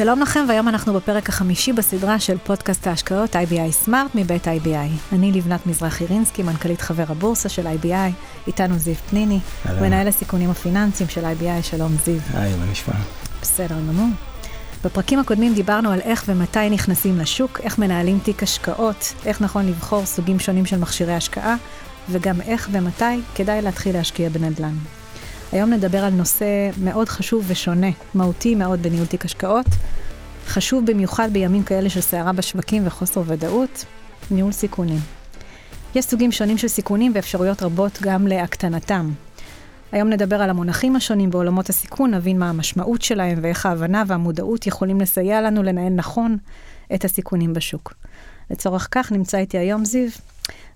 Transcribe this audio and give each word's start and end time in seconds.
שלום 0.00 0.20
לכם, 0.20 0.44
והיום 0.48 0.68
אנחנו 0.68 0.94
בפרק 0.94 1.28
החמישי 1.28 1.72
בסדרה 1.72 2.20
של 2.20 2.38
פודקאסט 2.38 2.86
ההשקעות 2.86 3.36
IBI 3.36 3.70
סמארט 3.70 4.10
מבית 4.14 4.46
IBI. 4.46 5.14
אני 5.14 5.32
לבנת 5.32 5.66
מזרחי 5.66 6.04
רינסקי, 6.06 6.42
מנכ"לית 6.42 6.80
חבר 6.80 7.04
הבורסה 7.08 7.48
של 7.48 7.66
IBI, 7.66 8.12
איתנו 8.46 8.78
זיו 8.78 8.94
פניני, 8.94 9.38
מנהל 9.80 10.08
הסיכונים 10.08 10.50
הפיננסיים 10.50 11.08
של 11.08 11.24
IBI, 11.24 11.62
שלום 11.62 11.96
זיו. 12.04 12.20
היי, 12.34 12.56
מה 12.56 12.64
נשמע? 12.70 12.94
בסדר 13.42 13.76
גמור. 13.88 14.08
בפרקים 14.84 15.18
הקודמים 15.18 15.54
דיברנו 15.54 15.90
על 15.90 16.00
איך 16.00 16.24
ומתי 16.26 16.70
נכנסים 16.70 17.18
לשוק, 17.18 17.60
איך 17.62 17.78
מנהלים 17.78 18.18
תיק 18.18 18.42
השקעות, 18.42 19.14
איך 19.26 19.40
נכון 19.40 19.66
לבחור 19.66 20.06
סוגים 20.06 20.38
שונים 20.38 20.66
של 20.66 20.78
מכשירי 20.78 21.14
השקעה, 21.14 21.56
וגם 22.10 22.40
איך 22.40 22.68
ומתי 22.72 23.20
כדאי 23.34 23.62
להתחיל 23.62 23.96
להשקיע 23.96 24.28
בנדל"ן. 24.28 24.99
היום 25.52 25.70
נדבר 25.70 26.04
על 26.04 26.12
נושא 26.12 26.70
מאוד 26.82 27.08
חשוב 27.08 27.44
ושונה, 27.48 27.86
מהותי 28.14 28.54
מאוד 28.54 28.82
בניהול 28.82 29.06
תיק 29.06 29.24
השקעות. 29.24 29.66
חשוב 30.46 30.86
במיוחד 30.86 31.28
בימים 31.32 31.62
כאלה 31.62 31.90
של 31.90 32.00
סערה 32.00 32.32
בשווקים 32.32 32.86
וחוסר 32.86 33.22
ודאות, 33.26 33.84
ניהול 34.30 34.52
סיכונים. 34.52 34.98
יש 35.94 36.04
סוגים 36.04 36.32
שונים 36.32 36.58
של 36.58 36.68
סיכונים 36.68 37.12
ואפשרויות 37.14 37.62
רבות 37.62 37.98
גם 38.02 38.26
להקטנתם. 38.26 39.10
היום 39.92 40.08
נדבר 40.08 40.42
על 40.42 40.50
המונחים 40.50 40.96
השונים 40.96 41.30
בעולמות 41.30 41.68
הסיכון, 41.68 42.14
נבין 42.14 42.38
מה 42.38 42.50
המשמעות 42.50 43.02
שלהם 43.02 43.38
ואיך 43.42 43.66
ההבנה 43.66 44.04
והמודעות 44.06 44.66
יכולים 44.66 45.00
לסייע 45.00 45.40
לנו 45.40 45.62
לנהל 45.62 45.92
נכון 45.92 46.36
את 46.94 47.04
הסיכונים 47.04 47.52
בשוק. 47.52 47.94
לצורך 48.50 48.88
כך 48.90 49.12
נמצא 49.12 49.38
איתי 49.38 49.58
היום 49.58 49.84
זיו, 49.84 50.08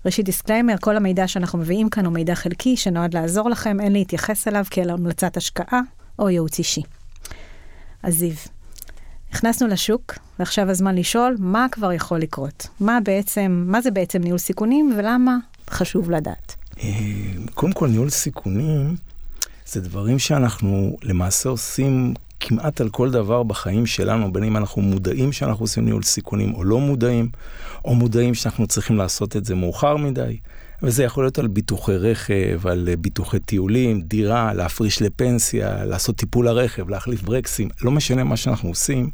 ראשית 0.05 0.25
disclaimer, 0.25 0.75
כל 0.81 0.97
המידע 0.97 1.27
שאנחנו 1.27 1.59
מביאים 1.59 1.89
כאן 1.89 2.05
הוא 2.05 2.13
מידע 2.13 2.35
חלקי 2.35 2.77
שנועד 2.77 3.13
לעזור 3.13 3.49
לכם, 3.49 3.79
אין 3.79 3.93
להתייחס 3.93 4.47
אליו 4.47 4.63
כאל 4.69 4.89
המלצת 4.89 5.37
השקעה 5.37 5.81
או 6.19 6.29
ייעוץ 6.29 6.59
אישי. 6.59 6.81
אז 8.03 8.15
זיו, 8.15 8.33
נכנסנו 9.33 9.67
לשוק, 9.67 10.13
ועכשיו 10.39 10.69
הזמן 10.69 10.95
לשאול 10.95 11.35
מה 11.39 11.65
כבר 11.71 11.93
יכול 11.93 12.19
לקרות. 12.19 12.67
מה 12.79 12.99
בעצם, 13.03 13.63
מה 13.67 13.81
זה 13.81 13.91
בעצם 13.91 14.21
ניהול 14.21 14.37
סיכונים 14.37 14.93
ולמה 14.97 15.37
חשוב 15.69 16.11
לדעת. 16.11 16.55
אה, 16.79 16.89
קודם 17.53 17.73
כל, 17.73 17.87
ניהול 17.87 18.09
סיכונים 18.09 18.95
זה 19.65 19.81
דברים 19.81 20.19
שאנחנו 20.19 20.97
למעשה 21.03 21.49
עושים 21.49 22.13
כמעט 22.39 22.81
על 22.81 22.89
כל 22.89 23.11
דבר 23.11 23.43
בחיים 23.43 23.85
שלנו, 23.85 24.33
בין 24.33 24.43
אם 24.43 24.57
אנחנו 24.57 24.81
מודעים 24.81 25.31
שאנחנו 25.31 25.63
עושים 25.63 25.85
ניהול 25.85 26.03
סיכונים 26.03 26.55
או 26.55 26.63
לא 26.63 26.79
מודעים, 26.79 27.29
או 27.85 27.95
מודעים 27.95 28.33
שאנחנו 28.33 28.67
צריכים 28.67 28.97
לעשות 28.97 29.35
את 29.35 29.45
זה 29.45 29.55
מאוחר 29.55 29.97
מדי. 29.97 30.37
וזה 30.83 31.03
יכול 31.03 31.23
להיות 31.23 31.39
על 31.39 31.47
ביטוחי 31.47 31.97
רכב, 31.97 32.67
על 32.67 32.89
ביטוחי 32.99 33.39
טיולים, 33.39 34.01
דירה, 34.01 34.53
להפריש 34.53 35.01
לפנסיה, 35.01 35.85
לעשות 35.85 36.15
טיפול 36.15 36.45
לרכב, 36.45 36.89
להחליף 36.89 37.21
ברקסים, 37.21 37.69
לא 37.81 37.91
משנה 37.91 38.23
מה 38.23 38.37
שאנחנו 38.37 38.69
עושים. 38.69 39.09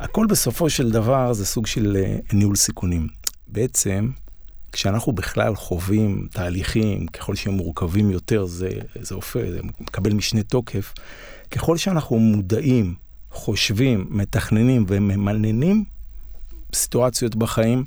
הכל 0.00 0.26
בסופו 0.26 0.70
של 0.70 0.90
דבר 0.90 1.32
זה 1.32 1.46
סוג 1.46 1.66
של 1.66 1.96
אה, 1.96 2.16
ניהול 2.32 2.56
סיכונים. 2.56 3.08
בעצם, 3.46 4.10
כשאנחנו 4.72 5.12
בכלל 5.12 5.54
חווים 5.54 6.26
תהליכים, 6.30 7.06
ככל 7.06 7.34
שהם 7.34 7.52
מורכבים 7.52 8.10
יותר, 8.10 8.46
זה, 8.46 8.70
זה 9.00 9.14
הופך, 9.14 9.40
זה 9.50 9.60
מקבל 9.80 10.12
משנה 10.12 10.42
תוקף. 10.42 10.92
ככל 11.52 11.76
שאנחנו 11.76 12.18
מודעים, 12.18 12.94
חושבים, 13.30 14.06
מתכננים 14.10 14.84
וממננים 14.88 15.84
סיטואציות 16.74 17.36
בחיים, 17.36 17.84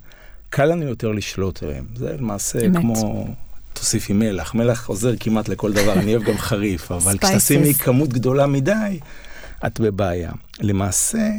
קל 0.50 0.66
לנו 0.66 0.84
יותר 0.84 1.12
לשלוט 1.12 1.64
עליהם. 1.64 1.86
זה 1.96 2.16
למעשה 2.20 2.66
אמת. 2.66 2.78
כמו... 2.78 3.28
תוסיפי 3.74 4.14
מלח, 4.14 4.54
מלח 4.54 4.88
עוזר 4.88 5.14
כמעט 5.20 5.50
לכל 5.50 5.74
דבר, 5.74 5.94
אני 5.94 6.16
אוהב 6.16 6.24
גם 6.24 6.38
חריף, 6.38 6.92
אבל 6.92 7.18
כשתשימי 7.18 7.74
כמות 7.74 8.10
גדולה 8.10 8.48
מדי, 8.48 9.00
את 9.66 9.80
בבעיה. 9.80 10.32
למעשה, 10.60 11.30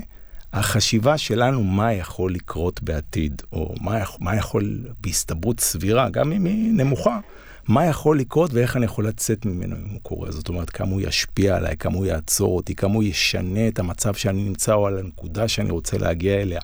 החשיבה 0.53 1.19
שלנו 1.19 1.65
מה 1.65 1.93
יכול 1.93 2.34
לקרות 2.34 2.83
בעתיד, 2.83 3.43
או 3.53 3.75
מה, 3.81 3.99
מה 4.21 4.37
יכול 4.37 4.79
בהסתברות 5.00 5.61
סבירה, 5.61 6.09
גם 6.09 6.33
אם 6.33 6.45
היא 6.45 6.73
נמוכה, 6.73 7.19
מה 7.69 7.84
יכול 7.84 8.19
לקרות 8.19 8.54
ואיך 8.54 8.77
אני 8.77 8.84
יכול 8.84 9.09
לצאת 9.09 9.47
ממנו 9.47 9.77
אם 9.77 9.91
הוא 9.93 10.00
קורה. 10.03 10.31
זאת 10.31 10.49
אומרת, 10.49 10.71
כמה 10.71 10.91
הוא 10.91 11.00
ישפיע 11.00 11.56
עליי, 11.56 11.77
כמה 11.77 11.97
הוא 11.97 12.06
יעצור 12.06 12.56
אותי, 12.56 12.75
כמה 12.75 12.94
הוא 12.94 13.03
ישנה 13.03 13.69
את 13.69 13.78
המצב 13.78 14.15
שאני 14.15 14.43
נמצא 14.43 14.75
או 14.75 14.87
על 14.87 14.99
הנקודה 14.99 15.49
שאני 15.49 15.71
רוצה 15.71 15.99
להגיע 15.99 16.34
אליה. 16.34 16.60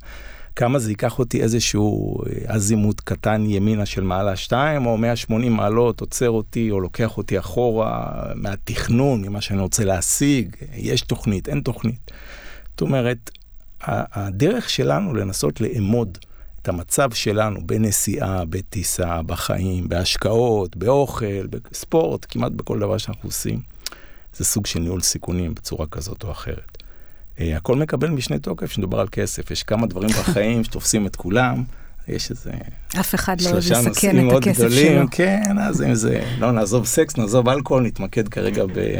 כמה 0.56 0.78
זה 0.78 0.90
ייקח 0.90 1.18
אותי 1.18 1.42
איזשהו 1.42 2.18
אזימוט 2.46 2.98
אה, 3.00 3.04
קטן 3.04 3.44
ימינה 3.46 3.86
של 3.86 4.02
מעלה 4.02 4.36
2, 4.36 4.86
או 4.86 4.96
180 4.96 5.52
מעלות 5.52 6.00
עוצר 6.00 6.30
אותי, 6.30 6.70
או 6.70 6.80
לוקח 6.80 7.16
אותי 7.16 7.38
אחורה 7.38 8.12
מהתכנון, 8.34 9.22
ממה 9.22 9.40
שאני 9.40 9.60
רוצה 9.60 9.84
להשיג, 9.84 10.56
יש 10.74 11.02
תוכנית, 11.02 11.48
אין 11.48 11.60
תוכנית. 11.60 12.10
זאת 12.70 12.80
אומרת, 12.80 13.30
הדרך 13.86 14.70
שלנו 14.70 15.14
לנסות 15.14 15.60
לאמוד 15.60 16.18
את 16.62 16.68
המצב 16.68 17.10
שלנו 17.12 17.66
בנסיעה, 17.66 18.44
בטיסה, 18.44 19.22
בחיים, 19.22 19.88
בהשקעות, 19.88 20.76
באוכל, 20.76 21.46
בספורט, 21.46 22.26
כמעט 22.28 22.52
בכל 22.52 22.78
דבר 22.78 22.98
שאנחנו 22.98 23.28
עושים, 23.28 23.60
זה 24.34 24.44
סוג 24.44 24.66
של 24.66 24.80
ניהול 24.80 25.00
סיכונים 25.00 25.54
בצורה 25.54 25.86
כזאת 25.86 26.24
או 26.24 26.30
אחרת. 26.30 26.78
Uh, 27.36 27.42
הכל 27.56 27.76
מקבל 27.76 28.08
משנה 28.08 28.38
תוקף 28.38 28.66
כשמדובר 28.66 29.00
על 29.00 29.08
כסף. 29.12 29.50
יש 29.50 29.62
כמה 29.62 29.86
דברים 29.86 30.10
בחיים 30.10 30.64
שתופסים 30.64 31.06
את 31.06 31.16
כולם. 31.16 31.64
יש 32.08 32.30
איזה... 32.30 32.50
אף 33.00 33.14
אחד 33.14 33.40
לא 33.40 33.50
אוהב 33.50 33.58
לסכן 33.58 34.28
את 34.28 34.36
הכסף 34.36 34.58
גדולים, 34.58 34.96
שלו. 34.96 35.06
כן, 35.10 35.58
אז 35.60 35.82
אם 35.82 35.94
זה, 35.94 36.24
לא 36.38 36.52
נעזוב 36.52 36.86
סקס, 36.86 37.16
נעזוב 37.16 37.48
אלכוהול, 37.48 37.82
נתמקד 37.82 38.28
כרגע 38.28 38.64
ב... 38.66 38.96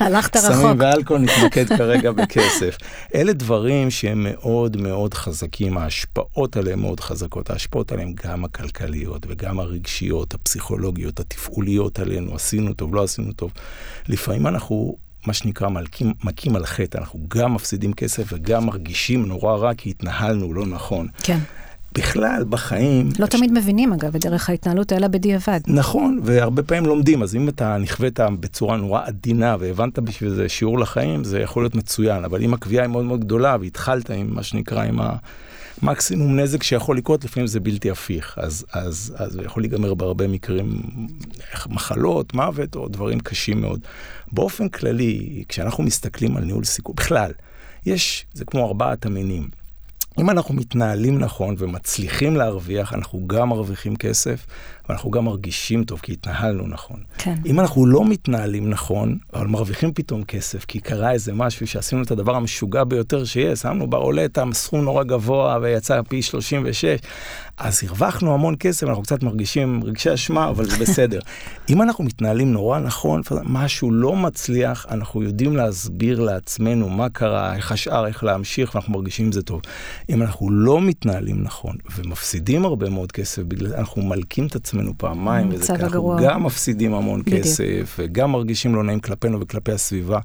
הלכת 0.00 0.36
רחוק. 0.36 0.52
סמים 0.52 0.76
ואלכוהול, 0.78 1.22
נתמקד 1.22 1.68
כרגע 1.78 2.12
בכסף. 2.12 2.76
אלה 3.14 3.32
דברים 3.32 3.90
שהם 3.90 4.26
מאוד 4.30 4.76
מאוד 4.76 5.14
חזקים, 5.14 5.78
ההשפעות 5.78 6.56
עליהם 6.56 6.80
מאוד 6.80 7.00
חזקות. 7.00 7.50
ההשפעות 7.50 7.92
עליהם 7.92 8.12
גם 8.24 8.44
הכלכליות 8.44 9.26
וגם 9.28 9.60
הרגשיות, 9.60 10.34
הפסיכולוגיות, 10.34 11.20
התפעוליות 11.20 11.98
עלינו, 11.98 12.34
עשינו 12.34 12.72
טוב, 12.72 12.94
לא 12.94 13.02
עשינו 13.02 13.32
טוב. 13.32 13.50
לפעמים 14.08 14.46
אנחנו... 14.46 14.96
מה 15.26 15.32
שנקרא 15.32 15.68
מלכים, 15.68 16.12
מכים 16.24 16.56
על 16.56 16.66
חטא, 16.66 16.98
אנחנו 16.98 17.20
גם 17.28 17.54
מפסידים 17.54 17.92
כסף 17.92 18.32
וגם 18.32 18.66
מרגישים 18.66 19.26
נורא 19.26 19.56
רע 19.56 19.74
כי 19.74 19.90
התנהלנו 19.90 20.54
לא 20.54 20.66
נכון. 20.66 21.08
כן. 21.22 21.38
בכלל, 21.92 22.44
בחיים... 22.48 23.08
לא 23.18 23.26
ש... 23.26 23.28
תמיד 23.28 23.52
מבינים, 23.52 23.92
אגב, 23.92 24.14
את 24.14 24.20
דרך 24.20 24.50
ההתנהלות, 24.50 24.92
אלא 24.92 25.08
בדיעבד. 25.08 25.60
נכון, 25.66 26.20
והרבה 26.22 26.62
פעמים 26.62 26.86
לומדים, 26.86 27.22
אז 27.22 27.34
אם 27.34 27.48
אתה 27.48 27.76
נכווית 27.76 28.20
בצורה 28.40 28.76
נורא 28.76 29.02
עדינה 29.04 29.56
והבנת 29.60 29.98
בשביל 29.98 30.30
זה 30.30 30.48
שיעור 30.48 30.78
לחיים, 30.78 31.24
זה 31.24 31.40
יכול 31.40 31.62
להיות 31.62 31.74
מצוין, 31.74 32.24
אבל 32.24 32.42
אם 32.42 32.54
הקביעה 32.54 32.84
היא 32.84 32.90
מאוד 32.90 33.04
מאוד 33.04 33.20
גדולה 33.20 33.56
והתחלת 33.60 34.10
עם 34.10 34.34
מה 34.34 34.42
שנקרא, 34.42 34.82
עם 34.82 34.98
המקסימום 35.82 36.40
נזק 36.40 36.62
שיכול 36.62 36.96
לקרות, 36.96 37.24
לפעמים 37.24 37.46
זה 37.46 37.60
בלתי 37.60 37.90
הפיך, 37.90 38.38
אז, 38.38 38.64
אז, 38.72 39.14
אז 39.16 39.32
זה 39.32 39.42
יכול 39.42 39.62
להיגמר 39.62 39.94
בהרבה 39.94 40.28
מקרים, 40.28 40.82
מחלות, 41.68 42.34
מוות 42.34 42.76
או 42.76 42.88
דברים 42.88 43.20
קשים 43.20 43.60
מאוד. 43.60 43.80
באופן 44.32 44.68
כללי, 44.68 45.44
כשאנחנו 45.48 45.84
מסתכלים 45.84 46.36
על 46.36 46.44
ניהול 46.44 46.64
סיכון, 46.64 46.94
בכלל, 46.96 47.30
יש, 47.86 48.26
זה 48.34 48.44
כמו 48.44 48.66
ארבעת 48.66 49.06
המינים. 49.06 49.59
אם 50.18 50.30
אנחנו 50.30 50.54
מתנהלים 50.54 51.18
נכון 51.18 51.54
ומצליחים 51.58 52.36
להרוויח, 52.36 52.92
אנחנו 52.94 53.26
גם 53.26 53.48
מרוויחים 53.48 53.96
כסף, 53.96 54.46
ואנחנו 54.90 55.10
גם 55.10 55.24
מרגישים 55.24 55.84
טוב, 55.84 56.00
כי 56.00 56.12
התנהלנו 56.12 56.66
נכון. 56.66 57.00
כן. 57.18 57.34
אם 57.46 57.60
אנחנו 57.60 57.86
לא 57.86 58.04
מתנהלים 58.04 58.70
נכון, 58.70 59.18
אבל 59.34 59.46
מרוויחים 59.46 59.92
פתאום 59.94 60.24
כסף, 60.24 60.64
כי 60.64 60.80
קרה 60.80 61.12
איזה 61.12 61.32
משהו 61.32 61.66
שעשינו 61.66 62.02
את 62.02 62.10
הדבר 62.10 62.34
המשוגע 62.34 62.84
ביותר 62.84 63.24
שיש, 63.24 63.58
שמנו 63.58 63.86
ברולטה 63.86 64.44
סכום 64.52 64.80
נורא 64.80 65.04
גבוה 65.04 65.58
ויצא 65.62 66.02
פי 66.08 66.22
36, 66.22 66.84
אז 67.58 67.84
הרווחנו 67.84 68.34
המון 68.34 68.54
כסף, 68.60 68.88
אנחנו 68.88 69.02
קצת 69.02 69.22
מרגישים 69.22 69.80
רגשי 69.84 70.14
אשמה, 70.14 70.48
אבל 70.48 70.64
זה 70.64 70.76
בסדר. 70.76 71.20
אם 71.70 71.82
אנחנו 71.82 72.04
מתנהלים 72.04 72.52
נורא 72.52 72.78
נכון, 72.78 73.22
משהו 73.42 73.92
לא 73.92 74.16
מצליח, 74.16 74.86
אנחנו 74.90 75.22
יודעים 75.22 75.56
להסביר 75.56 76.20
לעצמנו 76.20 76.88
מה 76.88 77.08
קרה, 77.08 77.56
איך 77.56 77.72
השאר, 77.72 78.06
איך 78.06 78.24
להמשיך, 78.24 78.74
ואנחנו 78.74 78.92
מרגישים 78.92 79.26
עם 79.26 79.32
זה 79.32 79.42
טוב. 79.42 79.60
אם 80.08 80.22
אנחנו 80.22 80.50
לא 80.50 80.80
מתנהלים 80.80 81.42
נכון 81.42 81.76
ומפסידים 81.96 82.64
הרבה 82.64 82.90
מאוד 82.90 83.12
כסף, 83.12 83.42
בגלל 83.42 83.74
אנחנו 83.74 84.02
מלקים 84.02 84.46
את 84.46 84.56
עצמנו 84.56 84.79
פעמיים, 84.98 85.48
וזה 85.52 85.74
ככה, 85.74 85.86
אנחנו 85.86 86.16
גם 86.22 86.44
מפסידים 86.44 86.94
המון 86.94 87.22
בדיוק. 87.22 87.40
כסף, 87.42 87.96
וגם 87.98 88.32
מרגישים 88.32 88.74
לא 88.74 88.84
נעים 88.84 89.00
כלפינו 89.00 89.40
וכלפי 89.40 89.72
הסביבה. 89.72 90.18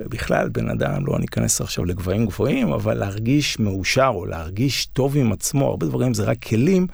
בכלל, 0.00 0.48
בן 0.48 0.70
אדם, 0.70 1.06
לא 1.06 1.18
ניכנס 1.18 1.60
עכשיו 1.60 1.84
לגבהים 1.84 2.26
גבוהים, 2.26 2.72
אבל 2.72 2.94
להרגיש 2.94 3.58
מאושר 3.58 4.10
או 4.14 4.26
להרגיש 4.26 4.86
טוב 4.86 5.16
עם 5.16 5.32
עצמו, 5.32 5.66
הרבה 5.66 5.86
דברים 5.86 6.14
זה 6.14 6.24
רק 6.24 6.44
כלים, 6.44 6.86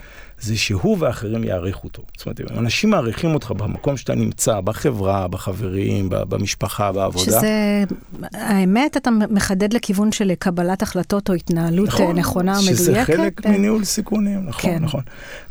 זה 0.45 0.57
שהוא 0.57 0.97
ואחרים 1.01 1.45
יעריכו 1.45 1.89
אותו. 1.89 2.03
זאת 2.17 2.27
אומרת, 2.27 2.41
אם 2.41 2.59
אנשים 2.59 2.91
מעריכים 2.91 3.35
אותך 3.35 3.51
במקום 3.51 3.97
שאתה 3.97 4.15
נמצא, 4.15 4.61
בחברה, 4.61 5.29
בחברים, 5.29 6.07
במשפחה, 6.11 6.93
בעבודה. 6.93 7.25
שזה, 7.25 7.85
האמת, 8.33 8.97
אתה 8.97 9.11
מחדד 9.11 9.73
לכיוון 9.73 10.13
של 10.13 10.35
קבלת 10.35 10.83
החלטות 10.83 11.29
או 11.29 11.35
התנהלות 11.35 11.89
נכון, 11.89 12.19
נכונה 12.19 12.57
או 12.57 12.63
מדויקת. 12.63 12.79
שזה 12.79 13.05
חלק 13.05 13.47
מניהול 13.47 13.85
סיכונים, 13.85 14.47
נכון, 14.47 14.71
כן. 14.71 14.83
נכון. 14.83 15.03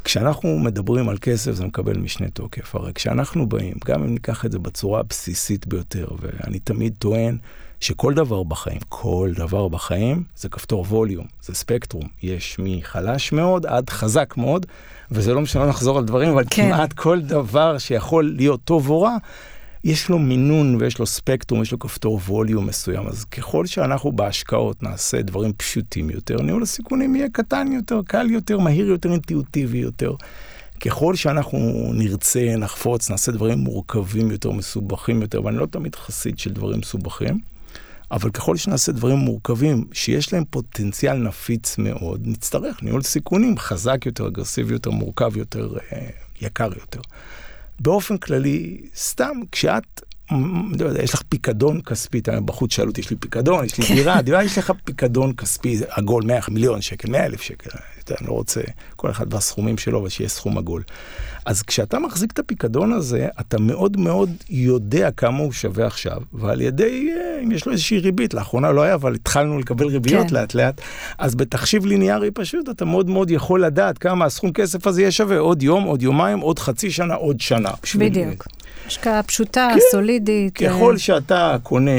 כשאנחנו 0.03 0.59
מדברים 0.59 1.09
על 1.09 1.17
כסף, 1.21 1.51
זה 1.51 1.65
מקבל 1.65 1.97
משנה 1.97 2.29
תוקף. 2.29 2.75
הרי 2.75 2.93
כשאנחנו 2.93 3.49
באים, 3.49 3.75
גם 3.85 4.03
אם 4.03 4.13
ניקח 4.13 4.45
את 4.45 4.51
זה 4.51 4.59
בצורה 4.59 4.99
הבסיסית 4.99 5.67
ביותר, 5.67 6.07
ואני 6.21 6.59
תמיד 6.59 6.93
טוען, 6.99 7.37
שכל 7.83 8.13
דבר 8.13 8.43
בחיים, 8.43 8.79
כל 8.89 9.31
דבר 9.35 9.67
בחיים 9.67 10.23
זה 10.35 10.49
כפתור 10.49 10.85
ווליום, 10.89 11.25
זה 11.41 11.53
ספקטרום. 11.55 12.03
יש 12.23 12.55
מחלש 12.59 13.31
מאוד 13.31 13.65
עד 13.65 13.89
חזק 13.89 14.33
מאוד, 14.37 14.65
וזה 15.11 15.33
לא 15.33 15.41
משנה 15.41 15.65
לחזור 15.65 15.97
על 15.97 16.05
דברים, 16.05 16.29
אבל 16.29 16.43
כן. 16.49 16.67
כמעט 16.67 16.93
כל 16.93 17.21
דבר 17.21 17.77
שיכול 17.77 18.33
להיות 18.37 18.59
טוב 18.63 18.89
או 18.89 19.01
רע, 19.01 19.17
יש 19.83 20.09
לו 20.09 20.19
מינון 20.19 20.75
ויש 20.79 20.99
לו 20.99 21.05
ספקטרום, 21.05 21.61
יש 21.61 21.71
לו 21.71 21.79
כפתור 21.79 22.19
ווליום 22.27 22.67
מסוים. 22.67 23.07
אז 23.07 23.25
ככל 23.25 23.65
שאנחנו 23.65 24.11
בהשקעות 24.11 24.83
נעשה 24.83 25.21
דברים 25.21 25.53
פשוטים 25.53 26.09
יותר, 26.09 26.41
ניהול 26.41 26.63
הסיכונים 26.63 27.15
יהיה 27.15 27.29
קטן 27.29 27.71
יותר, 27.71 27.99
קל 28.05 28.31
יותר, 28.31 28.59
מהיר 28.59 28.87
יותר, 28.87 29.11
אינטואיטיבי 29.11 29.77
יותר. 29.77 30.13
ככל 30.85 31.15
שאנחנו 31.15 31.91
נרצה, 31.93 32.55
נחפוץ, 32.57 33.09
נעשה 33.09 33.31
דברים 33.31 33.59
מורכבים 33.59 34.31
יותר, 34.31 34.51
מסובכים 34.51 35.21
יותר, 35.21 35.45
ואני 35.45 35.57
לא 35.57 35.65
תמיד 35.65 35.95
חסיד 35.95 36.39
של 36.39 36.51
דברים 36.51 36.79
מסובכים, 36.79 37.52
אבל 38.11 38.29
ככל 38.29 38.57
שנעשה 38.57 38.91
דברים 38.91 39.17
מורכבים, 39.17 39.87
שיש 39.93 40.33
להם 40.33 40.43
פוטנציאל 40.49 41.17
נפיץ 41.17 41.77
מאוד, 41.77 42.21
נצטרך 42.23 42.83
ניהול 42.83 43.01
סיכונים 43.01 43.57
חזק 43.57 44.05
יותר, 44.05 44.27
אגרסיבי 44.27 44.73
יותר, 44.73 44.91
מורכב 44.91 45.37
יותר, 45.37 45.77
אה, 45.91 46.09
יקר 46.41 46.69
יותר. 46.79 47.01
באופן 47.79 48.17
כללי, 48.17 48.81
סתם, 48.95 49.37
כשאת, 49.51 50.01
לא 50.79 50.85
יודע, 50.85 51.03
יש 51.03 51.13
לך 51.13 51.21
פיקדון 51.29 51.81
כספי, 51.81 52.21
בחוץ 52.45 52.73
שאלו 52.73 52.89
אותי, 52.89 53.01
יש 53.01 53.09
לי 53.09 53.15
פיקדון, 53.15 53.65
יש 53.65 53.77
לי 53.77 53.85
כן. 53.85 53.95
דירה, 53.95 54.21
דירה, 54.21 54.43
יש 54.43 54.57
לך 54.57 54.73
פיקדון 54.83 55.33
כספי, 55.33 55.79
עגול 55.89 56.23
100 56.23 56.39
מיליון 56.51 56.81
שקל, 56.81 57.09
100 57.09 57.25
אלף 57.25 57.41
שקל, 57.41 57.69
אני 58.11 58.27
לא 58.27 58.33
רוצה, 58.33 58.61
כל 58.95 59.09
אחד 59.11 59.33
והסכומים 59.33 59.77
שלו, 59.77 59.99
אבל 59.99 60.09
שיהיה 60.09 60.29
סכום 60.29 60.57
עגול. 60.57 60.83
אז 61.45 61.61
כשאתה 61.61 61.99
מחזיק 61.99 62.31
את 62.31 62.39
הפיקדון 62.39 62.93
הזה, 62.93 63.27
אתה 63.39 63.59
מאוד 63.59 63.97
מאוד 63.97 64.29
יודע 64.49 65.11
כמה 65.11 65.37
הוא 65.37 65.51
שווה 65.51 65.87
עכשיו, 65.87 66.21
ועל 66.33 66.61
ידי, 66.61 67.09
אה, 67.15 67.43
אם 67.43 67.51
יש 67.51 67.65
לו 67.65 67.71
איזושהי 67.71 67.99
ריבית, 67.99 68.33
לאחרונה 68.33 68.71
לא 68.71 68.81
היה, 68.81 68.93
אבל 68.93 69.15
התחלנו 69.15 69.59
לקבל 69.59 69.87
ריביות 69.87 70.27
כן. 70.29 70.35
לאט 70.35 70.53
לאט, 70.53 70.81
אז 71.17 71.35
בתחשיב 71.35 71.85
ליניארי 71.85 72.31
פשוט, 72.31 72.69
אתה 72.69 72.85
מאוד 72.85 73.09
מאוד 73.09 73.31
יכול 73.31 73.65
לדעת 73.65 73.97
כמה 73.97 74.25
הסכום 74.25 74.51
כסף 74.51 74.87
הזה 74.87 75.01
יהיה 75.01 75.11
שווה 75.11 75.37
עוד 75.37 75.63
יום, 75.63 75.83
עוד 75.83 76.01
יומיים, 76.01 76.39
עוד 76.39 76.59
חצי 76.59 76.91
שנה, 76.91 77.13
עוד 77.13 77.41
שנה. 77.41 77.71
בדיוק. 77.99 78.47
השקעה 78.87 79.23
פשוטה, 79.23 79.69
כן, 79.73 79.79
סולידית. 79.91 80.57
ככל 80.57 80.97
שאתה 80.97 81.55
קונה 81.63 81.91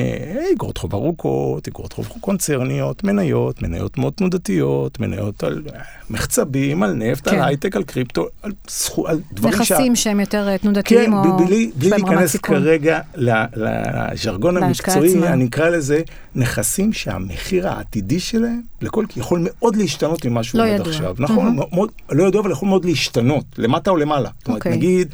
אגרות 0.54 0.78
חוב 0.78 0.94
ארוכות, 0.94 1.68
אגרות 1.68 1.92
חוב 1.92 2.08
קונצרניות, 2.20 3.04
מניות, 3.04 3.62
מניות 3.62 3.98
מאוד 3.98 4.12
תנודתיות, 4.12 5.00
מניות 5.00 5.44
על 5.44 5.62
מחצבים, 6.10 6.82
על 6.82 6.92
נפט, 6.92 7.28
כן. 7.28 7.36
על 7.36 7.48
הייטק, 7.48 7.76
על 7.76 7.82
קריפטו, 7.82 8.26
על, 8.42 8.52
סכו, 8.68 9.08
על 9.08 9.20
דברים. 9.32 9.54
נכסים 9.54 9.96
שהם 9.96 10.20
יותר 10.20 10.48
אה, 10.48 10.58
תנודתיים 10.58 11.10
כן, 11.10 11.12
או... 11.12 11.38
כן, 11.38 11.44
בלי, 11.46 11.70
בלי 11.76 11.90
להיכנס 11.90 12.36
כרגע 12.36 13.00
לז'רגון 13.16 14.56
המקצועי, 14.56 15.28
אני 15.28 15.46
אקרא 15.46 15.68
לזה 15.68 16.02
נכסים 16.34 16.92
שהמחיר 16.92 17.68
העתידי 17.68 18.20
שלהם, 18.20 18.60
לכל, 18.82 19.04
יכול 19.16 19.40
מאוד 19.44 19.76
להשתנות 19.76 20.24
ממה 20.24 20.42
שהוא 20.42 20.58
לא 20.60 20.66
עד 20.66 20.80
עכשיו. 20.80 21.14
נכון, 21.18 21.58
mm-hmm. 21.58 21.74
מאוד, 21.74 21.90
לא 22.10 22.24
ידוע, 22.24 22.40
אבל 22.40 22.50
יכול 22.50 22.68
מאוד 22.68 22.84
להשתנות, 22.84 23.44
למטה 23.58 23.90
או 23.90 23.96
למעלה. 23.96 24.30
זאת 24.38 24.48
אומרת. 24.48 24.58
אוקיי. 24.58 24.76
נגיד, 24.76 25.08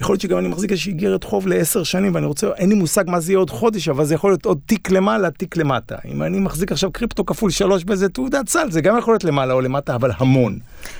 יכול 0.00 0.12
להיות 0.12 0.20
שגם 0.20 0.38
אני 0.38 0.48
מחזיק 0.48 0.70
איזושהי 0.70 0.92
איגרת 0.92 1.24
חוב 1.24 1.46
לעשר 1.46 1.82
שנים, 1.82 2.14
ואני 2.14 2.26
רוצה, 2.26 2.46
אין 2.56 2.68
לי 2.68 2.74
מושג 2.74 3.04
מה 3.06 3.20
זה 3.20 3.32
יהיה 3.32 3.38
עוד 3.38 3.50
חודש, 3.50 3.88
אבל 3.88 4.04
זה 4.04 4.14
יכול 4.14 4.30
להיות 4.30 4.44
עוד 4.44 4.58
tick 4.66 4.90
למעלה, 4.90 5.30
tick 5.30 5.56
למטה. 5.56 5.96
אם 6.12 6.22
אני 6.22 6.40
מחזיק 6.40 6.72
עכשיו 6.72 6.92
קריפטו 6.92 7.26
כפול 7.26 7.50
שלוש 7.50 7.84
באיזה 7.84 8.08
תעודת 8.08 8.48
סל, 8.48 8.70
זה 8.70 8.80
גם 8.80 8.98
יכול 8.98 9.14
להיות 9.14 9.24
למעלה 9.24 9.54
או 9.54 9.60
למטה, 9.60 9.94
אבל 9.94 10.10
המון. 10.16 10.58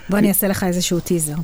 בוא 0.09 0.19
אני 0.19 0.29
אעשה 0.29 0.49
לך 0.49 0.65
איזשהו 0.65 1.01
טיזר. 1.01 1.35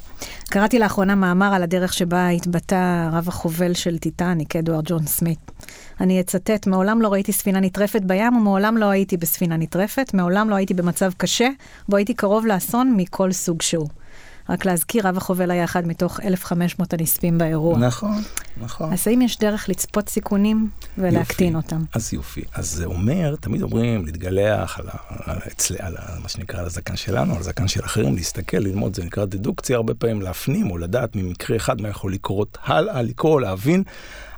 קראתי 0.50 0.79
לאחרונה 0.79 1.14
מאמר 1.14 1.55
על 1.55 1.62
הדרך 1.62 1.93
שבה 1.93 2.29
התבטא 2.29 3.08
רב 3.12 3.29
החובל 3.29 3.75
של 3.75 3.99
טיטניק, 3.99 4.56
אדוארד 4.56 4.85
ג'ון 4.87 5.06
סמית. 5.06 5.50
אני 6.00 6.20
אצטט, 6.20 6.67
מעולם 6.67 7.02
לא 7.02 7.08
ראיתי 7.12 7.32
ספינה 7.32 7.61
נטרפת 7.61 8.02
בים, 8.02 8.37
ומעולם 8.37 8.76
לא 8.76 8.87
הייתי 8.87 9.17
בספינה 9.17 9.56
נטרפת, 9.56 10.11
מעולם 10.14 10.50
לא 10.50 10.55
הייתי 10.55 10.75
במצב 10.75 11.12
קשה, 11.17 11.49
בו 11.88 11.97
הייתי 11.97 12.14
קרוב 12.14 12.47
לאסון 12.47 12.94
מכל 12.97 13.32
סוג 13.32 13.62
שהוא. 13.62 13.88
רק 14.50 14.64
להזכיר, 14.64 15.08
רב 15.08 15.17
החובל 15.17 15.50
היה 15.50 15.64
אחד 15.64 15.87
מתוך 15.87 16.20
1,500 16.20 16.93
הנספים 16.93 17.38
באירוע. 17.38 17.79
נכון, 17.79 18.23
נכון. 18.61 18.93
אז 18.93 19.08
האם 19.08 19.23
יש 19.23 19.38
דרך 19.38 19.69
לצפות 19.69 20.08
סיכונים 20.08 20.70
ולהקטין 20.99 21.55
יופי. 21.55 21.67
אותם? 21.67 21.85
אז 21.94 22.12
יופי. 22.12 22.43
אז 22.55 22.70
זה 22.70 22.85
אומר, 22.85 23.37
תמיד 23.41 23.62
אומרים, 23.62 24.06
להתגלח 24.06 24.79
על, 24.79 24.87
על, 25.08 25.38
על, 25.81 25.97
על, 25.97 26.19
מה 26.23 26.29
שנקרא, 26.29 26.61
על 26.61 26.67
הזקן 26.67 26.97
שלנו, 26.97 27.35
על 27.35 27.41
הזקן 27.41 27.69
של 27.69 27.85
אחרים, 27.85 28.14
להסתכל, 28.14 28.56
ללמוד, 28.56 28.97
זה 28.97 29.05
נקרא 29.05 29.25
דדוקציה, 29.25 29.76
הרבה 29.76 29.94
פעמים 29.94 30.23
להפנים 30.23 30.70
או 30.70 30.79
לדעת 30.79 31.17
ממקרה 31.17 31.56
אחד 31.56 31.81
מה 31.81 31.88
יכול 31.88 32.12
לקרות 32.12 32.58
הלאה, 32.64 33.02
לקרוא, 33.02 33.41
להבין. 33.41 33.82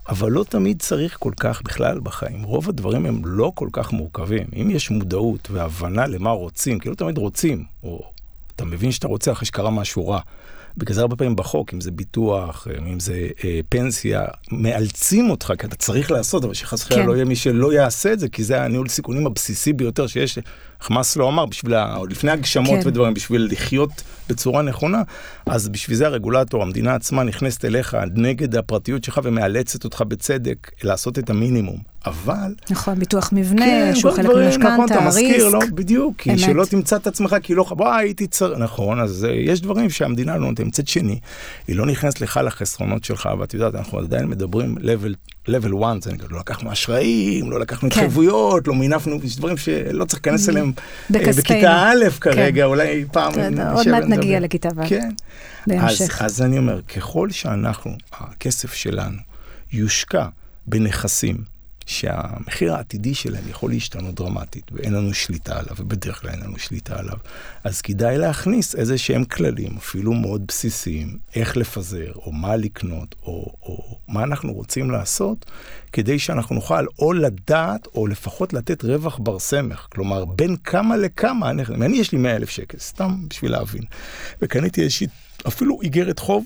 אבל 0.09 0.31
לא 0.31 0.45
תמיד 0.49 0.83
צריך 0.83 1.17
כל 1.21 1.33
כך 1.41 1.63
בכלל 1.63 2.01
בחיים. 2.01 2.43
רוב 2.43 2.69
הדברים 2.69 3.07
הם 3.07 3.23
לא 3.25 3.53
כל 3.55 3.69
כך 3.73 3.93
מורכבים. 3.93 4.47
אם 4.57 4.71
יש 4.71 4.91
מודעות 4.91 5.51
והבנה 5.51 6.07
למה 6.07 6.31
רוצים, 6.31 6.79
כי 6.79 6.89
לא 6.89 6.95
תמיד 6.95 7.19
רוצים, 7.19 7.65
או 7.83 8.13
אתה 8.57 8.65
מבין 8.65 8.93
שאתה 8.93 9.09
רוצה 9.09 9.33
אחרי 9.33 9.47
שקרה 9.47 9.71
משהו 9.71 10.09
רע. 10.09 10.21
בגלל 10.77 10.95
זה 10.95 11.01
הרבה 11.01 11.17
פעמים 11.17 11.37
בחוק, 11.37 11.75
אם 11.75 11.81
זה 11.81 11.91
ביטוח, 11.91 12.67
אם 12.89 13.01
זה 13.01 13.29
אה, 13.45 13.61
פנסיה, 13.69 14.25
מאלצים 14.53 15.31
אותך, 15.31 15.53
כי 15.59 15.67
אתה 15.67 15.77
צריך 15.77 16.11
לעשות, 16.11 16.45
אבל 16.45 16.55
שחס 16.55 16.85
וחלילה 16.85 17.03
כן. 17.03 17.09
לא 17.09 17.15
יהיה 17.15 17.25
מי 17.25 17.37
שלא 17.37 17.73
יעשה 17.73 18.13
את 18.13 18.21
זה, 18.21 18.29
כי 18.29 18.45
זה 18.45 18.63
הניהול 18.63 18.89
סיכונים 18.89 19.27
הבסיסי 19.27 19.73
ביותר 19.73 20.07
שיש. 20.07 20.39
חמאס 20.83 21.17
לא 21.17 21.29
אמר, 21.29 21.47
בשביל, 21.47 21.75
עוד 21.75 22.11
לפני 22.13 22.31
הגשמות 22.31 22.81
כן. 22.83 22.89
ודברים, 22.89 23.15
בשביל 23.15 23.49
לחיות 23.51 24.03
בצורה 24.29 24.63
נכונה, 24.63 25.03
אז 25.47 25.69
בשביל 25.69 25.97
זה 25.97 26.07
הרגולטור, 26.07 26.63
המדינה 26.63 26.95
עצמה 26.95 27.23
נכנסת 27.23 27.65
אליך 27.65 27.97
נגד 28.15 28.57
הפרטיות 28.57 29.05
שלך 29.05 29.21
ומאלצת 29.25 29.85
אותך 29.85 30.03
בצדק 30.09 30.71
לעשות 30.83 31.19
את 31.19 31.31
המינימום. 31.31 31.93
אבל... 32.07 32.55
נכון, 32.71 32.99
ביטוח 32.99 33.31
מבנה, 33.33 33.65
כן, 33.65 33.95
שהוא 33.95 34.13
חלק 34.13 34.31
ממשכנתה, 34.31 34.73
נכון, 34.73 34.85
אתה 34.85 35.01
מזכיר, 35.01 35.49
לא, 35.49 35.61
בדיוק, 35.75 36.15
כי 36.19 36.39
שלא 36.39 36.65
תמצא 36.65 36.97
את 36.97 37.07
עצמך, 37.07 37.37
כי 37.43 37.55
לא, 37.55 37.65
בוא, 37.71 37.89
הייתי 37.95 38.27
צר... 38.27 38.59
נכון, 38.59 39.01
אז 39.01 39.27
uh, 39.29 39.33
יש 39.33 39.61
דברים 39.61 39.91
שהמדינה 39.91 40.37
לא 40.37 40.49
נותנת. 40.49 40.67
מצד 40.67 40.89
שני, 40.89 41.19
היא 41.69 41.77
לא 41.77 41.87
נכנסת 41.87 42.21
לך 42.21 42.41
לחסרונות 42.45 43.05
שלך, 43.05 43.29
ואת 43.39 43.55
יודעת, 43.55 43.75
אנחנו 43.75 43.99
עדיין 43.99 44.27
מדברים 44.27 44.77
level, 44.79 45.42
level 45.49 45.85
1, 45.85 46.03
זה 46.03 46.13
נגיד, 46.13 46.27
לא 46.31 46.39
לקחנו 46.39 46.73
אשראים, 46.73 47.51
לא 47.51 47.61
לקחנו 47.61 47.81
כן. 47.81 47.87
התחייבויות, 47.87 48.69
לא 48.69 48.75
מינפנו, 48.75 49.19
יש 49.25 49.37
דברים 49.37 49.57
שלא 49.57 50.05
צריך 50.05 50.21
להיכנס 50.27 50.49
אליהם 50.49 50.73
uh, 50.77 51.13
בכיתה 51.13 51.89
א' 51.89 52.05
כרגע, 52.21 52.63
כן. 52.63 52.69
אולי 52.69 53.05
פעם 53.13 53.33
עוד 53.75 53.89
מעט 53.89 54.05
נגיע 54.05 54.41
לכיתה 54.41 54.69
ו'. 54.77 54.89
כן. 54.89 55.11
בהמשך. 55.67 56.23
אז, 56.23 56.33
אז 56.33 56.43
אני 56.43 56.59
אומר, 56.59 56.83
ככל 56.83 57.31
שאנחנו, 57.31 57.93
הכסף 58.13 58.73
שלנו, 58.75 59.19
יושקע 59.73 60.27
בנכסים, 60.67 61.52
שהמחיר 61.93 62.75
העתידי 62.75 63.15
שלהם 63.15 63.49
יכול 63.49 63.71
להשתנות 63.71 64.15
דרמטית, 64.15 64.71
ואין 64.73 64.93
לנו 64.93 65.15
שליטה 65.15 65.59
עליו, 65.59 65.77
ובדרך 65.79 66.21
כלל 66.21 66.31
אין 66.31 66.41
לנו 66.41 66.59
שליטה 66.59 66.99
עליו, 66.99 67.17
אז 67.65 67.81
כדאי 67.81 68.19
להכניס 68.19 68.75
איזה 68.75 68.99
שהם 68.99 69.25
כללים, 69.25 69.77
אפילו 69.77 70.13
מאוד 70.13 70.45
בסיסיים, 70.49 71.19
איך 71.37 71.57
לפזר, 71.57 72.13
או 72.17 72.33
מה 72.33 72.57
לקנות, 72.57 73.15
או, 73.23 73.55
או 73.63 73.99
מה 74.09 74.23
אנחנו 74.23 74.53
רוצים 74.53 74.91
לעשות, 74.91 75.51
כדי 75.93 76.19
שאנחנו 76.19 76.55
נוכל 76.55 76.85
או 76.99 77.13
לדעת, 77.13 77.87
או 77.95 78.07
לפחות 78.07 78.53
לתת 78.53 78.85
רווח 78.85 79.19
בר 79.19 79.39
סמך. 79.39 79.87
כלומר, 79.91 80.25
בין 80.25 80.57
כמה 80.57 80.97
לכמה, 80.97 81.51
אני, 81.51 81.63
אני 81.75 81.97
יש 81.97 82.13
לי 82.13 82.19
100 82.19 82.37
אלף 82.37 82.51
שקל, 82.51 82.79
סתם 82.79 83.29
בשביל 83.29 83.53
להבין, 83.53 83.83
וקניתי 84.43 84.83
איזושהי, 84.83 85.07
אפילו 85.47 85.83
איגרת 85.83 86.19
חוב, 86.19 86.45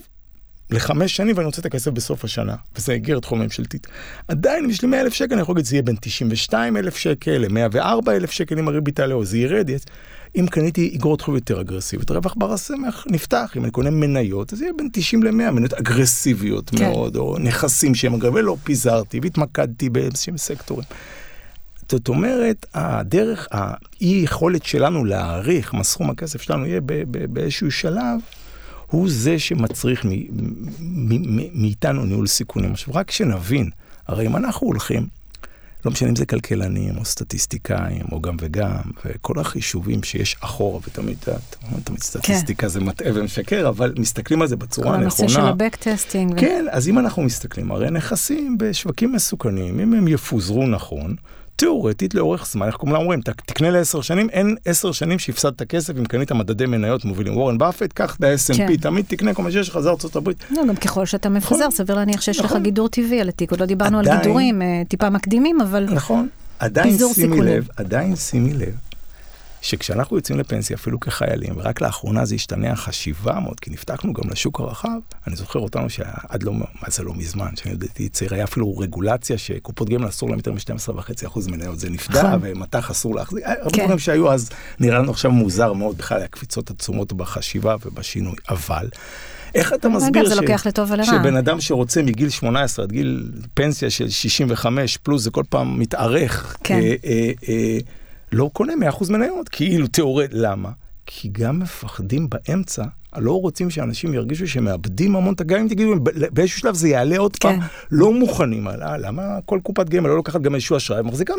לחמש 0.70 1.16
שנים 1.16 1.37
ואני 1.37 1.46
רוצה 1.46 1.61
את 1.61 1.66
הכסף 1.66 1.90
בסוף 1.90 2.25
השנה, 2.25 2.54
וזה 2.76 2.92
איגרת 2.92 3.25
חוב 3.25 3.38
ממשלתית. 3.38 3.87
עדיין 4.28 4.64
אם 4.64 4.70
יש 4.70 4.82
לי 4.82 4.88
100 4.88 5.00
אלף 5.00 5.14
שקל, 5.14 5.32
אני 5.32 5.42
יכול 5.42 5.54
להגיד, 5.54 5.64
זה 5.64 5.75
יהיה 5.75 5.82
בין 5.82 5.96
92 6.00 6.76
אלף 6.76 6.96
שקל 6.96 7.38
ל-104 7.38 8.11
אלף 8.11 8.30
שקל 8.30 8.58
אם 8.58 8.68
הריבית 8.68 8.96
תעלה 8.96 9.14
או 9.14 9.25
זה 9.25 9.38
ירד. 9.38 9.70
אם 10.37 10.46
קניתי 10.46 10.88
איגרות 10.88 11.20
חוב 11.20 11.35
יותר 11.35 11.61
אגרסיביות, 11.61 12.11
רווח 12.11 12.35
בר 12.38 12.52
הסמך 12.52 13.04
נפתח. 13.06 13.52
אם 13.56 13.64
אני 13.64 13.70
קונה 13.70 13.90
מניות, 13.90 14.52
אז 14.52 14.62
יהיה 14.62 14.73
בין 14.78 14.88
90 14.92 15.23
ל-100 15.23 15.30
מניות 15.30 15.75
אגרסיביות 15.75 16.70
כן. 16.70 16.85
מאוד, 16.85 17.16
או 17.16 17.38
נכסים 17.38 17.94
שהם 17.94 18.14
אגרסיביים, 18.14 18.44
ולא 18.44 18.56
פיזרתי 18.64 19.20
והתמקדתי 19.23 19.88
באיזשהם 19.88 20.37
סקטורים. 20.37 20.85
זאת 21.90 22.08
אומרת, 22.08 22.66
הדרך, 22.75 23.49
האי 23.50 24.20
יכולת 24.25 24.64
שלנו 24.64 25.04
להעריך 25.04 25.75
מה 25.75 25.85
סכום 25.85 26.11
הכסף 26.11 26.42
שלנו 26.42 26.66
יהיה 26.66 26.80
באיזשהו 27.28 27.70
שלב, 27.70 28.20
הוא 28.86 29.08
זה 29.10 29.38
שמצריך 29.38 30.06
מאיתנו 31.52 32.04
ניהול 32.04 32.26
סיכונים. 32.26 32.72
עכשיו, 32.72 32.94
רק 32.94 33.10
שנבין, 33.10 33.70
הרי 34.06 34.26
אם 34.26 34.36
אנחנו 34.36 34.66
הולכים, 34.66 35.06
לא 35.84 35.92
משנה 35.92 36.08
אם 36.08 36.16
זה 36.16 36.26
כלכלנים 36.26 36.98
או 36.98 37.04
סטטיסטיקאים 37.04 38.06
או 38.12 38.22
גם 38.22 38.36
וגם, 38.40 38.80
וכל 39.04 39.38
החישובים 39.38 40.02
שיש 40.02 40.36
אחורה, 40.40 40.80
ותמיד, 40.88 41.18
תמיד 41.84 42.02
סטטיסטיקה 42.02 42.62
כן. 42.62 42.68
זה 42.68 42.80
מטעה 42.80 43.12
ומשקר, 43.14 43.68
אבל 43.68 43.94
מסתכלים 43.98 44.42
על 44.42 44.48
זה 44.48 44.56
בצורה 44.56 44.94
הנכונה. 44.94 45.10
כל 45.10 45.22
הנושא 45.22 45.34
של 45.34 45.46
ה 45.46 45.54
backtesting. 45.54 46.40
כן, 46.40 46.64
ו... 46.68 46.76
אז 46.76 46.88
אם 46.88 46.98
אנחנו 46.98 47.22
מסתכלים, 47.22 47.70
הרי 47.70 47.90
נכסים 47.90 48.58
בשווקים 48.58 49.12
מסוכנים, 49.12 49.80
אם 49.80 49.94
הם 49.94 50.08
יפוזרו 50.08 50.66
נכון, 50.66 51.16
תיאורטית 51.56 52.14
לאורך 52.14 52.46
זמן, 52.46 52.66
איך 52.66 52.75
כולם 52.75 52.96
אומרים, 52.96 53.20
תקנה 53.20 53.70
לעשר 53.70 54.00
שנים, 54.00 54.30
אין 54.30 54.56
עשר 54.64 54.92
שנים 54.92 55.18
שהפסדת 55.18 55.62
כסף 55.62 55.98
אם 55.98 56.04
קנית 56.04 56.32
מדדי 56.32 56.66
מניות 56.66 57.04
מובילים. 57.04 57.36
וורן 57.36 57.58
באפט, 57.58 57.92
קח 57.92 58.16
את 58.16 58.25
ה-S&P, 58.25 58.56
כן. 58.56 58.76
תמיד 58.76 59.04
תקנה 59.08 59.34
כל 59.34 59.42
מה 59.42 59.50
שיש 59.50 59.68
לך, 59.68 59.78
זה 59.78 59.90
ארצות 59.90 60.16
הברית. 60.16 60.44
לא, 60.50 60.62
גם 60.68 60.76
ככל 60.76 61.06
שאתה 61.06 61.28
מפזר, 61.28 61.56
נכון, 61.56 61.70
סביר 61.70 61.96
להניח 61.96 62.20
שיש 62.20 62.40
נכון. 62.40 62.56
לך 62.56 62.62
גידור 62.62 62.88
טבעי 62.88 63.20
על 63.20 63.28
התיק, 63.28 63.50
עוד 63.50 63.60
לא 63.60 63.66
דיברנו 63.66 63.98
עדיין, 63.98 64.16
על 64.16 64.22
גידורים, 64.22 64.62
אה, 64.62 64.82
טיפה 64.88 65.10
מקדימים, 65.10 65.60
אבל... 65.60 65.84
נכון. 65.84 66.28
עדיין 66.58 66.98
שימי. 67.14 67.40
לב, 67.40 67.68
עדיין 67.76 68.16
שימי 68.16 68.52
לב, 68.52 68.75
שכשאנחנו 69.66 70.16
יוצאים 70.16 70.38
לפנסיה, 70.38 70.76
אפילו 70.76 71.00
כחיילים, 71.00 71.52
ורק 71.56 71.80
לאחרונה 71.80 72.25
זה 72.25 72.35
השתנה 72.35 72.73
החשיבה 72.73 73.40
מאוד, 73.40 73.61
כי 73.61 73.70
נפתחנו 73.70 74.12
גם 74.12 74.30
לשוק 74.30 74.61
הרחב, 74.61 74.99
אני 75.26 75.37
זוכר 75.37 75.58
אותנו 75.58 75.90
שעד 75.90 76.42
לא, 76.42 76.52
מה 76.52 76.88
זה 76.88 77.02
לא 77.02 77.14
מזמן, 77.14 77.56
שאני 77.56 77.73
יודעתי 77.73 78.08
צעיר, 78.08 78.35
היה 78.35 78.44
אפילו 78.44 78.78
רגולציה 78.78 79.38
שקופות 79.38 79.88
גמל 79.90 80.08
אסור 80.08 80.28
להם 80.28 80.38
יותר 80.38 80.52
מ-12.5% 80.52 81.50
מניות, 81.50 81.78
זה 81.78 81.90
נפגע, 81.90 82.23
נכון. 82.23 82.40
ומטח 82.42 82.90
אסור 82.90 83.14
להחזיק, 83.14 83.44
הרבה 83.46 83.70
כן. 83.70 83.85
דברים 83.85 83.99
שהיו 83.99 84.32
אז, 84.32 84.50
נראה 84.80 84.99
לנו 84.99 85.11
עכשיו 85.11 85.30
מוזר 85.30 85.73
מאוד, 85.73 85.99
בכלל 85.99 86.18
היה 86.18 86.28
קפיצות 86.28 86.70
עצומות 86.70 87.12
בחשיבה 87.12 87.76
ובשינוי, 87.87 88.35
אבל... 88.49 88.88
איך 89.54 89.73
אתה 89.75 89.88
מסביר 89.88 90.28
זה 90.28 90.35
לוקח 90.35 90.66
לטוב 90.66 90.90
ולרע. 90.90 91.04
שבן 91.04 91.37
אדם 91.37 91.61
שרוצה 91.61 92.02
מגיל 92.02 92.30
18 92.30 92.85
עד 92.85 92.92
גיל 92.92 93.30
פנסיה 93.54 93.90
של 93.90 94.08
65 94.08 94.96
פלוס 94.96 95.23
זה 95.23 95.30
כל 95.30 95.42
פעם 95.49 95.78
מתארך, 95.78 96.56
כן. 96.64 96.75
אה, 96.75 96.94
אה, 97.04 97.30
אה, 97.49 97.78
לא 98.33 98.50
קונה 98.52 98.73
100% 98.90 99.12
מניות, 99.12 99.49
כאילו 99.49 99.87
תיאורט, 99.87 100.30
למה? 100.33 100.71
כי 101.06 101.28
גם 101.33 101.59
מפחדים 101.59 102.28
באמצע, 102.30 102.85
לא 103.16 103.40
רוצים 103.40 103.71
שאנשים 103.71 104.14
ירגישו 104.14 104.49
שהם 104.49 104.64
מאבדים 104.64 105.16
המון 105.16 105.35
גם 105.47 105.61
אם 105.61 105.68
תגידו, 105.68 105.95
באיזשהו 106.30 106.61
שלב 106.61 106.75
זה 106.75 106.88
יעלה 106.88 107.18
עוד 107.18 107.37
פעם, 107.37 107.61
כן. 107.61 107.66
לא 107.90 108.12
מוכנים, 108.12 108.68
אה, 108.68 108.99
למה 108.99 109.23
כל 109.47 109.61
קופת 109.62 109.88
גמל 109.88 110.09
לא 110.09 110.16
לוקחת 110.16 110.40
גם 110.40 110.54
איזשהו 110.54 110.76
אשראי, 110.76 111.02
מחזיקה 111.02 111.35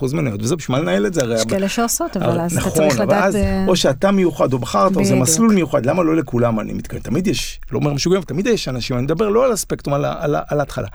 120% 0.00 0.14
מניות, 0.14 0.42
וזה 0.42 0.56
בשביל 0.56 0.76
מה 0.76 0.82
לנהל 0.82 1.06
את 1.06 1.14
זה, 1.14 1.20
הרי 1.22 1.34
יש 1.34 1.44
כאלה 1.44 1.68
שעושות, 1.68 2.16
אבל 2.16 2.40
אז 2.40 2.52
אתה 2.52 2.60
נכון, 2.60 2.72
צריך 2.72 3.00
לדעת... 3.00 3.24
אז, 3.24 3.36
אה, 3.36 3.64
או 3.68 3.76
שאתה 3.76 4.10
מיוחד 4.10 4.52
או 4.52 4.58
בחרת, 4.58 4.96
או 4.96 5.04
זה. 5.04 5.14
מסלול 5.14 5.54
מיוחד, 5.54 5.86
למה 5.86 6.02
לא 6.02 6.16
לכולם 6.16 6.60
אני 6.60 6.72
מתכוון? 6.72 7.02
תמיד 7.02 7.26
יש, 7.26 7.60
לא 7.72 7.78
אומר 7.78 7.92
משוגעים, 7.92 8.22
תמיד 8.22 8.46
יש 8.46 8.68
אנשים, 8.68 8.96
אני 8.96 9.04
מדבר 9.04 9.28
לא 9.28 9.44
על 9.44 9.52
הספקטרום, 9.52 9.94
על, 9.94 10.04
על, 10.04 10.34
ה- 10.34 10.42
על 10.48 10.60
ההתחלה. 10.60 10.88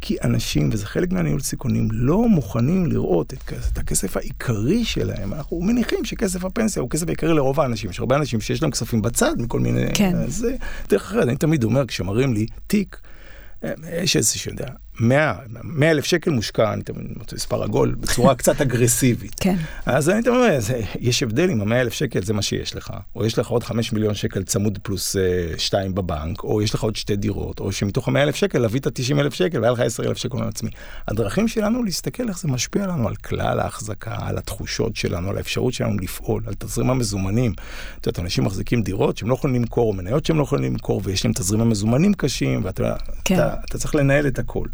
כי 0.00 0.16
אנשים, 0.24 0.70
וזה 0.72 0.86
חלק 0.86 1.12
מהניהול 1.12 1.40
סיכונים, 1.40 1.88
לא 1.92 2.28
מוכנים 2.28 2.86
לראות 2.86 3.32
את, 3.32 3.52
את 3.72 3.78
הכסף 3.78 4.16
העיקרי 4.16 4.84
שלהם. 4.84 5.34
אנחנו 5.34 5.60
מניחים 5.60 6.04
שכסף 6.04 6.44
הפנסיה 6.44 6.82
הוא 6.82 6.90
כסף 6.90 7.08
העיקרי 7.08 7.34
לרוב 7.34 7.60
האנשים. 7.60 7.90
יש 7.90 8.00
הרבה 8.00 8.16
אנשים 8.16 8.40
שיש 8.40 8.62
להם 8.62 8.70
כספים 8.70 9.02
בצד 9.02 9.34
מכל 9.38 9.60
מיני... 9.60 9.86
כן. 9.94 10.14
זה 10.26 10.56
דרך 10.88 11.02
אחרת, 11.02 11.28
אני 11.28 11.36
תמיד 11.36 11.64
אומר, 11.64 11.86
כשמראים 11.86 12.34
לי 12.34 12.46
תיק, 12.66 13.00
אה, 13.64 13.72
יש 14.02 14.16
איזשהו, 14.16 14.50
יודע, 14.50 14.68
100 15.00 15.34
100 15.62 15.90
אלף 15.90 16.04
שקל 16.04 16.30
מושקע, 16.30 16.72
אני 16.72 16.82
תמיד 16.82 17.06
מוצא 17.16 17.36
מספר 17.36 17.62
עגול, 17.62 17.94
בצורה 18.00 18.34
קצת 18.40 18.60
אגרסיבית. 18.60 19.34
כן. 19.40 19.56
אז 19.86 20.10
אני 20.10 20.22
תמיד 20.22 20.36
אומר, 20.36 20.58
יש 21.00 21.22
הבדל 21.22 21.50
אם 21.50 21.60
המאה 21.60 21.80
אלף 21.80 21.92
שקל 21.92 22.22
זה 22.22 22.32
מה 22.32 22.42
שיש 22.42 22.76
לך, 22.76 22.92
או 23.16 23.26
יש 23.26 23.38
לך 23.38 23.48
עוד 23.48 23.64
חמש 23.64 23.92
מיליון 23.92 24.14
שקל 24.14 24.42
צמוד 24.42 24.78
פלוס 24.82 25.16
אה, 25.16 25.22
שתיים 25.58 25.94
בבנק, 25.94 26.44
או 26.44 26.62
יש 26.62 26.74
לך 26.74 26.82
עוד 26.82 26.96
שתי 26.96 27.16
דירות, 27.16 27.60
או 27.60 27.72
שמתוך 27.72 28.08
המאה 28.08 28.22
אלף 28.22 28.34
שקל 28.34 28.58
להביא 28.58 28.80
את 28.80 28.86
התשעים 28.86 29.20
אלף 29.20 29.34
שקל 29.34 29.60
והיה 29.60 29.72
לך 29.72 29.80
עשר 29.80 30.02
אלף 30.02 30.16
שקל 30.16 30.36
הון 30.36 30.48
עצמי. 30.48 30.70
הדרכים 31.08 31.48
שלנו 31.48 31.82
להסתכל 31.82 32.28
איך 32.28 32.38
זה 32.38 32.48
משפיע 32.48 32.86
לנו 32.86 33.08
על 33.08 33.16
כלל 33.16 33.60
ההחזקה, 33.60 34.16
על 34.20 34.38
התחושות 34.38 34.96
שלנו, 34.96 35.30
על 35.30 35.36
האפשרות 35.36 35.74
שלנו 35.74 35.98
לפעול, 35.98 36.42
על 36.46 36.54
תזרים 36.58 36.90
המזומנים. 36.90 37.52
את 38.00 38.06
יודעת, 38.06 38.18
אנשים 38.24 38.44
מחזיקים 38.44 38.82
דירות 38.82 39.16
שהם 39.16 39.28
לא 39.28 39.34
יכולים 39.34 39.56
למכור, 39.56 39.88
או 39.88 39.92
מניות 39.92 40.26
שהם 40.26 40.36
לא 40.38 40.42
יכולים 40.42 40.72
למכור, 40.72 41.00
ויש 41.04 41.24
להם 41.24 41.32
תזרים 41.34 41.60
המזומנים 41.60 42.14
קשים, 42.14 42.64
ואתה 42.64 42.96
כן. 43.24 43.34
אתה, 43.34 43.54
אתה 43.68 43.78
צריך 43.78 43.94
לנהל 43.94 44.26
את 44.26 44.38
הכל. 44.38 44.66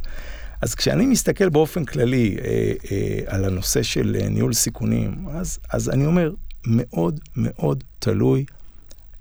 אז 0.65 0.75
כשאני 0.75 1.07
מסתכל 1.07 1.49
באופן 1.49 1.85
כללי 1.85 2.37
אה, 2.45 2.73
אה, 2.93 3.19
על 3.27 3.45
הנושא 3.45 3.83
של 3.83 4.17
אה, 4.21 4.29
ניהול 4.29 4.53
סיכונים, 4.53 5.29
אז, 5.31 5.59
אז 5.73 5.91
אני 5.91 6.07
אומר, 6.07 6.33
מאוד 6.67 7.21
מאוד 7.37 7.85
תלוי 7.99 8.45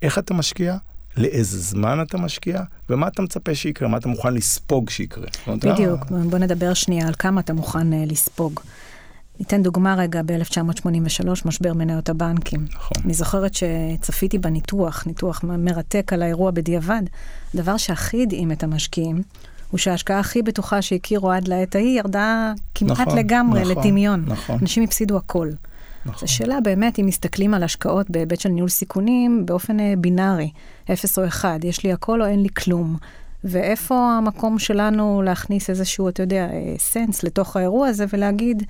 איך 0.02 0.18
אתה 0.18 0.34
משקיע, 0.34 0.76
לאיזה 1.16 1.58
זמן 1.58 2.02
אתה 2.02 2.18
משקיע, 2.18 2.62
ומה 2.90 3.08
אתה 3.08 3.22
מצפה 3.22 3.54
שיקרה, 3.54 3.88
מה 3.88 3.96
אתה 3.96 4.08
מוכן 4.08 4.34
לספוג 4.34 4.90
שיקרה. 4.90 5.26
בדיוק, 5.46 6.00
אה, 6.12 6.18
בוא 6.30 6.38
נדבר 6.38 6.74
שנייה 6.74 7.08
על 7.08 7.14
כמה 7.18 7.40
אתה 7.40 7.52
מוכן 7.52 7.92
אה, 7.92 8.04
לספוג. 8.06 8.60
ניתן 9.38 9.62
דוגמה 9.62 9.94
רגע, 9.94 10.22
ב-1983, 10.26 11.28
משבר 11.44 11.72
מניות 11.72 12.08
הבנקים. 12.08 12.66
נכון. 12.74 13.02
אני 13.04 13.14
זוכרת 13.14 13.52
שצפיתי 13.54 14.38
בניתוח, 14.38 15.06
ניתוח 15.06 15.44
מרתק 15.44 16.12
על 16.12 16.22
האירוע 16.22 16.50
בדיעבד. 16.50 17.02
הדבר 17.54 17.76
שהכי 17.76 18.22
הדהים 18.22 18.52
את 18.52 18.62
המשקיעים, 18.62 19.22
הוא 19.74 19.78
שההשקעה 19.78 20.18
הכי 20.18 20.42
בטוחה 20.42 20.82
שהכירו 20.82 21.30
עד 21.30 21.48
לעת 21.48 21.74
ההיא 21.74 21.98
ירדה 21.98 22.52
כמעט 22.74 23.00
נכון, 23.00 23.18
לגמרי 23.18 23.60
נכון, 23.60 23.78
לטמיון. 23.78 24.24
נכון. 24.26 24.58
אנשים 24.60 24.82
הפסידו 24.82 25.16
הכל. 25.16 25.50
נכון. 26.06 26.28
זו 26.28 26.32
שאלה 26.32 26.60
באמת, 26.60 26.98
אם 26.98 27.06
מסתכלים 27.06 27.54
על 27.54 27.62
השקעות 27.62 28.10
בהיבט 28.10 28.40
של 28.40 28.48
ניהול 28.48 28.68
סיכונים, 28.68 29.46
באופן 29.46 29.80
אה, 29.80 29.94
בינארי, 29.98 30.50
0 30.92 31.18
או 31.18 31.26
1, 31.26 31.64
יש 31.64 31.84
לי 31.84 31.92
הכל 31.92 32.22
או 32.22 32.26
אין 32.26 32.42
לי 32.42 32.48
כלום. 32.48 32.96
ואיפה 33.44 34.18
המקום 34.18 34.58
שלנו 34.58 35.22
להכניס 35.22 35.70
איזשהו, 35.70 36.08
אתה 36.08 36.22
יודע, 36.22 36.48
אה, 36.52 36.74
סנס 36.78 37.22
לתוך 37.22 37.56
האירוע 37.56 37.88
הזה 37.88 38.04
ולהגיד, 38.12 38.62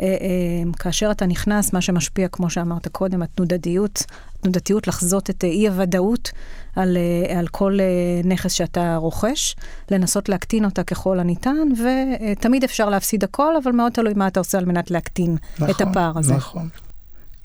אה, 0.00 0.06
אה, 0.06 0.72
כאשר 0.78 1.10
אתה 1.10 1.26
נכנס, 1.26 1.72
מה 1.72 1.80
שמשפיע, 1.80 2.28
כמו 2.28 2.50
שאמרת 2.50 2.88
קודם, 2.88 3.22
התנודתיות, 3.22 4.02
התנודתיות 4.42 4.88
לחזות 4.88 5.30
את 5.30 5.44
אה, 5.44 5.48
אי-הוודאות 5.48 6.32
על, 6.76 6.96
אה, 6.96 7.38
על 7.38 7.48
כל 7.48 7.78
אה, 7.80 8.20
נכס 8.24 8.52
שאתה 8.52 8.96
רוכש, 8.96 9.56
לנסות 9.90 10.28
להקטין 10.28 10.64
אותה 10.64 10.82
ככל 10.82 11.20
הניתן, 11.20 11.68
ותמיד 11.82 12.64
אפשר 12.64 12.88
להפסיד 12.88 13.24
הכל, 13.24 13.56
אבל 13.62 13.72
מאוד 13.72 13.92
תלוי 13.92 14.12
מה 14.16 14.28
אתה 14.28 14.40
עושה 14.40 14.58
על 14.58 14.64
מנת 14.64 14.90
להקטין 14.90 15.36
את 15.56 15.60
נכון, 15.62 15.88
הפער 15.88 16.18
הזה. 16.18 16.34
נכון. 16.34 16.68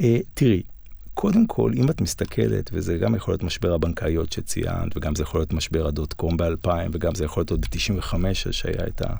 אה, 0.01 0.17
תראי, 0.33 0.61
קודם 1.13 1.47
כל, 1.47 1.71
אם 1.75 1.89
את 1.89 2.01
מסתכלת, 2.01 2.69
וזה 2.73 2.97
גם 2.97 3.15
יכול 3.15 3.31
להיות 3.31 3.43
משבר 3.43 3.73
הבנקאיות 3.73 4.31
שציינת, 4.31 4.97
וגם 4.97 5.15
זה 5.15 5.23
יכול 5.23 5.39
להיות 5.39 5.53
משבר 5.53 5.87
הדוט 5.87 6.13
קום 6.13 6.37
ב-2000, 6.37 6.69
וגם 6.91 7.15
זה 7.15 7.25
יכול 7.25 7.41
להיות 7.41 7.51
עוד 7.51 7.61
ב-95, 7.61 8.13
שהיה 8.51 8.87
את 8.87 9.01
ה... 9.01 9.13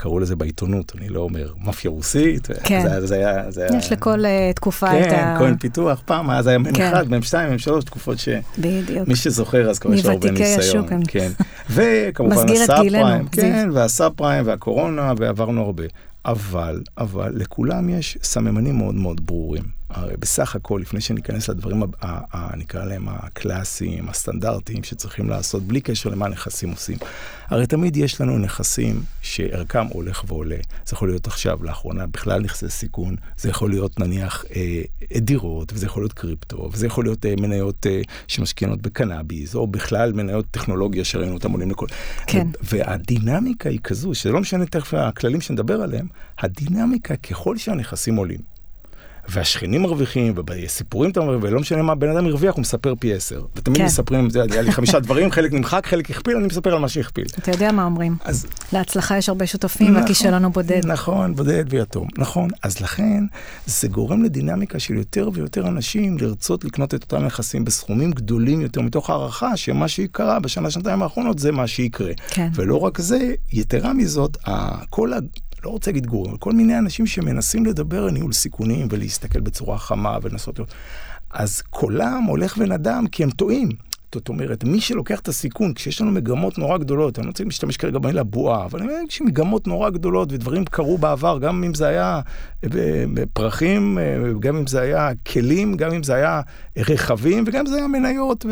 קראו 0.00 0.18
לזה 0.18 0.36
בעיתונות, 0.36 0.92
אני 0.98 1.08
לא 1.08 1.20
אומר 1.20 1.52
מאפיה 1.64 1.90
רוסית. 1.90 2.48
כן. 2.64 2.82
זה, 2.82 3.06
זה 3.06 3.14
היה, 3.14 3.50
זה 3.50 3.66
היה... 3.66 3.78
יש 3.78 3.92
לכל 3.92 4.24
uh, 4.24 4.54
תקופה 4.54 5.00
את 5.00 5.04
כן, 5.04 5.24
ה... 5.24 5.38
כהן 5.38 5.56
פיתוח, 5.56 6.02
פעם 6.04 6.30
אז 6.30 6.46
היה 6.46 6.58
מ"ם 6.58 6.72
כן. 6.72 6.92
אחד, 6.92 7.10
מ"ם 7.10 7.22
שתיים, 7.22 7.52
מ"ם 7.52 7.58
שלוש, 7.58 7.84
תקופות 7.84 8.18
שמי 8.18 8.40
בדיוק. 8.58 9.14
שזוכר 9.14 9.70
אז 9.70 9.78
כבר 9.78 9.94
יש 9.94 10.04
לו 10.04 10.12
הרבה 10.12 10.30
מוותיקי 10.30 10.56
ניסיון. 10.56 10.84
השוק, 10.84 10.92
הם. 10.92 11.02
כן. 11.08 11.30
וכמובן 11.70 12.44
את 12.44 12.50
הסאב 12.50 12.88
פריים. 12.88 13.28
כן, 13.28 13.68
והסאב 13.72 14.12
פריים 14.16 14.46
והקורונה, 14.46 15.12
ועברנו 15.18 15.62
הרבה. 15.62 15.84
אבל, 16.24 16.82
אבל 16.98 17.32
לכולם 17.34 17.88
יש 17.88 18.18
סממנים 18.22 18.78
מאוד 18.78 18.94
מאוד 18.94 19.26
ברורים. 19.26 19.79
הרי 19.90 20.14
בסך 20.18 20.56
הכל, 20.56 20.78
לפני 20.82 21.00
שניכנס 21.00 21.48
לדברים, 21.48 21.82
נקרא 22.56 22.84
להם 22.84 23.08
הקלאסיים, 23.08 24.08
הסטנדרטיים, 24.08 24.82
שצריכים 24.82 25.30
לעשות, 25.30 25.62
בלי 25.62 25.80
קשר 25.80 26.10
למה 26.10 26.28
נכסים 26.28 26.70
עושים. 26.70 26.96
הרי 27.48 27.66
תמיד 27.66 27.96
יש 27.96 28.20
לנו 28.20 28.38
נכסים 28.38 29.02
שערכם 29.22 29.86
הולך 29.86 30.24
ועולה. 30.28 30.56
זה 30.86 30.94
יכול 30.94 31.08
להיות 31.08 31.26
עכשיו, 31.26 31.64
לאחרונה, 31.64 32.06
בכלל 32.06 32.40
נכסי 32.40 32.68
סיכון. 32.68 33.16
זה 33.36 33.48
יכול 33.48 33.70
להיות 33.70 34.00
נניח 34.00 34.44
אה, 34.56 34.82
דירות, 35.18 35.72
וזה 35.72 35.86
יכול 35.86 36.02
להיות 36.02 36.12
קריפטו, 36.12 36.70
וזה 36.72 36.86
יכול 36.86 37.04
להיות 37.04 37.26
אה, 37.26 37.34
מניות 37.40 37.86
אה, 37.86 38.00
שמשקיעות 38.26 38.82
בקנאביס, 38.82 39.54
או 39.54 39.66
בכלל 39.66 40.12
מניות 40.12 40.46
טכנולוגיה 40.50 41.04
שראינו 41.04 41.34
אותם 41.34 41.52
עולים 41.52 41.70
לכל... 41.70 41.86
כן. 42.26 42.46
והדינמיקה 42.62 43.68
היא 43.68 43.80
כזו, 43.84 44.14
שזה 44.14 44.32
לא 44.32 44.40
משנה 44.40 44.66
תכף 44.66 44.94
הכללים 44.94 45.40
שנדבר 45.40 45.82
עליהם, 45.82 46.06
הדינמיקה 46.38 47.16
ככל 47.16 47.56
שהנכסים 47.56 48.16
עולים. 48.16 48.49
והשכנים 49.28 49.82
מרוויחים, 49.82 50.32
ובסיפורים 50.36 51.10
אתה 51.10 51.20
מרוויח, 51.20 51.50
ולא 51.50 51.60
משנה 51.60 51.82
מה 51.82 51.94
בן 51.94 52.16
אדם 52.16 52.26
הרוויח, 52.26 52.54
הוא 52.54 52.60
מספר 52.60 52.94
פי 53.00 53.14
עשר. 53.14 53.42
ותמיד 53.56 53.78
כן. 53.78 53.84
מספרים, 53.84 54.30
זה 54.30 54.42
היה 54.50 54.62
לי 54.62 54.72
חמישה 54.72 55.00
דברים, 55.06 55.30
חלק 55.30 55.52
נמחק, 55.52 55.86
חלק 55.86 56.10
הכפיל, 56.10 56.36
אני 56.36 56.46
מספר 56.46 56.72
על 56.72 56.78
מה 56.78 56.88
שהכפיל. 56.88 57.26
אתה 57.38 57.50
יודע 57.50 57.72
מה 57.72 57.84
אומרים. 57.84 58.16
אז 58.24 58.46
להצלחה 58.72 59.18
יש 59.18 59.28
הרבה 59.28 59.46
שותפים, 59.46 59.86
נכון, 59.86 60.02
והכישלון 60.02 60.44
הוא 60.44 60.52
בודד. 60.52 60.86
נכון, 60.86 61.34
בודד 61.34 61.64
ויתום. 61.68 62.08
נכון, 62.18 62.50
אז 62.62 62.80
לכן 62.80 63.24
זה 63.66 63.88
גורם 63.88 64.22
לדינמיקה 64.22 64.78
של 64.78 64.94
יותר 64.94 65.30
ויותר 65.34 65.68
אנשים 65.68 66.18
לרצות 66.18 66.64
לקנות 66.64 66.94
את 66.94 67.02
אותם 67.02 67.24
נכסים 67.24 67.64
בסכומים 67.64 68.10
גדולים 68.10 68.60
יותר, 68.60 68.80
מתוך 68.80 69.10
הערכה 69.10 69.56
שמה 69.56 69.88
שקרה 69.88 70.40
בשנה, 70.40 70.70
שנתיים 70.70 71.02
האחרונות 71.02 71.38
זה 71.38 71.52
מה 71.52 71.66
שיקרה. 71.66 72.12
כן. 72.28 72.48
ולא 72.54 72.78
רק 72.78 72.98
זה, 72.98 73.34
יתרה 73.52 73.92
מזאת, 73.92 74.36
כל 74.90 75.12
ה... 75.12 75.18
לא 75.64 75.70
רוצה 75.70 75.90
להגיד 75.90 76.06
גורים, 76.06 76.36
כל 76.36 76.52
מיני 76.52 76.78
אנשים 76.78 77.06
שמנסים 77.06 77.66
לדבר 77.66 78.04
על 78.04 78.10
ניהול 78.10 78.32
סיכונים 78.32 78.88
ולהסתכל 78.90 79.40
בצורה 79.40 79.78
חמה 79.78 80.18
ולנסות. 80.22 80.60
אז 81.30 81.62
קולם 81.62 82.22
הולך 82.22 82.56
ונדם 82.58 83.04
כי 83.12 83.22
הם 83.22 83.30
טועים. 83.30 83.68
זאת 84.14 84.28
אומרת, 84.28 84.64
מי 84.64 84.80
שלוקח 84.80 85.20
את 85.20 85.28
הסיכון, 85.28 85.74
כשיש 85.74 86.00
לנו 86.00 86.10
מגמות 86.10 86.58
נורא 86.58 86.78
גדולות, 86.78 87.18
אני 87.18 87.26
לא 87.26 87.30
רוצה 87.30 87.44
להשתמש 87.44 87.76
כרגע 87.76 87.98
במילה 87.98 88.22
בועה, 88.22 88.64
אבל 88.64 88.78
אני 88.78 88.88
אומר, 88.88 89.00
יש 89.08 89.20
מגמות 89.22 89.66
נורא 89.66 89.90
גדולות 89.90 90.32
ודברים 90.32 90.64
קרו 90.64 90.98
בעבר, 90.98 91.38
גם 91.38 91.64
אם 91.64 91.74
זה 91.74 91.86
היה 91.86 92.20
אה, 92.64 92.68
בפרחים, 93.14 93.98
אה, 93.98 94.32
גם 94.40 94.56
אם 94.56 94.66
זה 94.66 94.80
היה 94.80 95.10
כלים, 95.32 95.76
גם 95.76 95.92
אם 95.92 96.02
זה 96.02 96.14
היה 96.14 96.40
רכבים, 96.76 97.44
וגם 97.46 97.60
אם 97.60 97.66
זה 97.66 97.76
היה 97.76 97.86
מניות 97.86 98.46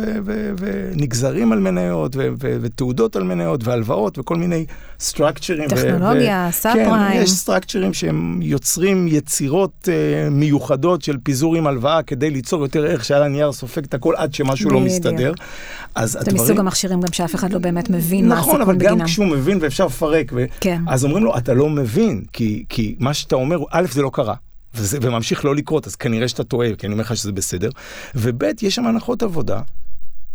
ונגזרים 0.56 1.52
על 1.52 1.58
מניות 1.58 2.16
ותעודות 2.38 3.16
על 3.16 3.22
מניות 3.22 3.64
והלוואות 3.64 4.18
וכל 4.18 4.36
מיני 4.36 4.66
סטרקצ'רים. 5.00 5.68
טכנולוגיה, 5.68 6.48
סאב 6.52 6.74
כן. 6.74 7.10
יש 7.14 7.30
סטרקצ'רים 7.30 7.94
שהם 7.94 8.42
יוצרים 8.42 9.08
יצירות 9.08 9.88
אה, 9.88 10.30
מיוחדות 10.30 11.02
של 11.02 11.16
פיזור 11.22 11.56
עם 11.56 11.66
הלוואה 11.66 12.02
כדי 12.02 12.30
ליצור 12.30 12.62
יותר 12.62 12.84
ערך 12.84 13.04
שעל 13.04 13.22
הנייר 13.22 13.52
סופג 13.52 13.84
את 13.84 13.94
הכל 13.94 14.14
עד 14.16 14.34
שמשהו 14.34 14.70
לא. 14.70 14.80
מסתדר. 14.80 15.32
אז 15.94 16.12
זה 16.12 16.18
הדברים... 16.18 16.42
מסוג 16.42 16.58
המכשירים 16.58 17.00
גם 17.00 17.12
שאף 17.12 17.34
אחד 17.34 17.52
לא 17.52 17.58
באמת 17.58 17.90
מבין 17.90 18.28
מה 18.28 18.34
נכון, 18.34 18.42
הסיכון 18.42 18.60
אבל 18.60 18.74
בגינם. 18.74 18.98
גם 18.98 19.06
כשהוא 19.06 19.26
מבין 19.26 19.58
ואפשר 19.60 19.86
לפרק, 19.86 20.32
ו... 20.34 20.44
כן. 20.60 20.82
אז 20.88 21.04
אומרים 21.04 21.24
לו, 21.24 21.36
אתה 21.36 21.54
לא 21.54 21.68
מבין, 21.68 22.24
כי, 22.32 22.64
כי 22.68 22.96
מה 22.98 23.14
שאתה 23.14 23.36
אומר, 23.36 23.58
א', 23.70 23.86
זה 23.92 24.02
לא 24.02 24.10
קרה. 24.12 24.34
וזה, 24.74 24.98
וממשיך 25.02 25.44
לא 25.44 25.54
לקרות, 25.54 25.86
אז 25.86 25.96
כנראה 25.96 26.28
שאתה 26.28 26.44
טועה, 26.44 26.68
כי 26.78 26.86
אני 26.86 26.92
אומר 26.92 27.02
לך 27.04 27.16
שזה 27.16 27.32
בסדר. 27.32 27.70
וב', 28.14 28.42
יש 28.62 28.74
שם 28.74 28.86
הנחות 28.86 29.22
עבודה 29.22 29.60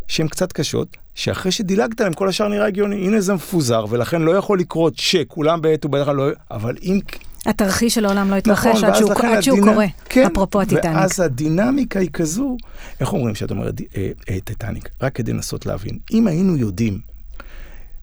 שהן 0.08 0.28
קצת 0.28 0.52
קשות, 0.52 0.98
שאחרי 1.16 1.52
שדילגת 1.52 2.02
עליהן, 2.02 2.14
כל 2.14 2.30
השאר 2.30 2.48
נראה 2.48 2.66
הגיוני. 2.66 2.96
הנה 2.96 3.22
זה 3.22 3.34
מפוזר, 3.34 3.86
ולכן 3.90 4.22
לא 4.22 4.32
יכול 4.32 4.60
לקרות 4.60 4.94
שכולם 4.98 5.62
בעת 5.62 5.86
ובדרך 5.86 6.06
כלל 6.06 6.16
לא... 6.16 6.28
אבל 6.52 6.76
אם... 6.84 7.00
התרחיש 7.46 7.96
שלעולם 7.96 8.32
לא 8.32 8.36
יתרחש 8.36 8.66
נכון, 8.78 8.84
עד 8.90 8.96
שהוא- 8.96 9.12
עד 9.12 9.42
שהוא 9.42 9.58
הדינמ- 9.58 9.72
קורה, 9.72 9.86
כן, 10.10 10.26
אפרופו 10.26 10.62
הטיטניק. 10.62 10.96
ואז 10.96 11.20
הדינמיקה 11.20 12.00
היא 12.00 12.10
כזו, 12.14 12.58
איך 13.00 13.14
אומרים 13.14 13.36
שאת 13.36 13.52
אומרת 13.52 13.82
אה, 13.98 14.12
אה, 14.30 14.38
טיטניק? 14.44 14.90
רק 15.02 15.16
כדי 15.16 15.34
לנסות 15.34 15.66
להבין. 15.66 16.00
אם 16.14 16.28
היינו 16.28 16.58
יודעים 16.58 17.00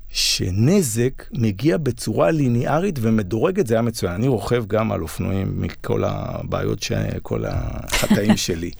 שנזק 0.09 1.25
מגיע 1.32 1.76
בצורה 1.76 2.30
ליניארית 2.30 2.99
ומדורגת, 3.02 3.66
זה 3.66 3.75
היה 3.75 3.82
מצוין. 3.82 4.12
אני 4.12 4.28
רוכב 4.28 4.64
גם 4.66 4.92
על 4.92 5.02
אופנועים 5.02 5.61
מכל 5.62 6.02
הבעיות, 6.06 6.82
ש... 6.82 6.92
כל 7.23 7.44
החטאים 7.49 8.37
שלי. 8.47 8.70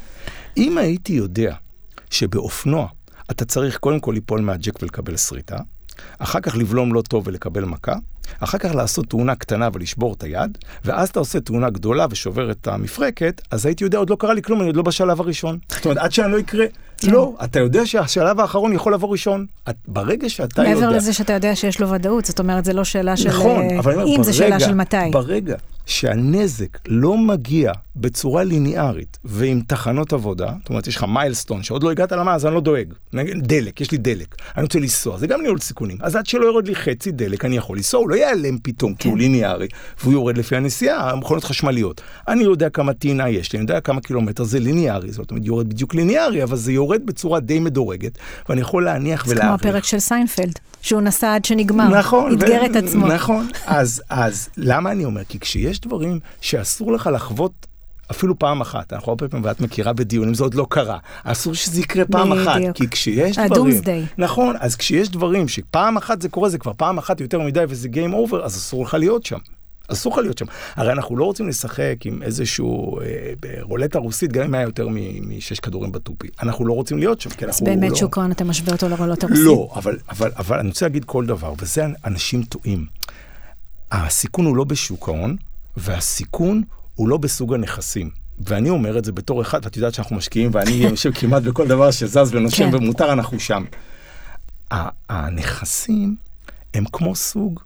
אם 0.57 0.79
הייתי 0.79 1.13
יודע 1.13 1.55
שבאופנוע 2.11 2.87
אתה 3.31 3.45
צריך 3.45 3.79
קודם 3.79 4.01
כל 4.01 4.13
ליפול 4.13 4.41
מהג'ק 4.41 4.83
ולקבל 4.83 5.17
שריטה, 5.17 5.57
אחר 6.19 6.41
כך 6.41 6.57
לבלום 6.57 6.95
לא 6.95 7.03
טוב 7.03 7.27
ולקבל 7.27 7.65
מכה, 7.65 7.95
אחר 8.41 8.59
כך 8.59 8.75
לעשות 8.75 9.07
תאונה 9.07 9.35
קטנה 9.35 9.69
ולשבור 9.73 10.13
את 10.13 10.23
היד, 10.23 10.59
ואז 10.85 11.09
אתה 11.09 11.19
עושה 11.19 11.41
תאונה 11.41 11.71
גדולה 11.71 12.07
ושובר 12.11 12.51
את 12.51 12.69
המפרקת, 12.69 13.41
אז 13.51 13.67
הייתי 13.67 13.85
יודע, 13.85 13.99
עוד 13.99 14.11
לא 14.11 14.17
קרה 14.17 14.35
לי 14.35 14.43
כלום, 14.43 14.61
אני 14.61 14.67
עוד 14.69 14.77
לא 14.77 14.83
בשלב 14.83 15.21
הראשון. 15.21 15.59
זאת 15.69 15.85
אומרת, 15.85 15.99
עד 15.99 16.13
שאני 16.13 16.33
לא 16.33 16.37
יקרה, 16.39 16.65
כן. 16.99 17.11
לא, 17.11 17.35
אתה 17.45 17.59
יודע 17.61 17.87
שהשלב 17.87 18.41
האחרון 18.41 18.73
יכול 18.73 18.95
לבוא 18.95 19.09
ראשון. 19.09 19.47
את, 19.71 19.77
ברגע 19.89 20.29
שאתה 20.29 20.63
יודע... 20.63 20.75
מעבר 20.75 20.89
לזה 20.91 21.13
שאתה 21.13 21.33
יודע 21.33 21.57
שיש 21.57 21.81
לו 21.81 21.91
ודאות, 21.91 22.25
זאת 22.25 22.39
אומרת, 22.39 22.65
זה 22.65 22.73
לא 22.73 22.85
שאלה 22.85 23.17
של... 23.17 23.29
נכון, 23.29 23.63
אה, 23.71 23.79
אבל 23.79 23.93
אני 23.93 24.03
אומר, 24.03 24.17
אם 24.17 24.23
זה 24.23 24.33
שאלה 24.33 24.51
ברגע- 24.51 24.65
של 24.67 24.75
מתי. 24.75 24.97
ברגע 25.13 25.57
שהנזק 25.91 26.79
לא 26.89 27.17
מגיע 27.19 27.73
בצורה 27.97 28.45
ליניארית 28.45 29.19
ועם 29.25 29.61
תחנות 29.67 30.13
עבודה, 30.13 30.53
זאת 30.61 30.69
אומרת, 30.69 30.87
יש 30.87 30.97
לך 30.97 31.05
מיילסטון 31.09 31.63
שעוד 31.63 31.83
לא 31.83 31.91
הגעת 31.91 32.13
למה, 32.13 32.35
אז 32.35 32.47
אני 32.47 32.55
לא 32.55 32.61
דואג. 32.61 32.93
דלק, 33.43 33.81
יש 33.81 33.91
לי 33.91 33.99
דלק, 33.99 34.35
אני 34.57 34.63
רוצה 34.63 34.79
לנסוע, 34.79 35.19
זה 35.19 35.27
גם 35.27 35.43
ניהול 35.43 35.59
סיכונים. 35.59 35.97
אז 36.01 36.17
עד 36.17 36.27
שלא 36.27 36.45
יורד 36.47 36.69
לי 36.69 36.75
חצי 36.75 37.11
דלק, 37.11 37.45
אני 37.45 37.57
יכול 37.57 37.77
לנסוע, 37.77 38.01
הוא 38.01 38.11
לא 38.11 38.15
ייעלם 38.15 38.59
פתאום, 38.63 38.95
כי 38.95 39.09
הוא 39.09 39.15
כן. 39.15 39.21
ליניארי, 39.21 39.69
והוא 40.03 40.13
יורד 40.13 40.39
לפי 40.39 40.57
הנסיעה, 40.57 41.11
המכוניות 41.11 41.45
חשמליות. 41.45 42.01
אני 42.29 42.45
יודע 42.45 42.71
כמה 42.71 42.93
טעינה 42.93 43.29
יש 43.29 43.53
לי, 43.53 43.59
אני 43.59 43.65
יודע 43.65 43.81
כמה 43.81 44.01
קילומטר 44.01 44.45
זה 44.45 44.59
ליניארי, 44.59 45.13
זאת 45.13 45.31
אומרת, 45.31 45.47
יורד 45.47 45.69
בדיוק 45.69 45.95
ליניארי, 45.95 46.43
אבל 46.43 46.57
זה 46.57 46.73
יורד 46.73 47.07
בצורה 47.07 47.41
די 47.41 47.59
מדורגת, 47.59 48.19
ואני 48.49 48.61
יכול 48.61 48.85
להניח 48.85 49.27
זה 49.27 49.35
כמו 49.35 49.43
ולהעריך. 49.43 49.61
הפרק 49.67 49.85
של 49.85 49.99
סיינפלד, 49.99 50.59
שהוא 50.83 51.01
נסע 51.01 51.35
עד 51.35 51.45
שנגמר. 51.45 51.89
נכון. 51.99 52.33
אתגר 52.33 52.61
ו- 52.63 52.67
את 52.67 52.77
עצמו. 52.77 53.07
נכון. 53.07 53.49
אז, 53.67 54.03
אז 54.11 54.49
למה 54.57 54.93
אני 54.93 55.05
אומר? 55.05 55.25
כי 55.25 55.39
כשיש 55.41 55.80
דברים 55.87 56.21
שאסור 56.41 56.93
לך 56.93 57.11
לחוות 57.13 57.67
אפילו 58.11 58.39
פעם 58.39 58.61
אחת, 58.61 58.93
אנחנו 58.93 59.11
הרבה 59.11 59.29
פעמים, 59.29 59.45
ואת 59.45 59.61
מכירה 59.61 59.93
בדיונים, 59.93 60.35
זה 60.35 60.45
עוד 60.45 60.55
לא 60.55 60.67
קרה. 60.71 60.99
אסור 61.25 61.55
שזה 61.55 61.81
יקרה 61.81 62.05
פעם 62.05 62.33
אחת, 62.33 62.57
בדיוק. 62.57 62.77
כי 62.77 62.89
כשיש 62.91 63.37
דברים... 63.39 63.53
ה 63.53 63.58
doomsday. 63.58 64.07
נכון, 64.19 64.57
אז 64.61 64.77
כשיש 64.77 65.09
דברים 65.09 65.49
שפעם 65.49 65.97
אחת 65.97 66.23
זה 66.23 66.29
קורה, 66.29 66.49
זה 66.49 66.59
כבר 66.59 66.73
פעם 66.77 66.99
אחת 66.99 67.21
יותר 67.21 67.41
מדי 67.41 67.65
וזה 67.69 67.89
Game 67.89 68.13
Over, 68.31 68.37
אז 68.45 68.57
אסור 68.57 68.85
לך 68.85 68.95
להיות 68.95 69.27
שם. 69.27 69.39
אסור 69.93 70.13
לך 70.13 70.19
להיות 70.19 70.39
שם. 70.39 70.47
הרי 70.77 70.93
אנחנו 70.93 71.17
לא 71.17 71.25
רוצים 71.25 71.49
לשחק 71.49 71.97
עם 72.05 72.23
איזשהו 72.23 73.01
אה, 73.01 73.33
רולטה 73.61 73.99
רוסית, 73.99 74.33
גם 74.33 74.45
אם 74.45 74.55
היה 74.55 74.63
יותר 74.63 74.89
מ- 74.91 75.37
משש 75.37 75.61
כדורים 75.61 75.93
בתופי. 75.93 76.29
אנחנו 76.43 76.67
לא 76.67 76.73
רוצים 76.73 76.99
להיות 76.99 77.21
שם, 77.21 77.31
כי 77.31 77.45
אז 77.45 77.51
אנחנו 77.51 77.67
באמת, 77.67 77.91
לא... 77.91 77.97
שוק 77.97 78.19
ההון, 78.19 78.31
אתה 78.33 78.45
משווה 78.45 78.73
אותו 78.73 78.89
לרולות 78.89 79.25
הרוסית? 79.25 79.45
לא, 79.45 79.71
אבל, 79.75 79.99
אבל, 80.11 80.31
אבל 80.37 80.59
אני 80.59 80.69
רוצה 80.69 80.87
להגיד 80.87 81.05
כל 81.05 81.27
דבר, 81.27 81.53
וזה 81.59 81.87
אנשים 82.05 82.43
טועים. 82.43 82.87
הסיכון 83.93 84.47
הוא 84.47 84.57
לא 84.57 84.65
בשוק 84.65 85.09
ההון, 85.09 85.37
והסיכון 85.77 86.63
הוא 86.95 87.09
לא 87.09 87.17
בסוג 87.17 87.55
הנכסים. 87.55 88.11
ואני 88.39 88.71
אומר 88.71 88.99
את 88.99 89.05
זה 89.05 89.13
בתור 89.13 89.43
אחד, 89.43 89.61
ואת 89.65 89.77
יודעת 89.77 89.95
שאנחנו 89.95 90.17
משקיעים, 90.17 90.51
ואני 90.55 90.71
יושב 90.91 91.13
כמעט 91.15 91.43
בכל 91.43 91.69
דבר 91.69 91.91
שזז 91.91 92.35
ונושם 92.35 92.71
כן. 92.71 92.77
ומותר, 92.77 93.13
אנחנו 93.13 93.41
שם. 93.41 93.65
הנכסים 95.09 96.17
הם 96.75 96.85
כמו 96.93 97.15
סוג, 97.15 97.61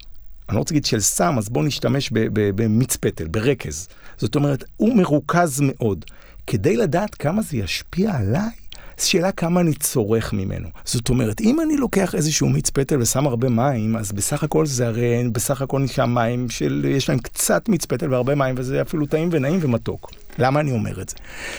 אני 0.49 0.55
לא 0.55 0.59
רוצה 0.59 0.75
להגיד 0.75 0.85
של 0.85 1.01
סם, 1.01 1.39
אז 1.39 1.49
בואו 1.49 1.65
נשתמש 1.65 2.11
ב- 2.13 2.19
ב- 2.33 2.63
במיץ 2.63 2.97
פטל, 2.97 3.29
ברקז. 3.29 3.89
זאת 4.17 4.35
אומרת, 4.37 4.65
הוא 4.77 4.97
מרוכז 4.97 5.61
מאוד. 5.63 6.05
כדי 6.47 6.77
לדעת 6.77 7.15
כמה 7.15 7.43
זה 7.43 7.57
ישפיע 7.57 8.17
עליי, 8.17 8.51
שאלה 8.99 9.33
כמה 9.33 9.61
אני 9.61 9.75
צורך 9.75 10.33
ממנו. 10.33 10.69
זאת 10.85 11.09
אומרת, 11.09 11.41
אם 11.41 11.61
אני 11.61 11.77
לוקח 11.77 12.15
איזשהו 12.15 12.49
מיץ 12.49 12.71
פטל 12.71 13.01
ושם 13.01 13.27
הרבה 13.27 13.49
מים, 13.49 13.97
אז 13.97 14.13
בסך 14.13 14.45
הכל 14.45 14.67
זה 14.67 14.87
הרי, 14.87 15.29
בסך 15.33 15.63
הכל 15.63 15.81
נשאר 15.81 16.07
מים 16.07 16.51
של, 16.51 16.87
יש 16.89 17.09
להם 17.09 17.19
קצת 17.19 17.69
מיץ 17.69 17.85
פטל 17.85 18.13
והרבה 18.13 18.35
מים, 18.35 18.55
וזה 18.59 18.83
אפילו 18.83 19.07
טעים 19.07 19.29
ונעים 19.33 19.59
ומתוק. 19.63 20.11
למה 20.39 20.61
אני 20.61 20.73
אומר 20.73 21.01
את 21.01 21.09
זה? 21.09 21.17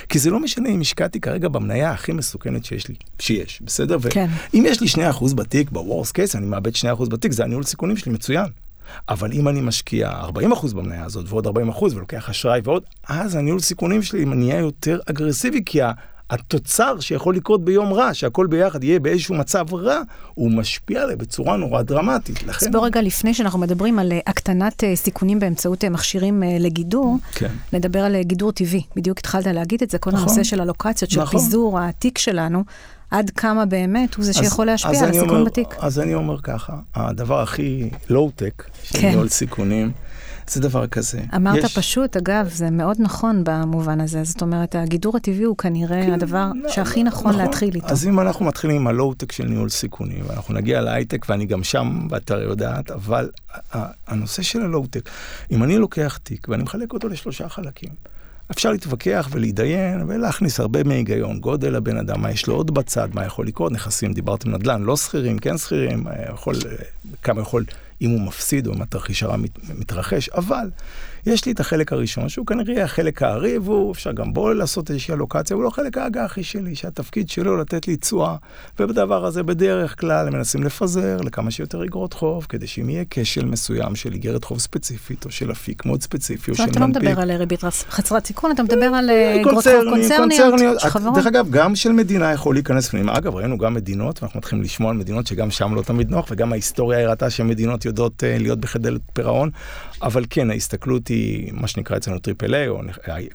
כי 0.10 0.19
זה 0.19 0.30
לא 0.30 0.39
משנה 0.39 0.69
אם 0.69 0.82
השקעתי 0.82 1.19
כרגע 1.19 1.48
במניה 1.48 1.91
הכי 1.91 2.12
מסוכנת 2.12 2.65
שיש 2.65 2.88
לי, 2.88 2.95
שיש, 3.19 3.62
בסדר? 3.65 3.98
כן. 4.10 4.28
אם 4.54 4.63
יש 4.67 4.82
לי 4.82 5.10
2% 5.12 5.36
בתיק, 5.36 5.71
ב-Worst 5.71 6.12
case, 6.12 6.38
אני 6.38 6.45
מאבד 6.45 6.76
2% 6.76 7.10
בתיק, 7.10 7.32
זה 7.32 7.43
הניהול 7.43 7.63
סיכונים 7.63 7.98
שלי 7.98 8.12
מצוין. 8.12 8.48
אבל 9.10 9.32
אם 9.32 9.48
אני 9.48 9.62
משקיע 9.62 10.12
40% 10.12 10.76
במניה 10.76 11.06
הזאת 11.06 11.26
ועוד 11.30 11.48
40% 11.48 11.52
ולוקח 11.82 12.30
אשראי 12.30 12.62
ועוד, 12.63 12.84
אז 13.08 13.36
הניהול 13.36 13.60
סיכונים 13.60 14.04
שלי 14.04 14.26
נהיה 14.26 14.60
יותר 14.60 15.00
אגרסיבי, 15.06 15.62
כי 15.65 15.80
התוצר 16.29 16.99
שיכול 16.99 17.35
לקרות 17.35 17.65
ביום 17.65 17.93
רע, 17.93 18.13
שהכל 18.13 18.47
ביחד 18.47 18.83
יהיה 18.83 18.99
באיזשהו 18.99 19.35
מצב 19.35 19.73
רע, 19.73 20.01
הוא 20.33 20.51
משפיע 20.51 21.01
עליי 21.01 21.15
בצורה 21.15 21.57
נורא 21.57 21.81
דרמטית. 21.81 22.38
אז 22.43 22.47
לכן... 22.49 22.71
בוא 22.71 22.85
רגע, 22.85 23.01
לפני 23.01 23.33
שאנחנו 23.33 23.59
מדברים 23.59 23.99
על 23.99 24.11
אה, 24.11 24.19
הקטנת 24.27 24.83
אה, 24.83 24.95
סיכונים 24.95 25.39
באמצעות 25.39 25.83
אה, 25.83 25.89
מכשירים 25.89 26.43
לגידור, 26.59 27.17
כן. 27.35 27.51
נדבר 27.73 27.99
על 27.99 28.21
גידור 28.21 28.51
טבעי. 28.51 28.81
בדיוק 28.95 29.17
התחלת 29.17 29.47
להגיד 29.47 29.81
את 29.83 29.89
זה, 29.89 29.97
כל 29.97 30.11
נכון. 30.11 30.23
הנושא 30.23 30.43
של 30.43 30.61
הלוקציות, 30.61 31.11
של 31.11 31.21
נכון. 31.21 31.39
פיזור 31.39 31.79
העתיק 31.79 32.17
שלנו, 32.17 32.63
עד 33.11 33.29
כמה 33.29 33.65
באמת 33.65 34.15
הוא 34.15 34.25
זה 34.25 34.33
שיכול 34.33 34.65
להשפיע 34.65 34.91
אז 34.91 35.03
על 35.03 35.09
הסיכון 35.09 35.29
אומר- 35.29 35.43
בתיק. 35.43 35.67
אז 35.79 35.99
אני 35.99 36.13
אומר 36.13 36.41
ככה, 36.41 36.73
הדבר 36.95 37.41
הכי 37.41 37.89
לואו-טק 38.09 38.63
של 38.83 38.99
כן. 38.99 39.09
ניהול 39.09 39.27
סיכונים, 39.29 39.91
זה 40.47 40.62
דבר 40.62 40.88
כזה. 40.88 41.19
אמרת 41.36 41.63
יש- 41.63 41.77
פשוט, 41.77 42.17
אגב, 42.17 42.49
זה 42.49 42.69
מאוד 42.71 42.97
נכון 42.99 43.41
במובן 43.45 44.01
הזה. 44.01 44.23
זאת 44.23 44.41
אומרת, 44.41 44.75
הגידור 44.75 45.17
הטבעי 45.17 45.43
הוא 45.43 45.58
כנראה 45.58 46.13
הדבר 46.13 46.51
לא, 46.55 46.69
שהכי 46.69 47.03
נכון 47.03 47.36
להתחיל 47.36 47.75
איתו. 47.75 47.88
אז 47.88 48.08
אם 48.08 48.19
אנחנו 48.19 48.45
מתחילים 48.45 48.75
עם 48.75 48.88
הלואו-טק 48.88 49.31
של 49.31 49.45
ניהול 49.45 49.69
סיכונים, 49.69 50.23
ואנחנו 50.27 50.53
נגיע 50.53 50.81
להייטק, 50.81 51.25
ואני 51.29 51.45
גם 51.45 51.63
שם, 51.63 52.08
ואת 52.10 52.31
הרי 52.31 52.43
יודעת, 52.43 52.91
אבל 52.91 53.29
הנושא 54.08 54.41
של 54.41 54.62
הלואו-טק, 54.62 55.10
אם 55.51 55.63
אני 55.63 55.77
לוקח 55.77 56.19
תיק 56.23 56.47
ואני 56.49 56.63
מחלק 56.63 56.93
אותו 56.93 57.08
לשלושה 57.08 57.49
חלקים, 57.49 57.89
אפשר 58.51 58.71
להתווכח 58.71 59.27
ולהתדיין 59.31 60.01
ולהכניס 60.08 60.60
הרבה 60.60 60.84
מהיגיון, 60.84 61.39
גודל 61.39 61.75
הבן 61.75 61.97
אדם, 61.97 62.21
מה 62.21 62.31
יש 62.31 62.47
לו 62.47 62.55
עוד 62.55 62.73
בצד, 62.73 63.08
מה 63.13 63.25
יכול 63.25 63.47
לקרות, 63.47 63.71
נכסים, 63.71 64.13
דיברתם 64.13 64.51
נדל"ן, 64.51 64.81
לא 64.84 64.97
שכירים, 64.97 65.38
כן 65.39 65.58
שכירים, 65.58 66.08
אה, 66.08 66.13
יכול, 66.34 66.55
אה, 66.55 66.75
כמה 67.23 67.41
יכול, 67.41 67.63
אם 68.01 68.10
הוא 68.10 68.21
מפסיד 68.21 68.67
או 68.67 68.73
אם 68.73 68.81
התרחיש 68.81 69.23
הרע 69.23 69.38
מת, 69.38 69.69
מתרחש, 69.79 70.29
אבל 70.29 70.69
יש 71.25 71.45
לי 71.45 71.51
את 71.51 71.59
החלק 71.59 71.93
הראשון, 71.93 72.29
שהוא 72.29 72.45
כנראה 72.45 72.83
החלק 72.83 73.23
הארי, 73.23 73.57
והוא 73.57 73.91
אפשר 73.91 74.11
גם 74.11 74.33
בו 74.33 74.53
לעשות 74.53 74.89
איזושהי 74.91 75.13
אלוקציה, 75.13 75.55
הוא 75.55 75.63
לא 75.63 75.69
חלק 75.69 75.97
האג"חי 75.97 76.43
שלי, 76.43 76.75
שהתפקיד 76.75 77.29
שלו 77.29 77.57
לתת 77.57 77.88
לי 77.88 77.97
תשואה, 77.97 78.35
ובדבר 78.79 79.25
הזה 79.25 79.43
בדרך 79.43 79.99
כלל 79.99 80.27
הם 80.27 80.33
מנסים 80.33 80.63
לפזר 80.63 81.17
לכמה 81.21 81.51
שיותר 81.51 81.83
איגרות 81.83 82.13
חוב, 82.13 82.45
כדי 82.49 82.67
שאם 82.67 82.89
יהיה 82.89 83.03
כשל 83.09 83.45
מסוים 83.45 83.95
של 83.95 84.13
איגרת 84.13 84.43
חוב 84.43 84.59
ספציפית, 84.59 85.25
או 85.25 85.31
של 85.31 85.51
אפיק 85.51 85.85
מאוד 85.85 86.01
ספציפי, 86.01 86.51
או 86.51 86.55
של 86.55 86.63
אתה 86.63 86.79
לא 86.79 86.85
מנפיק. 86.85 87.01
מדבר 87.01 87.21
על 87.21 87.31
אה, 87.31 87.38
ריבית 87.38 87.63
חסרת 87.89 88.25
סיכון, 88.25 88.51
אתה 88.51 88.63
מדבר 88.63 88.85
על 88.85 89.09
אה, 89.09 89.41
אגרות 89.41 89.63
חוב 89.63 89.73
קונצרני, 89.89 90.38
קונצרניות, 90.38 90.81
חברות. 90.81 91.15
דרך 91.15 91.27
אגב, 91.27 91.49
גם 91.49 91.75
של 91.75 91.91
מדינה 91.91 92.31
יכול 92.31 92.55
להיכנס 92.55 92.89
פנימה. 92.89 93.17
אגב, 93.17 93.35
ראינו 93.35 93.57
גם 93.57 93.73
מדינות, 93.73 94.23
ואנחנו 94.23 94.38
מתחילים 94.38 94.63
לשמוע 94.63 94.91
על 94.91 94.97
מדינות 94.97 95.27
שגם 95.27 95.51
שם 95.51 95.75
לא 95.75 95.81
תמיד 95.81 96.11
נוח, 96.11 96.27
וגם 96.31 96.51
ההיסטוריה 96.51 97.07
הראתה 97.07 97.29
שמדינות 97.29 97.85
יודעות 97.85 98.23
אה, 98.23 98.38
להיות 98.39 98.59
בחדל 98.59 98.97
פירעון. 99.13 99.49
אבל 100.01 100.25
כן, 100.29 100.49
ההסתכלות 100.51 101.08
היא 101.08 101.51
מה 101.53 101.67
שנקרא 101.67 101.97
אצלנו 101.97 102.19
triple 102.19 102.55
A, 102.55 102.67
או 102.67 102.81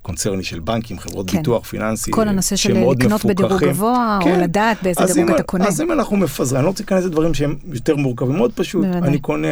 קונצרני 0.02 0.42
של 0.42 0.60
בנקים, 0.60 0.98
חברות 0.98 1.30
כן. 1.30 1.38
ביטוח, 1.38 1.64
פיננסי, 1.66 2.10
כל 2.10 2.28
הנושא 2.28 2.56
של 2.56 2.84
לקנות 2.90 3.24
בדירוג. 3.24 3.64
גבוה, 3.64 4.18
או 4.20 4.24
כן. 4.24 4.40
לדעת 4.40 4.82
באיזה 4.82 5.00
דירוג 5.14 5.30
אם- 5.30 5.34
אתה 5.34 5.42
קונה. 5.42 5.66
אז 5.68 5.80
אם 5.80 5.92
אנחנו 5.92 6.16
מפזרים, 6.16 6.58
אני 6.58 6.64
לא 6.64 6.68
רוצה 6.70 6.82
להיכנס 6.82 7.04
לדברים 7.04 7.34
שהם 7.34 7.56
יותר 7.72 7.96
מורכבים, 7.96 8.36
מאוד 8.36 8.52
פשוט, 8.54 8.84
בוודאי. 8.84 9.08
אני 9.08 9.18
קונה, 9.18 9.48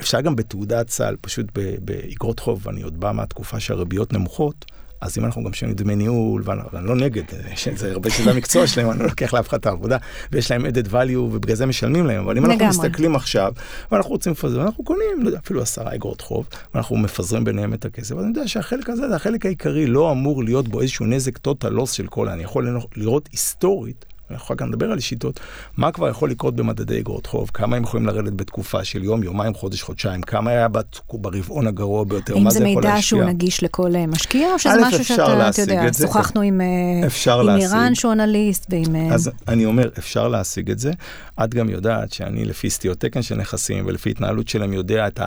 אפשר 0.00 0.20
גם 0.20 0.36
בתעודת 0.36 0.90
סל, 0.90 1.16
פשוט 1.20 1.46
באגרות 1.80 2.40
חוב, 2.40 2.68
אני 2.68 2.82
עוד 2.82 3.00
בא 3.00 3.12
מהתקופה 3.12 3.60
שהריביות 3.60 4.12
נמוכות. 4.12 4.64
אז 5.00 5.18
אם 5.18 5.24
אנחנו 5.24 5.44
גם 5.44 5.52
שומעים 5.52 5.76
דמי 5.76 5.96
ניהול, 5.96 6.42
ואני 6.44 6.86
לא 6.86 6.96
נגד, 6.96 7.22
יש- 7.52 7.68
זה 7.68 7.92
הרבה 7.92 8.10
שזה 8.10 8.30
המקצוע 8.30 8.66
שלהם, 8.66 8.90
אני 8.90 8.98
לא 8.98 9.04
לוקח 9.06 9.34
לאף 9.34 9.48
אחד 9.48 9.58
את 9.58 9.66
העבודה, 9.66 9.96
ויש 10.32 10.50
להם 10.50 10.66
added 10.66 10.88
value 10.92 11.16
ובגלל 11.18 11.56
זה 11.56 11.66
משלמים 11.66 12.06
להם, 12.06 12.22
אבל 12.24 12.36
אם 12.38 12.44
אנחנו. 12.44 12.58
מסתכלים 12.84 13.16
עכשיו, 13.16 13.52
ואנחנו 13.92 14.10
רוצים 14.10 14.32
לפזר, 14.32 14.62
אנחנו 14.62 14.84
קונים, 14.84 15.06
אפילו 15.44 15.62
עשרה 15.62 15.94
אגרות 15.94 16.20
חוב, 16.20 16.46
ואנחנו 16.74 16.96
מפזרים 16.96 17.44
ביניהם 17.44 17.74
את 17.74 17.84
הכסף, 17.84 18.12
אז 18.16 18.24
אני 18.24 18.28
יודע 18.28 18.48
שהחלק 18.48 18.90
הזה, 18.90 19.08
זה 19.08 19.16
החלק 19.16 19.46
העיקרי, 19.46 19.86
לא 19.86 20.12
אמור 20.12 20.44
להיות 20.44 20.68
בו 20.68 20.80
איזשהו 20.80 21.06
נזק 21.06 21.38
total 21.38 21.70
loss 21.78 21.92
של 21.92 22.06
כל, 22.06 22.28
אני 22.28 22.42
יכול 22.42 22.66
לראות 22.96 23.28
היסטורית, 23.32 24.04
אנחנו 24.30 24.46
אחר 24.46 24.54
כך 24.54 24.62
נדבר 24.62 24.92
על 24.92 25.00
שיטות, 25.00 25.40
מה 25.76 25.92
כבר 25.92 26.08
יכול 26.08 26.30
לקרות 26.30 26.56
במדדי 26.56 27.00
אגרות 27.00 27.26
חוב, 27.26 27.50
כמה 27.54 27.76
הם 27.76 27.82
יכולים 27.82 28.06
לרדת 28.06 28.32
בתקופה 28.32 28.84
של 28.84 29.04
יום, 29.04 29.22
יומיים, 29.22 29.54
חודש, 29.54 29.82
חודשיים, 29.82 30.22
כמה 30.22 30.50
היה 30.50 30.66
ברבעון 31.12 31.66
הגרוע 31.66 32.04
ביותר, 32.04 32.38
מה 32.38 32.50
זה 32.50 32.58
יכול 32.58 32.82
להשקיע. 32.82 32.90
האם 32.90 32.90
זה 32.90 32.90
מידע 32.90 33.02
שהוא 33.02 33.24
נגיש 33.24 33.62
לכל 33.62 33.96
אה, 33.96 34.06
משקיע, 34.06 34.52
או 34.52 34.58
שזה 34.58 34.72
משהו 34.86 35.04
שאתה, 35.04 35.48
אתה 35.50 35.60
יודע, 35.62 35.92
שוחחנו 35.92 36.40
עם, 36.40 36.60
עם 36.60 37.48
איראן 37.56 37.94
שורנליסט 37.94 38.66
ועם... 38.70 39.12
אז 39.12 39.30
אני 39.48 39.64
אומר, 39.64 39.88
אפשר 39.98 40.28
להשיג 40.28 40.70
את 40.70 40.78
זה. 40.78 40.92
את 41.44 41.54
גם 41.54 41.68
יודעת 41.68 42.12
שאני 42.12 42.44
לפי 42.44 42.70
סטיות 42.70 43.00
תקן 43.00 43.22
של 43.22 43.34
נכסים 43.34 43.86
ולפי 43.86 44.10
התנהלות 44.10 44.48
שלהם 44.48 44.72
יודע 44.72 45.06
את 45.06 45.20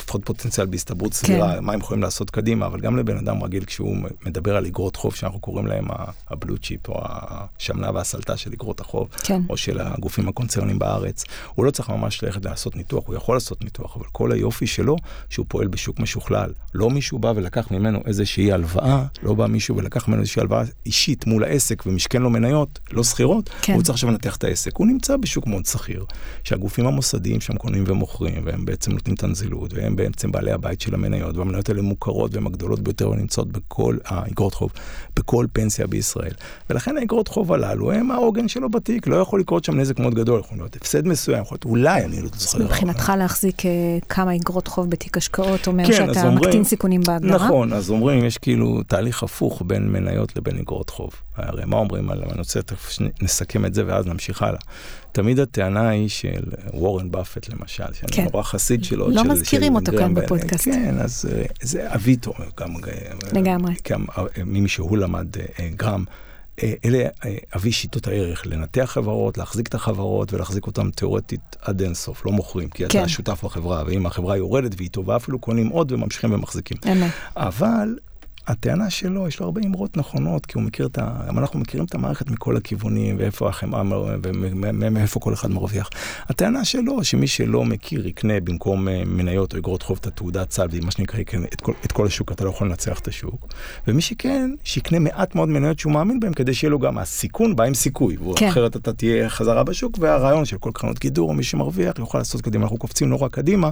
לפחות 0.00 0.24
פוטנציאל 0.24 0.66
בהסתברות 0.66 1.14
סבירה, 1.14 1.54
כן. 1.54 1.64
מה 1.64 1.72
הם 1.72 1.80
יכולים 1.80 2.02
לעשות 2.02 2.30
קדימה, 2.30 2.66
אבל 2.66 2.80
גם 2.80 2.96
לבן 2.96 3.16
אדם 3.16 3.42
רגיל 3.42 3.64
כשהוא 3.64 3.96
מדבר 4.26 4.56
על 4.56 4.66
אגרות 4.66 4.96
חוב 4.96 5.14
שאנחנו 5.14 5.40
קוראים 5.40 5.66
להם 5.66 5.84
הבלו 6.30 6.58
צ'יפ 6.58 6.88
או 6.88 7.00
השמנה 7.04 7.90
והסלטה 7.94 8.36
של 8.42 8.50
אגרות 8.52 8.80
החוב, 8.80 9.08
כן. 9.24 9.42
או 9.48 9.56
של 9.56 9.80
הגופים 9.80 10.28
הקונצרנים 10.28 10.78
בארץ, 10.78 11.24
הוא 11.54 11.64
לא 11.64 11.70
צריך 11.70 11.90
ממש 11.90 12.24
ללכת 12.24 12.44
לעשות 12.44 12.76
ניתוח, 12.76 13.04
הוא 13.06 13.14
יכול 13.14 13.36
לעשות 13.36 13.64
ניתוח, 13.64 13.96
אבל 13.96 14.04
כל 14.12 14.32
היופי 14.32 14.66
שלו 14.66 14.96
שהוא 15.30 15.46
פועל 15.48 15.66
בשוק 15.68 16.00
משוכלל. 16.00 16.52
לא 16.74 16.90
מישהו 16.90 17.18
בא 17.18 17.32
ולקח 17.36 17.70
ממנו 17.70 18.00
איזושהי 18.06 18.52
הלוואה, 18.52 19.04
לא 19.22 19.34
בא 19.34 19.46
מישהו 19.46 19.76
ולקח 19.76 20.08
ממנו 20.08 20.20
איזושהי 20.20 20.40
הלוואה 20.40 20.62
אישית 20.86 21.26
מול 21.26 21.44
העסק 21.44 21.82
ומשכן 21.86 22.22
לו 22.22 22.30
מניות, 22.30 22.78
לא 22.92 23.04
שכירות, 23.04 23.50
כן. 23.62 23.72
הוא 23.72 23.82
צריך 23.82 23.94
עכשיו 23.94 24.10
לנתח 24.10 24.36
את 24.36 24.44
העסק. 24.44 24.76
הוא 24.76 24.86
נמצא 24.86 25.16
בשוק 25.16 25.46
מאוד 25.46 25.66
שכיר, 25.66 26.04
שהגופים 26.44 26.86
המוסדיים 26.86 27.40
שם 27.40 27.56
קונים 27.56 27.84
ומוכרים, 27.86 28.42
והם 28.44 28.64
בעצם 28.64 28.92
נותנים 28.92 29.14
את 29.14 29.24
הנזילות, 29.24 29.74
והם 29.74 29.96
בעצם 29.96 30.32
בעלי 30.32 30.52
הבית 30.52 30.80
של 30.80 30.94
המניות, 30.94 31.36
והמניות 31.36 31.68
האלה 31.68 31.82
מוכרות 31.82 32.34
והן 32.34 32.46
הגדולות 32.46 32.80
ביותר 32.80 33.10
ונמצאות 33.10 33.52
בכל 33.52 33.96
האגרות 34.04 34.54
חוב, 34.54 34.72
בכל 35.16 35.46
פנסיה 35.52 35.86
בישראל. 35.86 36.32
ולכן 36.70 36.96
האגרות 36.96 37.28
חוב 37.28 37.52
הללו 37.52 37.92
הם 37.92 38.10
העוגן 38.32 38.48
שלו 38.48 38.70
בתיק, 38.70 39.06
לא 39.06 39.16
יכול 39.16 39.40
לקרות 39.40 39.64
שם 39.64 39.80
נזק 39.80 39.98
מאוד 39.98 40.14
גדול, 40.14 40.40
יכול 40.40 40.58
להיות 40.58 40.76
הפסד 40.76 41.06
מסוים, 41.06 41.42
יכול 41.42 41.54
להיות 41.54 41.64
אולי, 41.64 42.04
אני 42.04 42.22
לא 42.22 42.28
זוכר. 42.36 42.64
מבחינתך 42.64 43.12
להחזיק 43.18 43.66
אה, 43.66 43.70
כמה 44.08 44.36
אגרות 44.36 44.68
חוב 44.68 44.90
בתיק 44.90 45.16
השקעות 45.16 45.66
אומר 45.66 45.86
כן, 45.86 45.92
שאתה 45.92 46.26
אומרים, 46.26 46.36
מקטין 46.36 46.64
סיכונים 46.64 47.00
בהגדרה? 47.00 47.46
נכון, 47.46 47.72
אז 47.72 47.90
אומרים, 47.90 48.24
יש 48.24 48.38
כאילו 48.38 48.82
תהליך 48.82 49.22
הפוך 49.22 49.62
בין 49.66 49.92
מניות 49.92 50.36
לבין 50.36 50.58
אגרות 50.58 50.90
חוב. 50.90 51.10
הרי 51.36 51.64
מה 51.66 51.76
אומרים 51.76 52.10
על, 52.10 52.22
אני 52.22 52.38
רוצה 52.38 52.62
תכף 52.62 52.98
נסכם 53.22 53.64
את 53.64 53.74
זה 53.74 53.82
ואז 53.86 54.06
נמשיך 54.06 54.42
הלאה. 54.42 54.60
תמיד 55.12 55.38
הטענה 55.38 55.88
היא 55.88 56.08
של 56.08 56.42
וורן 56.74 57.10
באפט 57.10 57.48
למשל, 57.48 57.92
שאני 57.92 58.12
כן. 58.12 58.24
נורא 58.32 58.42
חסיד 58.42 58.84
שלו. 58.84 59.10
לא 59.10 59.22
של, 59.22 59.28
מזכירים 59.28 59.72
של 59.72 59.78
אותו 59.78 59.98
כאן 59.98 60.14
בפודקאסט. 60.14 60.64
כן, 60.64 60.98
אז 60.98 61.24
אה, 61.32 61.42
זה 61.62 61.94
אביטו, 61.94 62.32
גם, 62.60 62.74
לגמרי. 63.32 63.74
גם 63.90 64.04
אה, 64.18 64.24
ממי 64.44 64.68
שהוא 64.68 64.98
למד 64.98 65.26
גרם. 65.76 66.04
אלה 66.84 67.08
אבי 67.56 67.72
שיטות 67.72 68.06
הערך, 68.06 68.46
לנתח 68.46 68.90
חברות, 68.94 69.38
להחזיק 69.38 69.68
את 69.68 69.74
החברות 69.74 70.32
ולהחזיק 70.32 70.66
אותן 70.66 70.90
תיאורטית 70.90 71.56
עד 71.62 71.82
אינסוף, 71.82 72.26
לא 72.26 72.32
מוכרים, 72.32 72.68
כי 72.68 72.88
כן. 72.88 72.98
אתה 73.00 73.08
שותף 73.08 73.44
בחברה, 73.44 73.82
ואם 73.86 74.06
החברה 74.06 74.36
יורדת 74.36 74.74
והיא 74.76 74.90
טובה, 74.90 75.16
אפילו 75.16 75.38
קונים 75.38 75.68
עוד 75.68 75.92
וממשיכים 75.92 76.32
ומחזיקים. 76.32 76.76
אמת. 76.92 77.10
אבל 77.36 77.96
הטענה 78.46 78.90
שלו, 78.90 79.28
יש 79.28 79.40
לו 79.40 79.46
הרבה 79.46 79.60
אמרות 79.64 79.96
נכונות, 79.96 80.46
כי 80.46 80.52
הוא 80.58 80.62
מכיר 80.62 80.86
את 80.86 80.98
ה... 80.98 81.24
גם 81.28 81.38
אנחנו 81.38 81.58
מכירים 81.58 81.86
את 81.86 81.94
המערכת 81.94 82.30
מכל 82.30 82.56
הכיוונים, 82.56 83.16
ואיפה 83.18 83.48
החמאה, 83.48 83.82
ומאיפה 84.22 85.20
כל 85.20 85.32
אחד 85.32 85.50
מרוויח. 85.50 85.90
הטענה 86.28 86.64
שלו, 86.64 87.04
שמי 87.04 87.26
שלא 87.26 87.64
מכיר, 87.64 88.06
יקנה 88.06 88.40
במקום 88.40 88.88
אה, 88.88 89.02
מניות 89.06 89.54
או 89.54 89.58
אגרות 89.58 89.82
חוב 89.82 89.98
את 90.00 90.06
התעודת 90.06 90.50
סל, 90.50 90.66
ומה 90.70 90.90
שנקרא, 90.90 91.20
יקנה 91.20 91.46
את 91.52 91.60
כל, 91.60 91.72
את 91.84 91.92
כל 91.92 92.06
השוק, 92.06 92.32
אתה 92.32 92.44
לא 92.44 92.50
יכול 92.50 92.66
לנצח 92.66 92.98
את 92.98 93.08
השוק. 93.08 93.46
ומי 93.88 94.02
שכן, 94.02 94.50
שיקנה 94.64 94.98
מעט 94.98 95.34
מאוד 95.34 95.48
מניות 95.48 95.78
שהוא 95.78 95.92
מאמין 95.92 96.20
בהן, 96.20 96.32
כדי 96.32 96.54
שיהיה 96.54 96.70
לו 96.70 96.78
גם 96.78 96.98
הסיכון 96.98 97.56
בא 97.56 97.64
עם 97.64 97.74
סיכוי. 97.74 98.16
כן. 98.36 98.48
אחרת 98.48 98.76
אתה 98.76 98.92
תהיה 98.92 99.28
חזרה 99.28 99.64
בשוק, 99.64 99.98
והרעיון 100.00 100.44
של 100.44 100.58
כל 100.58 100.70
קרנות 100.74 100.98
גידור, 100.98 101.28
או 101.28 101.34
מי 101.34 101.42
שמרוויח, 101.42 101.98
יוכל 101.98 102.18
לעשות 102.18 102.40
קדימה. 102.40 102.64
אנחנו 102.64 102.78
קופצים 102.78 103.08
נורא 103.08 103.28
קדימה, 103.28 103.70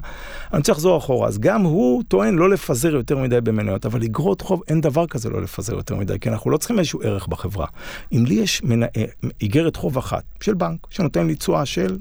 אני 0.55 0.63
צריך 0.63 0.79
לחזור 0.79 0.99
אחורה. 0.99 1.29
אז 1.29 1.39
גם 1.39 1.63
הוא 1.63 2.03
טוען 2.09 2.35
לא 2.35 2.51
לפזר 2.51 2.95
יותר 2.95 3.19
מדי 3.19 3.41
במניות, 3.41 3.87
אבל 3.87 4.03
אגרות 4.03 4.41
חוב 4.41 4.60
אין 4.69 4.81
דבר 4.81 5.07
כזה 5.07 5.31
לא 5.31 5.43
לפזר 5.43 5.75
יותר 5.75 5.97
מדי, 5.97 6.19
כי 6.21 6.29
אנחנו 6.29 6.51
לא 6.51 6.57
צריכים 6.57 6.79
איזשהו 6.79 7.03
ערך 7.03 7.27
בחברה. 7.27 7.67
אם 8.13 8.25
לי 8.27 8.35
יש. 8.35 8.63
אה, 8.97 9.05
איגרת 9.41 9.77
חוב 9.77 9.99
אחת 9.99 10.25
של 10.41 10.55
בנק 10.55 10.87
שנותן 10.91 11.27
לי 11.27 11.35
תשואה 11.35 11.67
של 11.67 11.99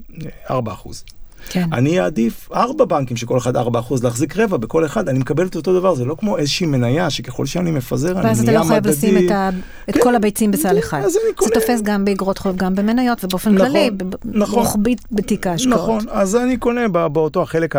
4%, 0.50 0.52
אה, 0.52 1.19
כן. 1.50 1.66
אני 1.74 2.00
אעדיף 2.00 2.50
ארבע 2.54 2.86
בנקים 2.86 3.18
שכל 3.18 3.38
אחד 3.38 3.56
ארבע 3.56 3.80
אחוז 3.80 4.04
להחזיק 4.04 4.38
רבע 4.38 4.58
בכל 4.58 4.86
אחד, 4.86 5.10
אני 5.10 5.20
מקבל 5.20 5.48
את 5.48 5.56
אותו 5.56 5.80
דבר, 5.80 5.96
זה 5.96 6.06
לא 6.06 6.16
כמו 6.20 6.38
איזושהי 6.38 6.66
מניה 6.66 7.10
שככל 7.10 7.46
שאני 7.46 7.72
מפזר, 7.72 8.12
אני 8.12 8.22
נהיה 8.22 8.34
מדדי. 8.34 8.40
ואז 8.40 8.50
אתה 8.50 8.60
לא 8.60 8.64
חייב 8.64 8.88
לשים 8.88 9.18
את, 9.18 9.32
ה... 9.32 9.50
את 9.90 9.94
כן, 9.96 10.02
כל 10.04 10.16
הביצים 10.16 10.52
בסל 10.52 10.80
אחד. 10.80 11.02
זה 11.08 11.20
קונה... 11.36 11.52
תופס 11.54 11.82
גם 11.82 12.06
באגרות 12.06 12.38
חוב, 12.38 12.56
גם 12.56 12.76
במניות, 12.76 13.24
ובאופן 13.24 13.56
נכון, 13.56 13.68
כללי, 13.68 13.90
נכון, 14.26 14.60
רוחבית 14.60 15.02
בתיק 15.12 15.48
ההשקעות. 15.48 15.74
נכון, 15.74 16.06
אז 16.10 16.36
אני 16.36 16.58
קונה 16.58 16.88
באותו 16.88 17.42
החלק 17.42 17.76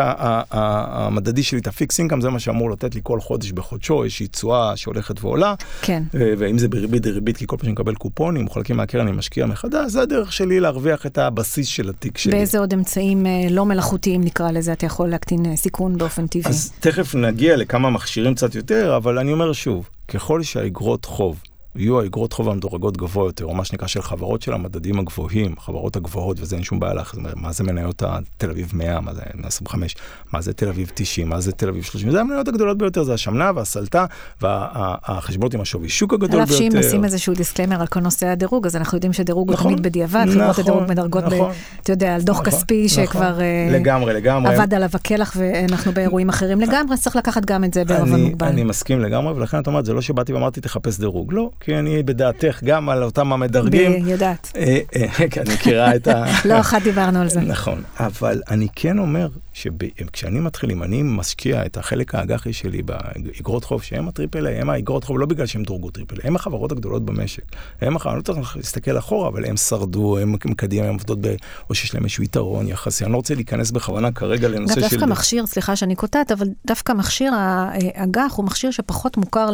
המדדי 0.51 1.43
שלי 1.43 1.59
את 1.59 1.67
ה 1.67 1.72
fixed 1.72 1.99
income, 1.99 2.21
זה 2.21 2.29
מה 2.29 2.39
שאמור 2.39 2.71
לתת 2.71 2.95
לי 2.95 3.01
כל 3.03 3.19
חודש 3.19 3.51
בחודשו, 3.51 4.03
איזושהי 4.03 4.27
תשואה 4.27 4.77
שהולכת 4.77 5.23
ועולה. 5.23 5.55
כן. 5.81 6.03
ואם 6.13 6.57
זה 6.57 6.67
בריבית 6.67 7.01
דריבית, 7.01 7.37
כי 7.37 7.45
כל 7.47 7.57
פעם 7.57 7.65
שאני 7.65 7.71
מקבל 7.71 7.95
קופונים, 7.95 8.49
חלקים 8.49 8.77
מהקרן 8.77 9.07
אני 9.07 9.17
משקיע 9.17 9.45
מחדש, 9.45 9.91
זה 9.91 10.01
הדרך 10.01 10.33
שלי 10.33 10.59
להרוויח 10.59 11.05
את 11.05 11.17
הבסיס 11.17 11.67
של 11.67 11.89
התיק 11.89 12.17
שלי. 12.17 12.31
באיזה 12.31 12.59
עוד 12.59 12.73
אמצעים 12.73 13.25
אה, 13.25 13.47
לא 13.51 13.65
מלאכותיים 13.65 14.21
נקרא 14.21 14.51
לזה, 14.51 14.73
אתה 14.73 14.85
יכול 14.85 15.09
להקטין 15.09 15.45
אה, 15.45 15.55
סיכון 15.55 15.97
באופן 15.97 16.27
טבעי. 16.27 16.49
אז 16.49 16.71
תכף 16.79 17.15
נגיע 17.15 17.55
לכמה 17.55 17.89
מכשירים 17.89 18.35
קצת 18.35 18.55
יותר, 18.55 18.97
אבל 18.97 19.19
אני 19.19 19.33
אומר 19.33 19.53
שוב, 19.53 19.89
ככל 20.07 20.43
שהאגרות 20.43 21.05
חוב 21.05 21.41
יהיו 21.75 21.99
האגרות 21.99 22.33
חוב 22.33 22.49
המדורגות 22.49 22.97
גבוה 22.97 23.25
יותר, 23.25 23.45
או 23.45 23.53
מה 23.53 23.65
שנקרא 23.65 23.87
של 23.87 24.01
חברות 24.01 24.41
של 24.41 24.53
המדדים 24.53 24.99
הגבוהים, 24.99 25.55
חברות 25.59 25.95
הגבוהות, 25.95 26.37
וזה 26.39 26.55
אין 26.55 26.63
שום 26.63 26.79
בעיה 26.79 26.93
לך, 26.93 27.15
מה 27.35 27.51
זה 27.51 27.63
מניות 27.63 28.03
תל 28.37 28.49
אביב 28.49 28.71
100, 28.73 29.01
מה 29.01 29.13
זה 29.13 29.21
125, 29.35 29.95
מה 30.33 30.41
זה 30.41 30.53
תל 30.53 30.69
אביב 30.69 30.91
90, 30.93 31.29
מה 31.29 31.39
זה 31.41 31.51
תל 31.51 31.69
אביב 31.69 31.83
30, 31.83 32.11
זה 32.11 32.21
המניות 32.21 32.47
הגדולות 32.47 32.77
ביותר, 32.77 33.03
זה 33.03 33.13
השמנה 33.13 33.51
והסלטה 33.55 34.05
והחשבונות 34.41 35.53
עם 35.53 35.61
השווי 35.61 35.89
שוק 35.89 36.13
הגדול 36.13 36.29
ביותר. 36.29 36.53
על 36.53 36.67
אף 36.67 36.73
שאם 36.73 36.79
נשים 36.79 37.05
איזשהו 37.05 37.33
דיסקלמר 37.33 37.81
על 37.81 37.87
כל 37.87 37.99
נושא 37.99 38.27
הדירוג, 38.27 38.65
אז 38.65 38.75
אנחנו 38.75 38.97
יודעים 38.97 39.13
שדירוג 39.13 39.51
נכון, 39.51 39.71
הוא 39.71 39.77
תמיד 39.77 39.85
בדיעבד, 39.85 40.25
נכון, 40.27 40.33
חברות 40.33 40.59
הדירוג 40.59 40.83
מדרגות, 40.89 41.23
נכון, 41.23 41.51
ב, 41.51 41.55
אתה 41.81 41.91
יודע, 41.91 42.15
על 42.15 42.21
דוח 42.21 42.39
נכון, 42.39 42.45
כספי 42.51 42.85
נכון, 42.85 43.05
שכבר 43.05 43.41
אה, 43.41 43.69
לגמרי, 43.71 44.13
לגמרי. 44.13 44.55
עבד 44.55 44.73
עליו 44.73 44.89
הקלח 44.93 45.33
ואנחנו 45.37 45.91
באירועים 45.91 46.29
אחרים 46.29 46.61
לגמרי, 46.61 46.97
צריך 46.97 47.15
לקחת 47.15 47.45
גם 47.45 47.63
את 47.63 47.73
זה 47.73 47.85
בערבון 47.85 48.21
מוגבל. 48.21 48.47
אני 48.47 48.63
מסכים 48.63 48.99
לגמרי, 48.99 49.33
ולכן 49.33 49.59
את 49.59 49.67
אומרת, 49.67 49.85
זה 49.85 49.93
לא 49.93 50.01
שבאתי 50.01 50.33
ואמרתי 50.33 50.61
תחפש 50.61 50.99
דירוג, 50.99 51.33
לא, 51.33 51.49
כי 51.63 51.79
אני 51.79 52.03
בדעת 52.03 52.41
דעתך 52.41 52.63
גם 52.63 52.89
על 52.89 53.03
אותם 53.03 53.33
המדרגים. 53.33 53.93
אני 53.93 54.11
יודעת. 54.11 54.51
אה, 54.55 54.79
אה, 54.95 55.29
כן, 55.29 55.41
אני 55.41 55.53
מכירה 55.53 55.95
את 55.95 56.07
ה... 56.07 56.25
לא 56.49 56.59
אחת 56.59 56.81
דיברנו 56.81 57.21
על 57.21 57.29
זה. 57.29 57.41
נכון, 57.41 57.83
אבל 57.99 58.41
אני 58.49 58.67
כן 58.75 58.99
אומר 58.99 59.27
שכשאני 59.53 60.39
מתחיל, 60.39 60.71
אם 60.71 60.83
אני 60.83 61.01
משקיע 61.03 61.65
את 61.65 61.77
החלק 61.77 62.15
האג"חי 62.15 62.53
שלי 62.53 62.81
באגרות 62.81 63.63
חוב, 63.63 63.83
שהם 63.83 64.07
ה 64.07 64.13
triple 64.13 64.47
A, 64.47 64.61
הם 64.61 64.69
האגרות 64.69 65.03
חוב 65.03 65.19
לא 65.19 65.25
בגלל 65.25 65.45
שהם 65.45 65.63
דורגו 65.63 65.89
triple 65.89 66.15
A, 66.15 66.27
הם 66.27 66.35
החברות 66.35 66.71
הגדולות 66.71 67.05
במשק. 67.05 67.43
הם, 67.81 67.97
אני 68.05 68.17
לא 68.17 68.21
צריך 68.21 68.57
להסתכל 68.57 68.97
אחורה, 68.97 69.29
אבל 69.29 69.45
הם 69.45 69.57
שרדו, 69.57 70.17
הם 70.17 70.35
מקדימים, 70.45 70.85
הם 70.85 70.93
עובדות, 70.93 71.21
ב, 71.21 71.35
או 71.69 71.75
שיש 71.75 71.93
להם 71.93 72.03
איזשהו 72.03 72.23
יתרון 72.23 72.67
יחסי. 72.67 73.03
אני 73.03 73.11
לא 73.11 73.17
רוצה 73.17 73.35
להיכנס 73.35 73.71
בכוונה 73.71 74.11
כרגע 74.11 74.47
לנושא 74.47 74.73
של... 74.73 74.81
דווקא 74.81 75.05
מכשיר, 75.05 75.45
סליחה 75.45 75.75
שאני 75.75 75.95
קוטעת, 75.95 76.31
אבל 76.31 76.47
דווקא 76.67 76.93
מכשיר 76.93 77.33
האג"ח 77.33 78.33
הוא 78.35 78.45
מכשיר 78.45 78.71
שפחות 78.71 79.17
מוכר 79.17 79.49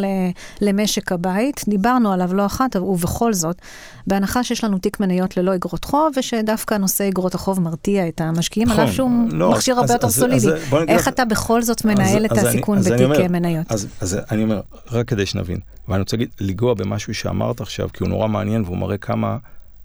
למשק 0.61 1.11
הבית. 1.11 1.61
דיברנו 1.97 2.13
עליו 2.13 2.33
לא 2.33 2.45
אחת, 2.45 2.75
ובכל 2.75 3.33
זאת, 3.33 3.61
בהנחה 4.07 4.43
שיש 4.43 4.63
לנו 4.63 4.77
תיק 4.77 4.99
מניות 4.99 5.37
ללא 5.37 5.55
אגרות 5.55 5.83
חוב, 5.83 6.13
ושדווקא 6.17 6.75
נושא 6.75 7.07
אגרות 7.07 7.35
החוב 7.35 7.59
מרתיע 7.59 8.07
את 8.07 8.21
המשקיעים, 8.21 8.69
על 8.71 8.83
אף 8.83 8.91
שהוא 8.91 9.11
לא, 9.31 9.51
מכשיר 9.51 9.79
הרבה 9.79 9.93
יותר 9.93 10.09
סולידי. 10.09 10.47
איך 10.87 11.07
אתה 11.07 11.25
בכל 11.25 11.61
זאת 11.61 11.85
מנהל 11.85 12.25
את 12.25 12.31
הסיכון 12.31 12.79
בתיק 12.79 13.29
מניות? 13.29 13.71
אז 13.71 14.17
אני 14.31 14.43
אומר, 14.43 14.61
רק 14.91 15.07
כדי 15.07 15.25
שנבין, 15.25 15.59
ואני 15.87 15.99
רוצה 15.99 16.17
להגיד, 16.17 16.29
לנגוע 16.41 16.73
במשהו 16.73 17.13
שאמרת 17.13 17.61
עכשיו, 17.61 17.89
כי 17.93 18.03
הוא 18.03 18.09
נורא 18.09 18.27
מעניין 18.27 18.63
והוא 18.63 18.77
מראה 18.77 18.97
כמה 18.97 19.37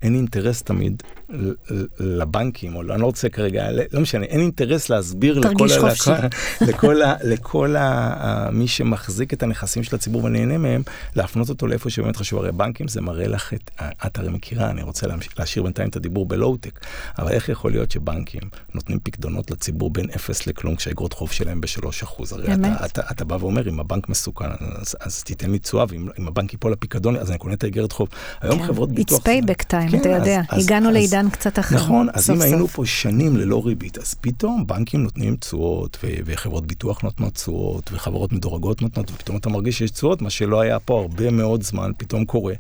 אין 0.03 0.15
אינטרס 0.15 0.63
תמיד 0.63 1.03
לבנקים, 1.99 2.77
או 2.77 2.83
לא, 2.83 2.95
אני 2.95 3.01
לא 3.01 3.07
רוצה 3.07 3.29
כרגע, 3.29 3.69
לא 3.93 4.01
משנה, 4.01 4.25
אין 4.25 4.41
אינטרס 4.41 4.91
להסביר 4.91 5.39
לכל, 5.39 5.67
לכל, 5.75 5.89
לכל, 6.61 6.97
לכל 7.25 7.77
ה, 7.77 8.49
מי 8.53 8.69
שמחזיק 8.69 9.33
את 9.33 9.43
הנכסים 9.43 9.83
של 9.83 9.97
הציבור 9.97 10.25
ונהנה 10.25 10.59
מהם, 10.59 10.83
להפנות 11.17 11.49
אותו 11.49 11.67
לאיפה 11.67 11.91
שבאמת 11.91 12.17
חשוב. 12.17 12.39
הרי 12.39 12.53
בנקים 12.53 12.89
זה 12.89 13.01
מראה 13.01 13.29
לך 13.29 13.55
את, 13.55 13.71
את 14.07 14.19
הרי 14.19 14.31
מכירה, 14.31 14.71
אני 14.71 14.83
רוצה 14.83 15.07
להשאיר 15.39 15.63
בינתיים 15.63 15.89
את 15.89 15.97
הדיבור 15.97 16.27
בלואו-טק, 16.27 16.81
אבל 17.19 17.33
איך 17.33 17.49
יכול 17.49 17.71
להיות 17.71 17.91
שבנקים 17.91 18.43
נותנים 18.75 18.99
פקדונות 19.03 19.51
לציבור 19.51 19.91
בין 19.91 20.11
אפס 20.11 20.47
לכלום 20.47 20.77
כשהאגרות 20.77 21.13
חוב 21.13 21.33
שלהם 21.33 21.61
בשלוש 21.61 22.03
אחוז? 22.03 22.33
הרי 22.33 22.55
אתה, 22.55 22.85
אתה, 22.85 23.03
אתה 23.11 23.25
בא 23.25 23.37
ואומר, 23.41 23.69
אם 23.69 23.81
הבנק 23.81 24.09
מסוכן, 24.09 24.45
אז, 24.81 24.97
אז 25.01 25.23
תיתן 25.23 25.51
לי 25.51 25.59
תשואה, 25.59 25.85
ואם 25.89 26.27
הבנק 26.27 26.53
ייפול 26.53 26.73
לפיקדון, 26.73 27.17
אז 27.17 27.31
אני 27.31 27.39
קונה 27.39 27.55
את 27.55 27.65
האגרת 27.65 27.93
חוב. 27.93 28.09
היום 28.41 28.59
כן. 28.59 28.67
חברות 28.67 28.93
ביטוח... 28.93 29.19
It's 29.19 29.23
payback 29.23 29.63
time, 29.63 29.91
כן, 29.91 30.01
אתה 30.01 30.09
יודע, 30.09 30.41
אז, 30.49 30.67
הגענו 30.67 30.89
אז, 30.89 30.95
לעידן 30.95 31.22
עידן 31.23 31.31
קצת 31.31 31.59
אחר. 31.59 31.77
נכון, 31.77 32.09
אז 32.13 32.27
סוף 32.27 32.37
אם 32.37 32.43
היינו 32.43 32.67
סוף. 32.67 32.77
פה 32.77 32.87
שנים 32.87 33.37
ללא 33.37 33.63
ריבית, 33.67 33.99
אז 33.99 34.15
פתאום 34.15 34.67
בנקים 34.67 35.03
נותנים 35.03 35.37
תשואות, 35.37 35.99
ו- 36.05 36.09
וחברות 36.25 36.67
ביטוח 36.67 37.03
נותנות 37.03 37.35
תשואות, 37.35 37.91
וחברות 37.93 38.33
מדורגות 38.33 38.83
נותנות, 38.83 39.11
ופתאום 39.11 39.37
אתה 39.37 39.49
מרגיש 39.49 39.79
שיש 39.79 39.91
תשואות, 39.91 40.23
מה 40.23 40.31
שלא 40.31 40.61
היה 40.61 40.79
פה 40.79 41.01
הרבה 41.01 41.31
מאוד 41.31 41.63
זמן, 41.63 41.91
פתאום 41.97 42.25
קורה. 42.25 42.55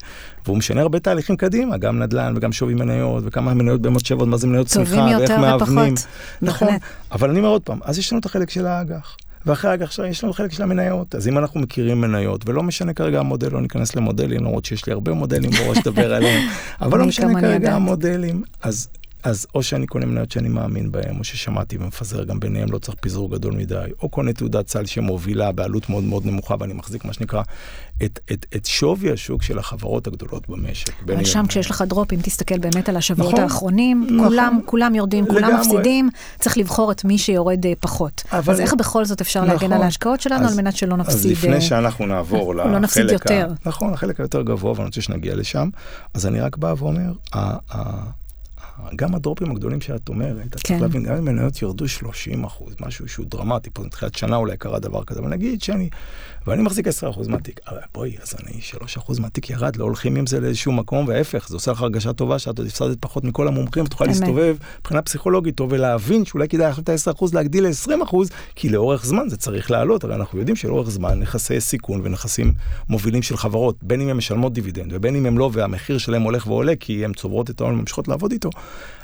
והוא 0.45 0.59
משנה 0.59 0.81
הרבה 0.81 0.99
תהליכים 0.99 1.37
קדימה, 1.37 1.77
גם 1.77 1.99
נדל"ן 1.99 2.35
וגם 2.37 2.53
שווי 2.53 2.75
מניות, 2.75 3.25
וכמה 3.27 3.55
מניות 3.55 3.81
באמת 3.81 4.07
שוות, 4.07 4.29
מה 4.29 4.37
זה 4.37 4.47
מניות 4.47 4.69
טובים 4.69 4.87
צמיחה, 4.87 5.05
ואיך 5.05 5.21
יותר 5.21 5.41
מאבנים. 5.41 5.95
ופחות. 5.95 6.07
נכון. 6.43 6.69
אבל 7.13 7.31
אני 7.31 7.39
אומר 7.39 7.49
עוד 7.49 7.63
פעם, 7.63 7.79
אז 7.85 7.99
יש 7.99 8.13
לנו 8.13 8.21
את 8.21 8.27
החלק 8.27 8.51
של 8.51 8.67
האג"ח. 8.67 9.17
ואחרי 9.47 9.71
האג"ח 9.71 9.85
עכשיו 9.85 10.05
יש 10.05 10.25
לנו 10.25 10.33
חלק 10.33 10.53
של 10.53 10.63
המניות. 10.63 11.15
אז 11.15 11.29
אם 11.29 11.39
אנחנו 11.39 11.61
מכירים 11.61 12.01
מניות, 12.01 12.49
ולא 12.49 12.63
משנה 12.63 12.95
כרגע 12.95 13.21
המודל, 13.21 13.53
לא 13.53 13.61
ניכנס 13.61 13.97
למודלים, 13.97 14.41
למרות 14.41 14.65
שיש 14.65 14.87
לי 14.87 14.93
הרבה 14.93 15.13
מודלים 15.13 15.51
בראש 15.51 15.79
לדבר 15.79 16.15
עליהם, 16.17 16.49
אבל 16.81 16.99
לא 16.99 17.07
משנה 17.07 17.41
כרגע 17.41 17.55
יודעת. 17.55 17.73
המודלים, 17.73 18.43
אז... 18.63 18.89
אז 19.25 19.47
או 19.55 19.63
שאני 19.63 19.87
קונה 19.87 20.07
מניות 20.07 20.31
שאני 20.31 20.49
מאמין 20.49 20.93
בהן, 20.93 21.19
או 21.19 21.25
ששמעתי 21.25 21.77
ומפזר 21.77 22.25
גם 22.25 22.41
ביניהם, 22.41 22.73
לא 22.73 22.79
צריך 22.79 22.99
פיזור 23.01 23.31
גדול 23.31 23.55
מדי, 23.55 23.85
או 24.03 24.09
קונה 24.09 24.33
תעודת 24.33 24.69
סל 24.69 24.87
שמובילה 24.87 25.53
בעלות 25.53 25.91
מאוד 25.91 26.05
מאוד 26.05 26.27
נמוכה, 26.27 26.55
ואני 26.61 26.73
מחזיק 26.73 27.05
מה 27.05 27.13
שנקרא 27.13 27.43
את, 28.05 28.21
את, 28.33 28.47
את 28.57 28.65
שווי 28.67 29.13
השוק 29.13 29.43
של 29.43 29.59
החברות 29.59 30.07
הגדולות 30.07 30.49
במשק. 30.49 31.03
אבל 31.07 31.25
שם 31.25 31.45
כשיש 31.49 31.71
לך 31.71 31.83
דרופ, 31.87 32.13
אם 32.13 32.19
תסתכל 32.23 32.59
באמת 32.59 32.89
על 32.89 32.97
השבועות 32.97 33.33
נכון, 33.33 33.43
האחרונים, 33.45 34.07
נכון. 34.11 34.29
כולם, 34.29 34.61
כולם 34.67 34.95
יורדים, 34.95 35.27
כולם 35.27 35.39
לגמרי. 35.49 35.55
מפסידים, 35.61 36.09
צריך 36.41 36.59
לבחור 36.59 36.93
את 36.93 37.05
מי 37.05 37.19
שיורד 37.19 37.67
אה, 37.67 37.73
פחות. 37.81 38.23
אבל- 38.33 38.53
אז 38.55 38.61
איך 38.61 38.75
בכל 38.75 39.05
זאת 39.05 39.21
אפשר 39.21 39.41
להגן 39.45 39.55
נכון. 39.55 39.73
על 39.73 39.83
ההשקעות 39.83 40.21
שלנו 40.21 40.45
אז- 40.47 40.59
על 40.59 40.65
מנת 40.65 40.77
שלא 40.77 40.95
אז 40.95 41.01
נפסיד? 41.01 41.31
לפני 41.33 41.55
אה, 41.55 41.61
שאנחנו 41.61 42.07
נעבור 42.07 42.55
לא 42.55 42.79
נפסיד 42.79 43.05
לחלק 43.05 43.31
ה... 43.31 43.35
יותר. 43.35 43.53
נכון, 43.67 43.93
החלק 43.95 44.21
היותר 44.21 44.43
גבוה, 44.43 44.73
ואני 44.73 44.85
רוצה 44.87 45.01
שנגיע 45.01 45.35
לשם, 45.35 45.69
אז 46.15 46.27
אני 46.27 46.41
רק 46.41 46.57
בא 46.57 46.75
ואומר, 46.79 47.13
ה- 47.33 47.39
ה- 47.39 47.57
ה- 47.71 48.23
גם 48.97 49.15
הדרופים 49.15 49.51
הגדולים 49.51 49.81
שאת 49.81 50.09
אומרת, 50.09 50.37
אתה 50.47 50.59
כן. 50.59 50.59
צריך 50.69 50.81
להבין, 50.83 51.03
גם 51.03 51.15
אם 51.15 51.25
מניות 51.25 51.63
ירדו 51.63 51.89
30 51.89 52.45
אחוז, 52.45 52.75
משהו 52.81 53.09
שהוא 53.09 53.27
דרמטי, 53.29 53.71
פה 53.73 53.83
מתחילת 53.83 54.15
שנה 54.15 54.37
אולי 54.37 54.57
קרה 54.57 54.79
דבר 54.79 55.05
כזה, 55.05 55.21
אבל 55.21 55.29
נגיד 55.29 55.63
שאני, 55.63 55.89
ואני 56.47 56.63
מחזיק 56.63 56.89
10 56.89 57.11
אחוז 57.11 57.29
מהתיק, 57.29 57.61
אבל 57.69 57.79
בואי, 57.95 58.17
אז 58.23 58.35
אני 58.43 58.61
3 58.61 58.97
אחוז 58.97 59.19
מהתיק 59.19 59.51
ירד, 59.51 59.77
לא 59.77 59.85
הולכים 59.85 60.17
עם 60.17 60.27
זה 60.27 60.41
לאיזשהו 60.41 60.73
מקום, 60.73 61.09
וההפך, 61.09 61.49
זה 61.49 61.57
עושה 61.57 61.73
לך 61.73 61.83
הרגשה 61.83 62.13
טובה 62.13 62.39
שאת 62.39 62.59
עוד 62.59 62.67
הפסדת 62.67 62.97
פחות 63.01 63.25
מכל 63.25 63.49
המומחים, 63.49 63.85
ותוכל. 63.85 64.05
להסתובב 64.05 64.57
מבחינה 64.81 65.03
פסיכולוגית 65.03 65.57
טוב 65.57 65.73
ולהבין 65.73 66.25
שאולי 66.25 66.49
כדאי 66.49 66.67
עכשיו 66.67 66.85
את 66.85 66.89
ה-10 66.89 67.13
אחוז 67.13 67.35
להגדיל 67.35 67.67
ל-20 67.67 68.03
אחוז, 68.05 68.31
כי 68.55 68.69
לאורך 68.69 69.07
זמן 69.07 69.29
זה 69.29 69.37
צריך 69.37 69.71
לעלות, 69.71 70.05
הרי 70.05 70.15
אנחנו 70.15 70.39
יודעים 70.39 70.57
שלאורך 70.57 70.91
זמן 70.91 71.19
נכסי 71.19 71.61
סיכון 71.61 72.01
ונכסים 72.05 72.53
מובילים 72.89 73.23
של 73.23 73.37
חברות, 73.37 73.77
בין 73.83 74.01
אם 74.01 74.09
הן 74.09 74.17
משלמות 74.17 74.53
דיבידנד 74.53 74.93
ובין 74.93 75.17
אם 75.17 75.27
הן 75.27 75.37
לא, 75.37 75.51
והמחיר 75.53 75.99
שלהם 75.99 76.23
הולך 76.23 76.47
ועולה 76.47 76.77
כי 76.77 77.05
הן 77.05 77.13
צוברות 77.13 77.51
את 77.51 77.61
ההון 77.61 77.75
וממשיכות 77.75 78.09
לעבוד 78.09 78.33
איתו, 78.33 78.51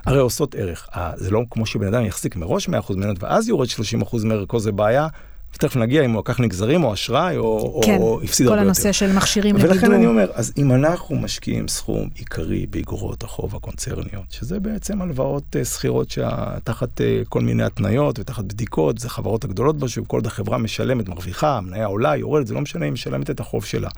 הרי 0.06 0.20
עושות 0.20 0.54
ערך. 0.54 0.88
זה 1.16 1.30
לא 1.30 1.42
כמו 1.50 1.66
שבן 1.66 1.94
אדם 1.94 2.04
יחזיק 2.04 2.36
מראש 2.36 2.68
100% 2.68 2.70
מניות 2.96 3.22
ואז 3.22 3.48
יורד 3.48 3.68
30% 4.12 4.16
מערכו 4.24 4.60
זה 4.60 4.72
בעיה, 4.72 5.08
ותכף 5.54 5.76
נגיע 5.76 6.04
אם 6.04 6.10
הוא 6.10 6.18
לקח 6.20 6.40
נגזרים 6.40 6.84
או 6.84 6.92
אשראי 6.92 7.36
או, 7.36 7.80
כן, 7.84 7.98
או 8.00 8.20
הפסיד 8.22 8.46
כל 8.46 8.52
הרבה 8.52 8.62
יותר. 8.62 8.66
הנושא 8.66 8.92
של 8.92 9.12
מכשירים 9.12 9.54
ולכן 9.54 9.70
לגידור. 9.70 9.94
אני 9.94 10.06
אומר, 10.06 10.30
אז 10.34 10.52
אם 10.58 10.72
אנחנו 10.72 11.16
משקיעים 11.16 11.68
סכום 11.68 12.08
עיקרי 12.14 12.66
באגרות 12.66 13.22
החוב 13.22 13.56
הקונצרניות, 13.56 14.30
שזה 14.30 14.60
בעצם 14.60 15.02
הלוואות 15.02 15.56
אה, 15.56 15.64
שכירות 15.64 16.10
שתחת 16.10 17.00
אה, 17.00 17.22
כל 17.28 17.40
מיני 17.40 17.62
התניות 17.62 18.18
ותחת 18.18 18.44
בדיקות, 18.44 18.98
זה 18.98 19.08
חברות 19.08 19.44
הגדולות 19.44 19.78
בשוק, 19.78 20.06
כל 20.06 20.16
עוד 20.16 20.26
החברה 20.26 20.58
משלמת, 20.58 21.08
מרוויחה, 21.08 21.56
המניה 21.56 21.86
עולה, 21.86 22.16
יורדת, 22.16 22.46
זה 22.46 22.54
לא 22.54 22.60
משנה 22.60 22.80
אם 22.80 22.84
היא 22.84 22.92
משלמת 22.92 23.30
את 23.30 23.40
החוב 23.40 23.64
שלה. 23.64 23.88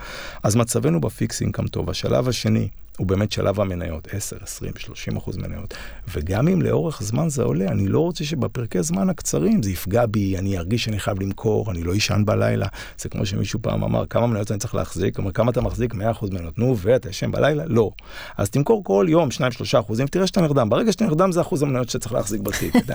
אז 0.42 0.56
מצבנו 0.56 1.00
בפיקס 1.00 1.40
אינקאם 1.40 1.66
טוב. 1.66 1.90
השלב 1.90 2.28
השני 2.28 2.68
הוא 3.00 3.06
באמת 3.06 3.32
שלב 3.32 3.60
המניות, 3.60 4.08
10, 4.12 4.36
20, 4.42 4.72
30 4.78 5.16
אחוז 5.16 5.36
מניות. 5.36 5.74
וגם 6.14 6.48
אם 6.48 6.62
לאורך 6.62 7.02
זמן 7.02 7.28
זה 7.28 7.42
עולה, 7.42 7.68
אני 7.68 7.88
לא 7.88 8.00
רוצה 8.00 8.24
שבפרקי 8.24 8.82
זמן 8.82 9.10
הקצרים 9.10 9.62
זה 9.62 9.70
יפגע 9.70 10.06
בי, 10.06 10.38
אני 10.38 10.58
ארגיש 10.58 10.84
שאני 10.84 10.98
חייב 10.98 11.20
למכור, 11.20 11.70
אני 11.70 11.82
לא 11.82 11.96
אשן 11.96 12.22
בלילה. 12.26 12.66
זה 12.98 13.08
כמו 13.08 13.26
שמישהו 13.26 13.58
פעם 13.62 13.84
אמר, 13.84 14.06
כמה 14.06 14.26
מניות 14.26 14.50
אני 14.50 14.58
צריך 14.58 14.74
להחזיק? 14.74 15.18
אומר, 15.18 15.32
כמה 15.32 15.50
אתה 15.50 15.60
מחזיק? 15.60 15.94
100 15.94 16.10
אחוז 16.10 16.30
מניות. 16.30 16.58
נו, 16.58 16.76
ואתה 16.78 17.08
ישן 17.08 17.30
בלילה? 17.30 17.64
לא. 17.66 17.90
אז 18.36 18.50
תמכור 18.50 18.84
כל 18.84 19.06
יום 19.08 19.28
2-3 19.28 19.80
אחוזים, 19.80 20.06
תראה 20.06 20.26
שאתה 20.26 20.40
נרדם. 20.40 20.68
ברגע 20.68 20.92
שאתה 20.92 21.04
נרדם 21.04 21.32
זה 21.32 21.40
אחוז 21.40 21.62
המניות 21.62 21.88
שאתה 21.88 21.98
צריך 21.98 22.12
להחזיק 22.12 22.40
בתיק. 22.40 22.76
אתה, 22.76 22.94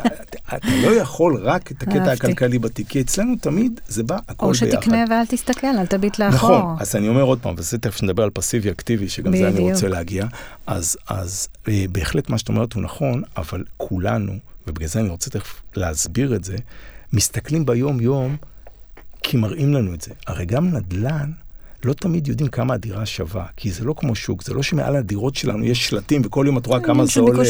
אתה, 0.55 0.67
לא 0.83 0.95
יכול 0.95 1.37
רק 1.43 1.71
את 1.71 1.83
הקטע. 1.83 2.11
הכלכלי 2.11 2.59
בתיק, 2.59 2.87
כי 2.87 3.01
אצלנו 3.01 3.35
תמיד 3.41 3.79
זה 3.87 4.03
בא 4.03 4.17
הכל 4.29 4.45
או 4.45 4.51
ביחד. 4.51 4.65
שתקנה 4.65 5.03
ואל 5.09 5.25
תסתכל, 5.25 5.67
אל 5.67 5.85
תביט 5.85 6.19
לאחור. 6.19 6.49
נכון, 6.49 6.75
אז 6.79 6.95
אני 6.95 7.07
אומר 7.07 7.23
עוד 7.23 7.39
פעם, 7.39 7.55
וזה 7.57 7.77
תכף 7.77 8.03
נדבר 8.03 8.23
על 8.23 8.29
פסיבי 8.29 8.71
אקטיבי, 8.71 9.09
שגם 9.09 9.37
זה 9.37 9.47
אני 9.47 9.53
בדיוק. 9.53 9.71
רוצה 9.71 9.87
להגיע, 9.95 10.25
אז, 10.67 10.97
אז 11.07 11.47
אה, 11.67 11.85
בהחלט 11.91 12.29
מה 12.29 12.37
שאת 12.37 12.49
אומרת 12.49 12.73
הוא 12.73 12.83
נכון, 12.83 13.23
אבל 13.37 13.63
כולנו, 13.77 14.37
ובגלל 14.67 14.87
זה 14.87 14.99
אני 14.99 15.09
רוצה 15.09 15.29
תכף 15.29 15.61
להסביר 15.75 16.35
את 16.35 16.43
זה, 16.43 16.55
מסתכלים 17.13 17.65
ביום-יום 17.65 18.37
כי 19.23 19.37
מראים 19.37 19.73
לנו 19.73 19.93
את 19.93 20.01
זה. 20.01 20.11
הרי 20.27 20.45
גם 20.45 20.69
נדל"ן, 20.69 21.31
לא 21.85 21.93
תמיד 21.93 22.27
יודעים 22.27 22.49
כמה 22.49 22.73
הדירה 22.73 23.05
שווה, 23.05 23.45
כי 23.57 23.71
זה 23.71 23.83
לא 23.83 23.93
כמו 23.97 24.15
שוק, 24.15 24.43
זה 24.43 24.53
לא 24.53 24.63
שמעל 24.63 24.95
הדירות 24.95 25.35
שלנו 25.35 25.65
יש 25.65 25.87
שלטים 25.87 26.21
וכל 26.25 26.43
יום 26.47 26.57
את 26.57 26.65
רואה 26.65 26.79
כמה 26.79 26.93
עניין 26.93 27.07
זה 27.07 27.19
עולה. 27.21 27.43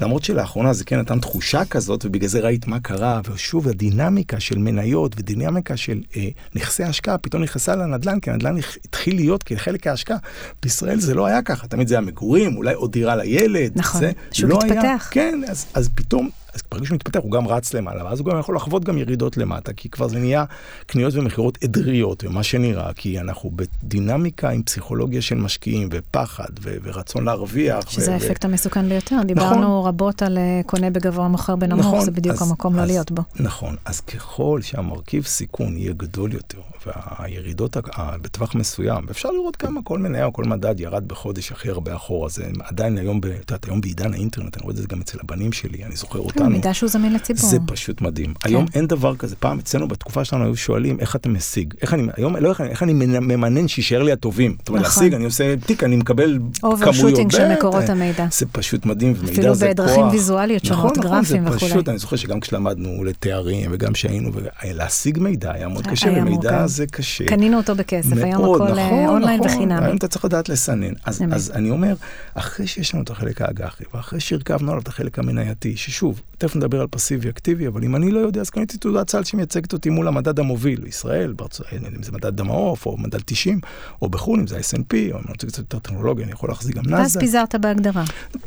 למרות 0.00 0.24
שלאחרונה 0.24 0.72
זה 0.72 0.84
כן 0.84 0.98
נתן 0.98 1.18
תחושה 1.20 1.64
כזאת, 1.64 2.04
ובגלל 2.04 2.28
זה 2.28 2.40
ראית 2.40 2.66
מה 2.66 2.80
קרה, 2.80 3.20
ושוב 3.32 3.68
הדינמיקה 3.68 4.40
של 4.40 4.58
מניות 4.58 5.14
ודינמיקה 5.18 5.76
של 5.76 6.00
אה, 6.16 6.28
נכסי 6.54 6.84
השקעה 6.84 7.18
פתאום 7.18 7.42
נכנסה 7.42 7.76
לנדל"ן, 7.76 8.20
כי 8.20 8.30
הנדל"ן 8.30 8.56
התחיל 8.84 9.16
להיות 9.16 9.42
כחלק 9.42 9.86
ההשקעה. 9.86 10.18
בישראל 10.62 11.00
זה 11.00 11.14
לא 11.14 11.26
היה 11.26 11.42
ככה, 11.42 11.66
תמיד 11.66 11.88
זה 11.88 11.94
היה 11.94 12.00
מגורים, 12.00 12.56
אולי 12.56 12.74
עוד 12.74 12.92
דירה 12.92 13.16
לילד. 13.16 13.72
נכון, 13.76 14.00
זה 14.00 14.12
שוק 14.32 14.50
לא 14.50 14.58
התפתח. 14.58 14.82
היה, 14.82 14.98
כן, 15.10 15.40
אז, 15.48 15.66
אז 15.74 15.88
פתאום, 15.94 16.30
אז 16.54 16.60
ברגע 16.70 16.86
שהוא 16.86 16.94
מתפתח 16.94 17.20
הוא 17.22 17.30
גם 17.32 17.48
רץ 17.48 17.74
למעלה, 17.74 18.04
ואז 18.04 18.20
הוא 18.20 18.26
גם 18.26 18.38
יכול 18.38 18.56
לחוות 18.56 18.84
גם 18.84 18.98
ירידות 18.98 19.36
למטה, 19.36 19.72
כי 19.72 19.88
כבר 19.88 20.08
זה 20.08 20.18
נהיה 20.18 20.44
קניות 20.86 21.14
ומכירות 21.14 21.58
עדריות, 21.64 22.24
ומה 22.24 22.42
שנראה, 22.42 22.92
כי 22.92 23.20
אנחנו 23.20 23.50
בדינמיקה 23.56 24.50
עם 24.50 24.62
פסיכולוגיה 24.62 25.22
של 25.22 25.34
משקיעים, 25.34 25.88
ופחד, 25.92 26.48
ו- 26.62 26.76
ורצון 26.82 27.24
להרוויח. 27.24 27.90
שזה 27.90 28.14
האפקט 28.14 28.44
המסוכן 28.44 28.88
ביותר. 28.88 29.16
דיברנו 29.26 29.84
רבות 29.84 30.22
על 30.22 30.38
אה, 30.38 30.60
קונה 30.66 30.90
בגבוה, 30.90 31.28
מוכר 31.28 31.56
בנמוך, 31.56 31.86
נכון, 31.86 32.04
זה 32.04 32.10
בדיוק 32.10 32.36
אז- 32.42 32.48
המקום 32.50 32.76
לא 32.76 32.82
אז- 32.82 32.88
להיות 32.88 33.10
בו. 33.12 33.22
נכון, 33.40 33.76
אז 33.84 34.00
ככל 34.00 34.58
שהמרכיב 34.62 35.24
סיכון 35.24 35.76
יהיה 35.76 35.92
גדול 35.92 36.32
יותר, 36.32 36.58
והירידות 36.86 37.76
בטווח 38.22 38.54
מסוים, 38.54 39.04
ואפשר 39.08 39.30
לראות 39.30 39.56
כמה 39.56 39.80
כל 39.84 39.98
מניה 39.98 40.24
או 40.24 40.32
כל 40.32 40.44
מדד 40.44 40.80
ירד 40.80 41.08
בחודש 41.08 41.52
הכי 41.52 41.68
הרבה 41.70 41.96
אחורה, 41.96 42.28
זה 42.28 42.44
עדיין 42.64 42.98
היום, 42.98 43.18
את 43.18 43.50
יודעת, 43.50 43.64
היום 43.64 43.80
בעידן 43.80 44.12
האינטרנט, 44.12 44.56
אני 44.56 44.62
רואה 44.62 44.72
את 44.72 44.76
זה 44.76 44.86
גם 44.88 45.00
אצל 45.00 45.18
הבנים 45.22 45.52
שלי, 45.52 45.84
אני 45.84 45.96
זוכר 45.96 46.18
אותנו. 46.42 46.56
מידע 46.56 46.74
שהוא 46.74 46.90
זמין 46.90 47.12
לציבור. 47.14 47.50
זה 47.50 47.58
פשוט 47.66 48.00
מדהים. 48.00 48.34
כן. 48.34 48.48
היום 48.48 48.66
אין 48.74 48.86
דבר 48.86 49.16
כזה. 49.16 49.36
פעם 49.36 49.58
אצלנו 49.58 49.88
בתקופה 49.88 50.24
שלנו 50.24 50.44
היו 50.44 50.56
שואלים 50.56 51.00
איך 51.00 51.16
אתה 51.16 51.28
משיג. 51.28 51.74
איך 51.82 51.94
אני, 51.94 52.02
היום 52.16 52.36
לא 52.36 52.48
איך 52.48 52.60
אני, 52.60 52.70
איך 52.70 52.82
אני 52.82 52.92
מסנן 52.92 53.68
שישאר 53.68 54.02
לי 54.02 54.12
הטובים. 54.12 54.56
זאת 54.58 54.68
אומרת, 54.68 54.82
נכון. 54.82 55.02
להשיג, 55.02 55.14
אני 55.14 55.24
עושה 55.24 55.54
תיק, 55.66 55.84
אני 55.84 55.96
מקבל 55.96 56.38
כמויות. 56.38 56.82
overshooting 56.82 57.30
של. 57.30 57.52
מקורות 57.52 57.88
המידע. 57.88 58.26
זה 58.30 58.46
פשוט 58.52 58.86
מדהים, 58.86 59.12
ומידע 59.18 59.32
אפילו 59.32 59.54
זה 59.54 59.66
כוח. 59.66 59.72
בדרכים 59.72 60.08
ויזואליות 60.08 60.64
שונות, 60.64 60.84
נכון, 60.84 61.04
נכון, 61.04 61.18
גרפים 61.18 61.44
זה 61.44 61.50
וכולי. 61.56 61.70
פשוט, 61.70 61.88
אני 61.88 61.98
זוכר 61.98 62.16
שגם 62.16 62.40
כשלמדנו 62.40 63.04
לתארים, 63.04 63.70
וגם 63.74 63.94
שהיינו, 63.94 64.30
להשיג 64.64 65.18
מידע 65.18 65.52
היה 65.52 65.68
מאוד 65.68 65.86
קשה, 65.86 66.08
היה 66.08 66.22
ומידע. 66.22 66.66
זה 66.66 66.86
קשה. 66.86 67.24
קנינו 67.26 67.56
אותו 67.56 67.74
בכסף, 67.74 68.16
היום 68.16 68.54
הכל 68.54 68.78
אה, 68.78 69.08
אונליין 69.08 69.40
נכון. 69.40 69.56
וחינמי. 69.56 69.84
היום 69.84 69.96
אתה 69.96 70.08
צריך 70.08 70.24
לדעת 70.24 70.48
לסנן. 70.48 70.92
אז, 71.04 71.22
אמת. 71.22 71.32
אז 71.32 71.52
אני 71.54 71.70
אומר, 71.70 71.94
אחרי 72.34 72.66
שיש 72.66 72.94
לנו 72.94 73.02
את 73.02 73.10
החלק 73.10 73.42
האג"חי, 73.42 73.84
ואחרי 73.94 74.20
שהרכבנו 74.20 74.70
עליו 74.70 74.82
את 74.82 74.88
החלק 74.88 75.18
המנייתי, 75.18 75.76
ששוב, 75.76 76.20
תכף 76.42 76.56
נדבר 76.56 76.80
על 76.80 76.86
פסיבי 76.90 77.28
אקטיבי, 77.28 77.66
אבל 77.68 77.84
אם 77.84 77.96
אני 77.96 78.10
לא 78.10 78.18
יודע, 78.18 78.40
אז 78.40 78.50
קניתי 78.50 78.78
תעודת 78.78 79.10
סל 79.10 79.24
שמייצגת 79.24 79.72
אותי 79.72 79.90
מול 79.90 80.08
המדד 80.08 80.38
המוביל, 80.38 80.86
ישראל, 80.86 81.32
בארצות, 81.32 81.66
אם 81.96 82.02
זה 82.02 82.12
מדד 82.12 82.40
המעוף, 82.40 82.86
או 82.86 82.96
מדד 82.98 83.18
90, 83.24 83.60
או 84.02 84.08
בחו"ל, 84.08 84.40
אם 84.40 84.46
זה 84.46 84.56
ה-S&P, 84.56 84.94
או 84.94 85.18
אם 85.18 85.22
אני 85.24 85.28
רוצה 85.28 85.46
קצת 85.46 85.58
יותר 85.58 85.78
טכנולוגיה, 85.78 86.24
אני 86.24 86.32
יכול 86.32 86.48
להחזיק 86.50 86.76
גם 86.76 86.82
ואז 86.86 87.00
נאסדק. 87.00 87.20
פיזרת 87.20 87.54
בהגדרה. 87.54 88.04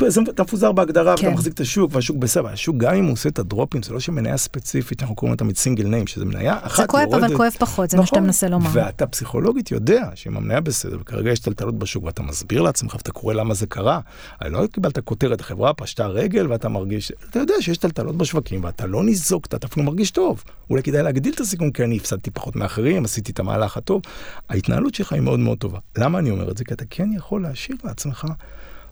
זה- 0.08 0.21
אתה 0.29 0.43
מפוזר 0.43 0.71
בהגדרה, 0.71 1.17
כן. 1.17 1.25
ואתה 1.25 1.36
מחזיק 1.36 1.53
את 1.53 1.60
השוק, 1.60 1.91
והשוק 1.95 2.17
בסדר. 2.17 2.47
השוק, 2.47 2.77
גם 2.77 2.93
אם 2.95 3.03
הוא 3.05 3.13
עושה 3.13 3.29
את 3.29 3.39
הדרופים, 3.39 3.84
זה 3.84 3.93
לא 3.93 3.99
שמניה 3.99 4.38
ספציפית, 4.38 5.01
אנחנו 5.01 5.15
קוראים 5.15 5.34
לה 5.34 5.38
תמיד 5.38 5.58
סינגל 5.58 5.88
ניים, 5.88 6.08
שזה 6.08 6.25
מניה 6.25 6.58
אחת 6.62 6.81
זה 6.81 6.88
כואב. 6.88 7.13
אבל 7.13 7.36
כואב 7.38 7.51
פחות, 7.60 7.89
זה 7.89 7.97
מה 7.97 8.05
שאתה 8.05 8.15
נכון. 8.15 8.25
מנסה 8.25 8.47
לומר. 8.47 8.69
ואתה 8.73 9.08
פסיכולוגית 9.08 9.71
יודע 9.71 10.10
שאם 10.15 10.38
המניה 10.38 10.62
בסדר, 10.62 10.97
וכרגע 11.01 11.31
יש 11.31 11.39
טלטלות 11.39 11.79
בשוק, 11.79 12.03
ואתה 12.03 12.23
מסביר 12.23 12.62
לעצמך, 12.62 12.93
ואתה 12.95 13.12
קורא 13.12 13.34
למה 13.34 13.53
זה 13.53 13.67
קרה, 13.67 13.99
הרי 14.41 14.51
לא 14.51 14.67
קיבלת 14.67 14.99
כותרת, 14.99 15.41
החברה 15.41 15.73
פשטה 15.73 16.08
רגל, 16.08 16.47
ואתה 16.51 16.69
מרגיש, 16.69 17.12
אתה 17.29 17.39
יודע 17.39 17.53
שיש 17.60 17.84
טלטלות 17.91 18.17
בשווקים, 18.17 18.63
ואתה 18.63 18.85
לא 18.85 19.03
ניזוק, 19.03 19.45
אתה 19.45 19.67
אפילו 19.67 19.85
מרגיש 19.85 20.11
טוב. 20.11 20.43
אולי 20.69 20.83
כדאי 20.83 21.03
להגדיל 21.03 21.33
את 21.33 21.39
הסיכון, 21.39 21.71
כי 21.71 21.83
אני 21.83 21.97
הפסדתי 21.97 22.31
פחות 22.31 22.55
מאחרים, 22.55 23.05
עשיתי 23.05 23.31
את 23.31 23.39
המהלך 23.39 23.77
הטוב. 23.77 24.01
ההתנהלות 24.49 24.95
שלך 24.95 25.13
היא 25.13 25.21
מאוד 25.21 25.39
מאוד 25.39 25.57
טובה. 25.57 25.79
למה 25.97 26.19
אני 26.19 26.31
אומר 26.31 26.51
את 26.51 26.57
זה? 26.57 26.63
כי 26.63 26.73
אתה 26.73 26.83
כן 26.89 27.09
יכול 27.13 27.41
להשאיר 27.41 27.77
לעצמך 27.83 28.25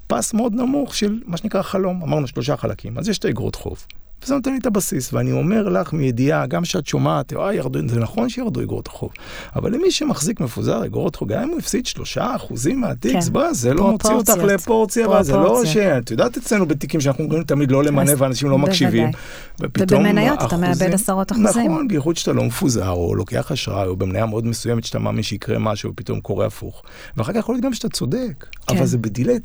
פס 0.08 0.34
מאוד 0.34 0.54
נמוך 0.54 0.96
של 0.96 1.22
מה 1.26 1.38
שנקרא 1.38 1.62
חלום. 1.62 2.04
אמרנו 2.04 2.28
שלושה 2.28 2.58
חלקים, 2.58 2.98
אז 2.98 3.10
יש 3.10 3.18
את 3.18 3.26
האגרות 3.26 3.56
חוב. 3.56 3.86
וזה 4.24 4.36
נותן 4.36 4.52
לי 4.52 4.58
את 4.58 4.66
הבסיס, 4.66 5.14
ואני 5.14 5.32
אומר 5.32 5.70
לך 5.70 5.94
מידיעה, 5.94 6.46
גם 6.46 6.66
שאת 6.66 6.88
שומעת, 6.88 7.34
אה, 7.34 7.54
ירדו, 7.54 7.80
זה 7.88 8.00
נכון 8.00 8.30
שירדו 8.30 8.62
אגרות 8.62 8.88
החוב, 8.88 9.10
אבל 9.56 9.72
למי 9.74 9.92
שמחזיק 9.92 10.40
מפוזר 10.40 10.86
אגרות 10.86 11.16
חוב, 11.16 11.30
גם 11.30 11.44
אם 11.44 11.50
הוא 11.50 11.60
הפסיד 11.60 11.86
שלושה 11.86 12.36
אחוזים 12.36 12.82
מהתיק, 12.82 13.14
כן. 13.14 13.52
זה 13.52 13.74
לא 13.74 13.92
מוציא 13.92 14.10
אותך 14.10 14.38
לפורציה, 14.38 15.24
זה 15.24 15.34
לא 15.34 15.66
ש... 15.66 15.78
את 15.78 16.12
יודעת 16.12 16.38
אצלנו 16.38 16.66
בתיקים 16.66 17.02
שאנחנו 17.02 17.24
אומרים 17.24 17.44
תמיד 17.44 17.72
לא 17.72 17.84
למנה 17.84 18.12
ואנשים 18.18 18.50
לא 18.50 18.58
מקשיבים. 18.58 19.12
ובמניות 19.60 20.40
אתה 20.44 20.58
מאבד 20.58 20.94
עשרות 20.94 21.32
אחוזים. 21.32 21.72
נכון, 21.72 21.88
בייחוד 21.88 22.18
שאתה 22.18 22.34
לא 22.34 22.44
מפוזר, 22.44 22.90
או 22.90 23.16
לוקח 23.16 23.52
אשראי, 23.52 23.88
או 23.88 23.96
במניה 23.96 24.26
מאוד 24.26 24.46
מסוימת 24.46 24.84
שאתה 24.84 25.00
מאמין 25.00 25.24
שיקרה 25.24 25.60
משהו, 25.60 25.92
ופתאום 25.92 26.20
קורה 26.20 26.46
הפוך. 26.46 26.84
ואחר 27.18 27.32
כך 27.32 27.40
יכול 27.40 27.56
להיות 27.56 27.66
גם 27.66 27.74
שאתה 27.74 27.90
צודק, 27.90 28.46
כן. 28.68 28.78
אבל 28.78 28.86
זה 28.86 28.98
בדיליי, 28.98 29.40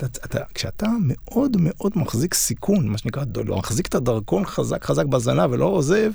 כשאתה 0.54 0.86
מאוד 1.00 1.56
מאוד 1.60 1.92
מחזיק 1.96 2.34
סיכון, 2.34 2.88
מה 2.88 2.98
שנקרא, 2.98 3.22
מחזיק 3.46 3.86
את 3.86 3.94
הדרכון 3.94 4.44
חזק 4.44 4.67
חזק 4.82 5.04
בזנב 5.04 5.52
ולא 5.52 5.64
עוזב, 5.64 6.10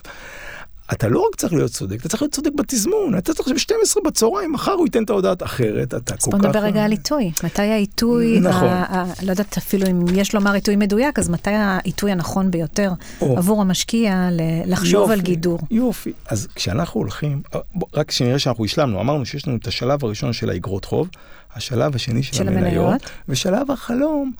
אתה 0.91 1.07
לא 1.07 1.25
רק 1.29 1.35
צריך 1.35 1.53
להיות 1.53 1.71
צודק, 1.71 1.99
אתה 1.99 2.09
צריך 2.09 2.21
להיות 2.21 2.33
צודק 2.33 2.51
בתזמון. 2.55 3.17
אתה 3.17 3.33
צריך 3.33 3.49
ב-12 3.49 4.03
בצהריים, 4.05 4.51
מחר 4.51 4.71
הוא 4.71 4.85
ייתן 4.85 5.03
את 5.03 5.09
ההודעה 5.09 5.33
אחרת, 5.43 5.93
אתה 5.93 5.99
כל 5.99 6.17
כך... 6.17 6.27
אז 6.27 6.29
בוא 6.29 6.39
נדבר 6.39 6.59
רגע 6.59 6.83
על 6.83 6.91
עיתוי. 6.91 7.31
מתי 7.43 7.61
העיתוי, 7.61 8.39
נכון. 8.39 8.67
לא 9.23 9.31
יודעת 9.31 9.57
אפילו 9.57 9.87
אם 9.87 10.05
יש 10.15 10.35
לומר 10.35 10.53
עיתוי 10.53 10.75
מדויק, 10.75 11.19
אז 11.19 11.29
מתי 11.29 11.49
העיתוי 11.49 12.11
הנכון 12.11 12.51
ביותר 12.51 12.91
עבור 13.19 13.61
המשקיע 13.61 14.29
לחשוב 14.65 15.11
על 15.11 15.21
גידור? 15.21 15.59
יופי. 15.71 16.13
אז 16.27 16.47
כשאנחנו 16.55 16.99
הולכים, 16.99 17.41
אה, 17.55 17.59
רק 17.93 18.11
שנראה 18.11 18.39
שאנחנו 18.39 18.65
השלמנו, 18.65 19.01
אמרנו 19.01 19.25
שיש 19.25 19.47
לנו 19.47 19.57
את 19.57 19.67
השלב 19.67 20.05
הראשון 20.05 20.33
של 20.33 20.49
האגרות 20.49 20.85
חוב, 20.85 21.09
השלב 21.55 21.95
השני 21.95 22.23
של, 22.23 22.33
של 22.33 22.47
המניות, 22.47 23.01
ושלב 23.29 23.71
החלום, 23.71 24.33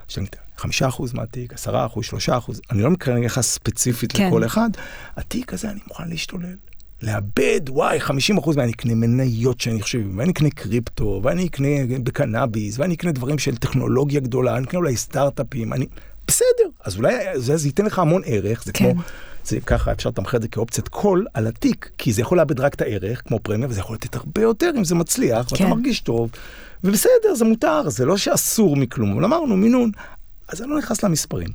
חמישה 0.64 0.88
אחוז 0.88 1.14
מהתיק, 1.14 1.54
עשרה 1.54 1.86
אחוז, 1.86 2.06
שלושה 2.06 2.38
אחוז, 2.38 2.62
אני 2.72 2.82
לא 2.82 2.90
מקרן 2.90 3.24
לך 3.24 3.42
ספציפית 3.42 4.12
כן. 4.12 4.28
לכל 4.28 4.46
אחד, 4.46 4.70
התיק 5.16 5.54
הזה 5.54 5.70
אני 5.70 5.80
מוכן 5.88 6.10
להשתולל. 6.10 6.56
לאבד, 7.02 7.62
וואי, 7.70 8.00
50 8.00 8.38
אחוז, 8.38 8.58
ואני 8.58 8.72
אקנה 8.72 8.96
מניות 8.96 9.62
שאני 9.62 9.82
חושב, 9.82 10.00
ואני 10.18 10.32
אקנה 10.32 10.50
קריפטו, 10.50 11.20
ואני 11.24 11.48
אקנה 11.48 11.68
בקנאביס, 12.04 12.80
ואני 12.80 12.94
אקנה 12.94 13.12
דברים 13.12 13.38
של 13.38 13.56
טכנולוגיה 13.56 14.20
גדולה, 14.20 14.58
אני 14.58 14.66
אקנה 14.66 14.78
אולי 14.78 14.98
סטארט-אפים, 14.98 15.74
אני... 15.74 15.86
בסדר, 16.28 16.70
אז 16.84 16.98
אולי 16.98 17.16
זה, 17.36 17.58
זה 17.58 17.68
ייתן 17.68 17.86
לך 17.86 18.00
המון 18.00 18.22
ערך, 18.26 18.64
זה 18.64 18.72
כן. 18.74 18.94
כמו, 18.94 19.02
זה 19.46 19.60
ככה 19.60 19.92
אפשר 19.92 20.10
לתמחר 20.10 20.38
את 20.38 20.42
זה 20.42 20.48
כאופציית 20.48 20.88
קול 20.88 21.26
על 21.34 21.48
התיק, 21.48 21.90
כי 21.98 22.14
זה 22.14 22.22
יכול 22.22 22.38
לאבד 22.38 22.60
רק 22.60 22.74
את 22.74 22.82
הערך, 22.82 23.22
כמו 23.26 23.40
פרמיה, 23.40 23.68
וזה 23.70 23.80
יכול 23.80 23.96
לתת 23.96 24.16
הרבה 24.16 24.42
יותר 24.42 24.72
אם 24.78 24.84
זה 24.84 24.96
מצליח, 24.96 25.46
כן. 25.50 25.64
ואתה 25.64 25.76
מרגיש 25.76 26.00
טוב, 26.00 26.30
ובסדר, 26.84 27.36
זה 27.36 27.46
מותר, 27.46 27.90
זה 27.90 28.06
לא 28.06 28.18
שאסור 28.18 28.76
מכלום, 28.76 29.14
אבל 29.14 29.26
אמרנו, 29.26 29.58
מינון, 29.58 29.92
אז 30.48 30.62
אני 30.62 30.70
לא 30.70 30.78
נכנס 30.78 31.04
למספרים. 31.04 31.50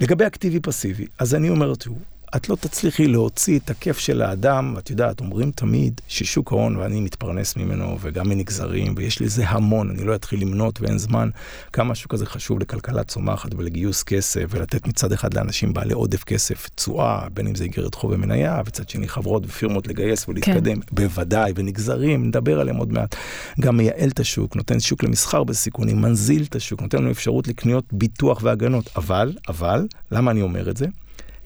לגבי 0.00 0.26
אקטיבי 0.26 0.60
פסיבי, 0.60 1.06
אז 1.18 1.34
אני 1.34 1.48
אומר, 1.48 1.74
תראו, 1.74 1.96
את 2.36 2.48
לא 2.48 2.56
תצליחי 2.56 3.06
להוציא 3.06 3.58
את 3.58 3.70
הכיף 3.70 3.98
של 3.98 4.22
האדם, 4.22 4.74
את 4.78 4.90
יודעת, 4.90 5.20
אומרים 5.20 5.50
תמיד 5.50 6.00
ששוק 6.08 6.52
ההון, 6.52 6.76
ואני 6.76 7.00
מתפרנס 7.00 7.56
ממנו, 7.56 7.98
וגם 8.00 8.28
מנגזרים, 8.28 8.94
ויש 8.96 9.20
לי 9.20 9.28
זה 9.28 9.48
המון, 9.48 9.90
אני 9.90 10.04
לא 10.04 10.14
אתחיל 10.14 10.40
למנות 10.40 10.80
ואין 10.80 10.98
זמן, 10.98 11.30
כמה 11.72 11.92
השוק 11.92 12.14
הזה 12.14 12.26
חשוב 12.26 12.60
לכלכלה 12.60 13.04
צומחת 13.04 13.54
ולגיוס 13.56 14.02
כסף, 14.02 14.44
ולתת 14.50 14.86
מצד 14.86 15.12
אחד 15.12 15.34
לאנשים 15.34 15.72
בעלי 15.72 15.94
עודף 15.94 16.24
כסף, 16.24 16.68
תשואה, 16.74 17.28
בין 17.34 17.46
אם 17.46 17.54
זה 17.54 17.64
איגרת 17.64 17.94
חוב 17.94 18.10
ומניה, 18.10 18.62
וצד 18.66 18.88
שני 18.88 19.08
חברות 19.08 19.46
ופירמות 19.46 19.88
לגייס 19.88 20.28
ולהתקדם, 20.28 20.80
כן. 20.80 20.96
בוודאי, 20.96 21.52
ונגזרים, 21.56 22.26
נדבר 22.26 22.60
עליהם 22.60 22.76
עוד 22.76 22.92
מעט. 22.92 23.14
גם 23.60 23.76
מייעל 23.76 24.08
את 24.08 24.20
השוק, 24.20 24.56
נותן 24.56 24.80
שוק 24.80 25.02
למסחר 25.02 25.44
בסיכונים, 25.44 26.02
מנזיל 26.02 26.42
את 26.48 26.56
השוק, 26.56 26.82
נותן 26.82 26.98
לנו 26.98 27.10
אפשרות 27.10 27.48
לקניות 27.48 27.84
ביטוח 27.92 28.40
והגנות. 28.42 28.90
אבל, 28.96 29.32
אבל, 29.48 29.86
למה 30.12 30.30
אני 30.30 30.42
אומר 30.42 30.70
את 30.70 30.76
זה? 30.76 30.86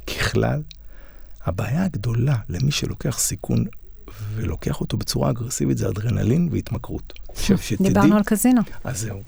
ככלל, 0.06 0.62
הבעיה 1.44 1.84
הגדולה 1.84 2.36
למי 2.48 2.70
שלוקח 2.70 3.18
סיכון 3.18 3.64
ולוקח 4.34 4.80
אותו 4.80 4.96
בצורה 4.96 5.30
אגרסיבית 5.30 5.78
זה 5.78 5.88
אדרנלין 5.88 6.48
והתמכרות. 6.52 7.12
עכשיו 7.28 7.58
שתדעי... 7.58 7.88
דיברנו 7.88 8.16
על 8.16 8.22
קזינו. 8.22 8.60
אז 8.84 9.00
זהו. 9.00 9.22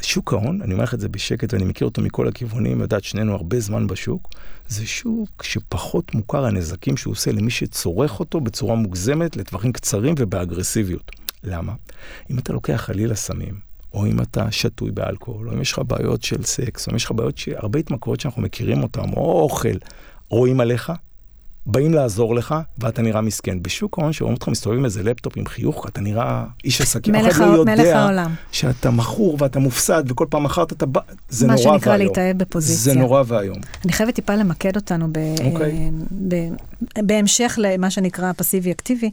שוק 0.00 0.32
ההון, 0.32 0.62
אני 0.62 0.72
אומר 0.72 0.84
לך 0.84 0.94
את 0.94 1.00
זה 1.00 1.08
בשקט 1.08 1.52
ואני 1.54 1.64
מכיר 1.64 1.86
אותו 1.86 2.02
מכל 2.02 2.28
הכיוונים, 2.28 2.80
יודעת 2.80 3.04
שנינו 3.04 3.34
הרבה 3.34 3.60
זמן 3.60 3.86
בשוק, 3.86 4.28
זה 4.68 4.86
שוק 4.86 5.42
שפחות 5.42 6.14
מוכר 6.14 6.44
הנזקים 6.44 6.96
שהוא 6.96 7.12
עושה 7.12 7.32
למי 7.32 7.50
שצורך 7.50 8.20
אותו 8.20 8.40
בצורה 8.40 8.74
מוגזמת 8.74 9.36
לטווחים 9.36 9.72
קצרים 9.72 10.14
ובאגרסיביות. 10.18 11.10
למה? 11.44 11.72
אם 12.30 12.38
אתה 12.38 12.52
לוקח 12.52 12.82
חלילה 12.86 13.14
סמים, 13.14 13.54
או 13.94 14.06
אם 14.06 14.20
אתה 14.20 14.50
שתוי 14.50 14.90
באלכוהול, 14.90 15.48
או 15.48 15.54
אם 15.54 15.60
יש 15.60 15.72
לך 15.72 15.80
בעיות 15.86 16.22
של 16.22 16.42
סקס, 16.42 16.86
או 16.86 16.92
אם 16.92 16.96
יש 16.96 17.04
לך 17.04 17.12
בעיות, 17.12 17.40
הרבה 17.56 17.78
התמכרויות 17.78 18.20
שאנחנו 18.20 18.42
מכירים 18.42 18.82
אותן, 18.82 19.12
או 19.16 19.40
אוכל, 19.40 19.76
רואים 20.28 20.60
עליך, 20.60 20.92
באים 21.66 21.94
לעזור 21.94 22.34
לך, 22.34 22.54
ואתה 22.78 23.02
נראה 23.02 23.20
מסכן. 23.20 23.62
בשוק 23.62 23.98
ההון, 23.98 24.12
שרואים 24.12 24.34
אותך 24.34 24.48
מסתובב 24.48 24.78
עם 24.78 24.84
איזה 24.84 25.02
לפטופ 25.02 25.36
עם 25.36 25.46
חיוך, 25.46 25.86
אתה 25.88 26.00
נראה 26.00 26.44
איש 26.64 26.80
עסקים. 26.80 27.14
מלך, 27.14 27.40
לא 27.40 27.46
יודע. 27.46 28.26
שאתה 28.52 28.90
מכור 28.90 29.36
ואתה 29.40 29.58
מופסד, 29.58 30.04
וכל 30.08 30.26
פעם 30.30 30.42
מכרת 30.42 30.72
אתה... 30.72 30.86
זה 31.28 31.46
נורא 31.46 31.56
ואיום. 31.56 31.72
מה 31.72 31.78
שנקרא 31.78 31.96
להתאהב 31.96 32.38
בפוזיציה. 32.38 32.92
זה 32.94 33.00
נורא 33.00 33.22
ואיום. 33.26 33.56
אני 33.84 33.92
חייבת 33.92 34.14
טיפה 34.14 34.34
למקד 34.34 34.76
אותנו 34.76 35.08
ב... 35.12 35.16
okay. 35.16 35.44
אוקיי. 35.44 35.90
ב... 36.28 36.34
בהמשך 36.98 37.58
למה 37.62 37.90
שנקרא 37.90 38.32
פסיבי-אקטיבי. 38.32 39.10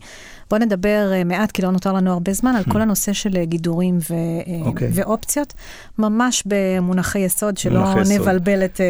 בוא 0.50 0.58
נדבר 0.58 1.12
אה, 1.14 1.24
מעט, 1.24 1.52
כי 1.52 1.62
לא 1.62 1.72
נותר 1.72 1.94
לנו 1.94 2.12
הרבה 2.12 2.34
זמן, 2.34 2.56
על 2.56 2.64
hmm. 2.64 2.72
כל 2.72 2.82
הנושא 2.82 3.14
של 3.14 3.38
אה, 3.38 3.46
גידורים 3.46 3.98
ו... 3.98 4.14
okay. 4.14 4.66
אוקיי. 4.66 4.90
ואופציות, 4.94 5.54
ממש 5.98 6.44
במונחי 6.46 7.20
יסוד, 7.20 7.58
שלא 7.58 7.94
נבלבל 8.16 8.66
את 8.66 8.82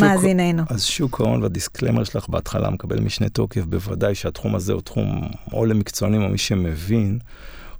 מאזיננו. 0.00 0.62
אז 0.68 0.84
שוק 0.84 1.20
ההון 1.20 1.42
והדיסקלמר 1.42 2.04
שלך 2.04 2.28
בהתחלה 2.28 2.70
מקבל 2.70 3.00
משנה 3.00 3.28
תוקף, 3.28 3.64
בוודאי 3.64 4.14
שהתחום 4.14 4.54
הזה 4.54 4.72
הוא 4.72 4.80
תחום, 4.80 5.28
או 5.52 5.66
למקצוענים 5.66 6.22
או 6.22 6.28
מי 6.28 6.38
שמבין, 6.38 7.18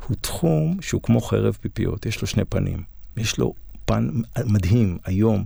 הוא 0.08 0.16
תחום 0.20 0.76
שהוא 0.80 1.02
כמו 1.02 1.20
חרב 1.20 1.56
פיפיות, 1.60 2.06
יש 2.06 2.20
לו 2.20 2.26
שני 2.26 2.44
פנים. 2.44 2.82
יש 3.16 3.38
לו 3.38 3.54
פן 3.84 4.08
מדהים 4.44 4.98
היום, 5.04 5.44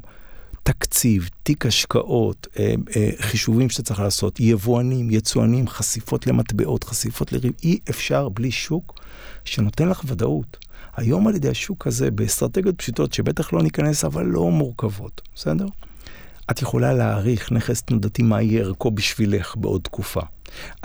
תקציב, 0.68 1.28
תיק 1.42 1.66
השקעות, 1.66 2.46
אה, 2.58 2.74
אה, 2.96 3.10
חישובים 3.20 3.70
שאתה 3.70 3.82
צריך 3.82 4.00
לעשות, 4.00 4.40
יבואנים, 4.40 5.10
יצואנים, 5.10 5.68
חשיפות 5.68 6.26
למטבעות, 6.26 6.84
חשיפות 6.84 7.32
לריב, 7.32 7.52
אי 7.62 7.78
אפשר 7.90 8.28
בלי 8.28 8.50
שוק 8.50 8.94
שנותן 9.44 9.88
לך 9.88 10.02
ודאות. 10.06 10.56
היום 10.96 11.28
על 11.28 11.34
ידי 11.34 11.48
השוק 11.48 11.86
הזה, 11.86 12.10
באסטרטגיות 12.10 12.78
פשוטות, 12.78 13.12
שבטח 13.12 13.52
לא 13.52 13.62
ניכנס, 13.62 14.04
אבל 14.04 14.26
לא 14.26 14.50
מורכבות, 14.50 15.20
בסדר? 15.34 15.66
את 16.50 16.62
יכולה 16.62 16.92
להעריך 16.92 17.52
נכס 17.52 17.82
תנודתי 17.82 18.22
מה 18.22 18.42
יהיה 18.42 18.62
ערכו 18.62 18.90
בשבילך 18.90 19.56
בעוד 19.56 19.80
תקופה. 19.82 20.22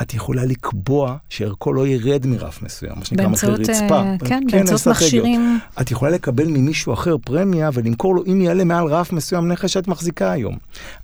את 0.01 0.13
יכולה 0.13 0.45
לקבוע 0.45 1.17
שערכו 1.29 1.73
לא 1.73 1.87
ירד 1.87 2.25
מרף 2.25 2.61
מסוים, 2.61 2.93
מה 2.95 3.05
שנקרא 3.05 3.27
מחיר 3.27 3.53
רצפה. 3.53 3.95
אה, 3.95 4.15
כן, 4.19 4.43
כן, 4.49 4.57
באמצעות 4.57 4.87
מכשירים. 4.87 5.59
את 5.81 5.91
יכולה 5.91 6.11
לקבל 6.11 6.47
ממישהו 6.47 6.93
אחר 6.93 7.17
פרמיה 7.17 7.69
ולמכור 7.73 8.15
לו, 8.15 8.23
אם 8.25 8.41
יעלה 8.41 8.63
מעל 8.63 8.87
רף 8.87 9.11
מסוים 9.11 9.47
נכס 9.51 9.69
שאת 9.69 9.87
מחזיקה 9.87 10.31
היום. 10.31 10.57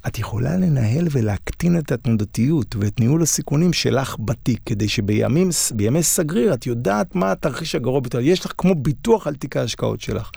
את 0.07 0.19
יכולה 0.19 0.57
לנהל 0.57 1.07
ולהקטין 1.11 1.77
את 1.77 1.91
התנודתיות 1.91 2.75
ואת 2.79 2.99
ניהול 2.99 3.21
הסיכונים 3.21 3.73
שלך 3.73 4.15
בתיק, 4.19 4.59
כדי 4.65 4.87
שבימים 4.87 5.51
סגריר 6.01 6.53
את 6.53 6.65
יודעת 6.65 7.15
מה 7.15 7.31
התרחיש 7.31 7.75
הגרוע 7.75 7.99
ביותר. 7.99 8.19
יש 8.19 8.45
לך 8.45 8.51
כמו 8.57 8.75
ביטוח 8.75 9.27
על 9.27 9.35
תיק 9.35 9.57
ההשקעות 9.57 10.01
שלך. 10.01 10.31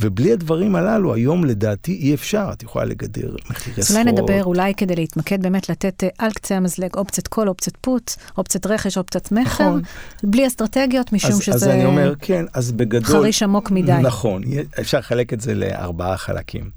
ובלי 0.00 0.32
הדברים 0.32 0.76
הללו, 0.76 1.14
היום 1.14 1.44
לדעתי 1.44 1.92
אי 1.92 2.14
אפשר. 2.14 2.50
את 2.52 2.62
יכולה 2.62 2.84
לגדר 2.84 3.34
מחירי 3.50 3.82
סחורות. 3.82 4.06
אולי 4.06 4.12
נדבר, 4.12 4.44
אולי 4.44 4.74
כדי 4.74 4.96
להתמקד 4.96 5.42
באמת, 5.42 5.68
לתת 5.68 6.04
אה, 6.04 6.08
על 6.18 6.30
קצה 6.30 6.56
המזלג 6.56 6.94
אופציית 6.96 7.28
כל, 7.28 7.48
אופציית 7.60 7.76
פוט, 7.80 8.12
אופציית 8.38 8.66
רכש, 8.66 8.98
אופציית 8.98 9.32
מכר, 9.32 9.42
נכון. 9.42 9.82
בלי 10.22 10.46
אסטרטגיות, 10.46 11.12
משום 11.12 11.30
אז, 11.30 11.42
שזה... 11.42 11.54
אז 11.54 11.68
אני 11.68 11.84
אומר, 11.84 12.14
כן, 12.20 12.44
אז 12.54 12.72
בגדול... 12.72 13.02
חריש 13.02 13.42
עמוק 13.42 13.70
מדי. 13.70 13.92
נכון, 14.02 14.42
אפשר 14.80 14.98
לחלק 14.98 15.32
את 15.32 15.40
זה 15.40 15.54
לארבעה 15.54 16.16
חלקים. 16.16 16.70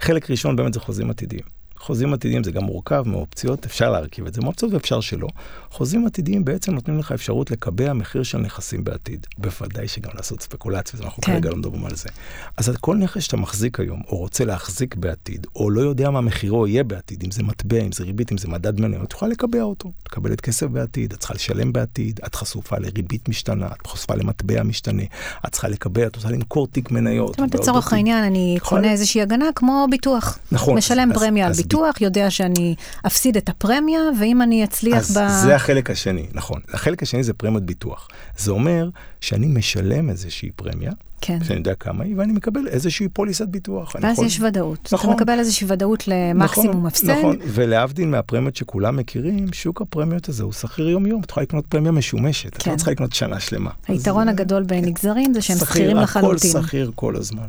חלק 0.00 0.30
ראשון 0.30 0.56
באמת 0.56 0.74
זה 0.74 0.80
חוזים 0.80 1.10
עתידיים. 1.10 1.59
חוזים 1.80 2.12
עתידיים 2.12 2.44
זה 2.44 2.50
גם 2.50 2.64
מורכב 2.64 3.02
מאופציות, 3.06 3.64
אפשר 3.64 3.90
להרכיב 3.90 4.26
את 4.26 4.34
זה 4.34 4.40
מאופציות 4.40 4.72
ואפשר 4.72 5.00
שלא. 5.00 5.28
חוזים 5.70 6.06
עתידיים 6.06 6.44
בעצם 6.44 6.74
נותנים 6.74 6.98
לך 6.98 7.12
אפשרות 7.12 7.50
לקבע 7.50 7.92
מחיר 7.92 8.22
של 8.22 8.38
נכסים 8.38 8.84
בעתיד. 8.84 9.26
בוודאי 9.38 9.88
שגם 9.88 10.10
לעשות 10.14 10.40
ספקולציה, 10.42 11.00
אנחנו 11.02 11.22
כן. 11.22 11.32
כרגע 11.32 11.50
לא 11.50 11.56
מדברים 11.56 11.86
על 11.86 11.94
זה. 11.94 12.08
אז 12.56 12.72
כל 12.80 12.96
נכס 12.96 13.22
שאתה 13.22 13.36
מחזיק 13.36 13.80
היום, 13.80 14.02
או 14.08 14.16
רוצה 14.16 14.44
להחזיק 14.44 14.94
בעתיד, 14.94 15.46
או 15.56 15.70
לא 15.70 15.80
יודע 15.80 16.10
מה 16.10 16.20
מחירו 16.20 16.66
יהיה 16.66 16.84
בעתיד, 16.84 17.22
אם 17.24 17.30
זה 17.30 17.42
מטבע, 17.42 17.80
אם 17.80 17.92
זה 17.92 18.04
ריבית, 18.04 18.32
אם 18.32 18.38
זה 18.38 18.48
מדד 18.48 18.80
מניות, 18.80 19.10
תוכל 19.10 19.26
לקבע 19.26 19.62
אותו. 19.62 19.92
תקבל 20.02 20.32
את 20.32 20.40
כסף 20.40 20.66
בעתיד, 20.66 21.12
את 21.12 21.18
צריכה 21.18 21.34
לשלם 21.34 21.72
בעתיד, 21.72 22.20
את 22.26 22.34
חשופה 22.34 22.78
לריבית 22.78 23.28
משתנה, 23.28 23.68
את 23.82 23.86
חשופה 23.86 24.14
למטבע 24.14 24.62
משתנה, 24.62 25.02
את 25.46 25.52
צריכה 25.52 25.68
לקבע, 25.68 26.06
את 26.06 26.16
רוצה 26.16 26.30
למכור 26.30 26.66
תיק 26.66 26.90
מניות. 26.90 27.28
זאת 27.28 27.38
אומרת, 27.38 27.54
לצורך 27.54 27.92
העניין, 27.92 28.24
אני 28.24 28.58
קונה 28.62 28.92
איזושהי 28.92 29.22
הגנה 29.22 29.46
כמו 29.54 29.86
ביטוח. 29.90 30.38
נכון. 30.52 30.76
משלם 30.76 31.10
פרמיה 31.14 31.46
על 31.46 31.52
ביטוח, 31.52 31.69
יודע 32.00 32.30
שאני 32.30 32.74
אפסיד 33.06 33.36
את 33.36 33.48
הפרמיה, 33.48 34.00
ואם 34.20 34.42
אני 34.42 34.64
אצליח 34.64 34.98
אז 34.98 35.16
ב... 35.16 35.20
אז 35.20 35.42
זה 35.42 35.54
החלק 35.54 35.90
השני, 35.90 36.26
נכון. 36.32 36.60
החלק 36.72 37.02
השני 37.02 37.22
זה 37.22 37.32
פרמיות 37.32 37.62
ביטוח. 37.62 38.08
זה 38.36 38.50
אומר 38.50 38.88
שאני 39.20 39.46
משלם 39.46 40.10
איזושהי 40.10 40.50
פרמיה, 40.56 40.92
כן. 41.20 41.38
שאני 41.44 41.58
יודע 41.58 41.74
כמה 41.74 42.04
היא, 42.04 42.14
ואני 42.16 42.32
מקבל 42.32 42.68
איזושהי 42.68 43.08
פוליסת 43.08 43.48
ביטוח. 43.48 43.92
ואז 44.00 44.12
יכול... 44.12 44.26
יש 44.26 44.40
ודאות. 44.40 44.88
נכון. 44.92 45.10
אתה 45.10 45.22
מקבל 45.22 45.38
איזושהי 45.38 45.66
ודאות 45.70 46.08
למקסימום 46.08 46.68
נכון, 46.70 46.86
הפסד. 46.86 47.10
נכון, 47.10 47.36
ולהבדיל 47.46 48.08
מהפרמיות 48.08 48.56
שכולם 48.56 48.96
מכירים, 48.96 49.46
שוק 49.52 49.80
הפרמיות 49.82 50.28
הזה 50.28 50.42
הוא 50.42 50.52
שכיר 50.52 50.88
יום-יום. 50.88 51.20
את 51.24 51.30
יכולה 51.30 51.44
לקנות 51.44 51.66
פרמיה 51.66 51.92
משומשת, 51.92 52.56
את 52.56 52.62
כן. 52.62 52.70
לא 52.70 52.76
צריכה 52.76 52.90
לקנות 52.90 53.12
שנה 53.12 53.40
שלמה. 53.40 53.70
היתרון 53.88 54.28
אז, 54.28 54.34
הגדול 54.34 54.62
בנגזרים 54.62 55.34
זה 55.34 55.40
שהם 55.42 55.56
סחיר, 55.56 55.68
סחירים 55.68 55.96
לחלוטין. 55.96 56.50
הכל 56.56 56.62
שכיר 56.66 56.92
כל 56.94 57.16
הזמן. 57.16 57.48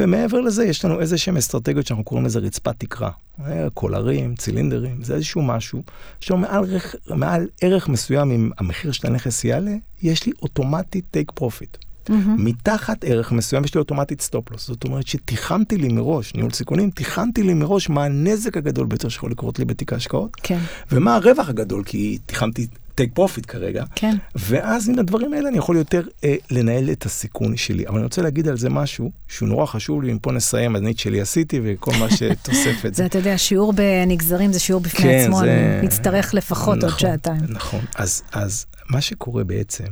ומעבר 0.00 0.40
לזה, 0.40 0.64
יש 0.64 0.84
לנו 0.84 1.00
איזה 1.00 1.18
שהן 1.18 1.36
אסטרטגיות 1.36 1.86
שאנחנו 1.86 2.04
קוראים 2.04 2.26
לזה 2.26 2.38
רצפת 2.38 2.74
תקרה. 2.78 3.10
אה, 3.46 3.66
קולרים, 3.74 4.34
צילינדרים, 4.34 5.02
זה 5.04 5.14
איזשהו 5.14 5.42
משהו, 5.42 5.82
שאומר 6.20 6.48
מעל, 6.50 6.64
ערך- 6.64 6.94
מעל 7.14 7.48
ערך 7.60 7.88
מסוים, 7.88 8.30
אם 8.30 8.50
המחיר 8.58 8.92
של 8.92 9.06
הנכס 9.06 9.44
יעלה, 9.44 9.74
יש 10.02 10.26
לי 10.26 10.32
אוטומטית 10.42 11.04
take 11.10 11.30
profit. 11.34 11.76
מהמם. 12.08 12.44
מתחת 12.44 13.04
ערך 13.04 13.32
מסוים 13.32 13.64
יש 13.64 13.74
לי 13.74 13.78
אוטומטית 13.78 14.20
stop 14.20 14.50
loss. 14.50 14.66
זאת 14.66 14.84
אומרת 14.84 15.06
שתיחמתי 15.06 15.76
לי 15.76 15.88
מראש, 15.88 16.34
ניהול 16.34 16.50
סיכונים, 16.52 16.90
תיחמתי 16.90 17.42
לי 17.42 17.54
מראש 17.54 17.88
מה 17.90 18.04
הנזק 18.04 18.56
הגדול 18.56 18.86
ביותר 18.86 19.08
שיכול 19.08 19.30
לקרות 19.30 19.58
לי 19.58 19.64
בתיק 19.64 19.92
ההשקעות, 19.92 20.30
כן, 20.42 20.58
ומה 20.92 21.14
הרווח 21.16 21.48
הגדול, 21.48 21.84
כי 21.84 22.18
תיחמתי 22.26 22.66
take 22.94 23.10
profit 23.14 23.44
כרגע. 23.48 23.84
כן. 23.94 24.16
ואז 24.36 24.88
עם 24.88 24.98
הדברים 24.98 25.32
האלה 25.32 25.48
אני 25.48 25.58
יכול 25.58 25.76
יותר 25.76 26.02
אה, 26.24 26.34
לנהל 26.50 26.90
את 26.90 27.06
הסיכון 27.06 27.56
שלי. 27.56 27.86
אבל 27.86 27.96
אני 27.96 28.04
רוצה 28.04 28.22
להגיד 28.22 28.48
על 28.48 28.56
זה 28.56 28.68
משהו 28.70 29.10
שהוא 29.28 29.48
נורא 29.48 29.66
חשוב 29.66 30.02
לי, 30.02 30.12
אם 30.12 30.18
פה 30.18 30.32
נסיים, 30.32 30.76
אז 30.76 30.82
אני 30.82 30.90
את 30.90 30.98
שלי 30.98 31.20
עשיתי 31.20 31.60
וכל 31.64 31.90
מה 32.00 32.10
שתוסף 32.10 32.86
את 32.86 32.94
זה, 32.94 32.98
זה. 33.02 33.06
אתה 33.06 33.18
יודע, 33.18 33.38
שיעור 33.38 33.72
בנגזרים 33.72 34.52
זה 34.52 34.58
שיעור 34.60 34.80
בפני 34.80 35.00
כן, 35.04 35.20
עצמו, 35.24 35.38
זה- 35.38 35.76
אני 35.78 35.86
נצטרך 35.86 36.34
לפחות 36.34 36.68
עוד 36.82 36.84
נכון, 36.84 36.98
שעתיים. 36.98 37.40
נכון. 37.48 37.80
אז, 37.96 38.22
אז 38.32 38.66
מה 38.90 39.00
שקורה 39.00 39.44
בעצם, 39.44 39.84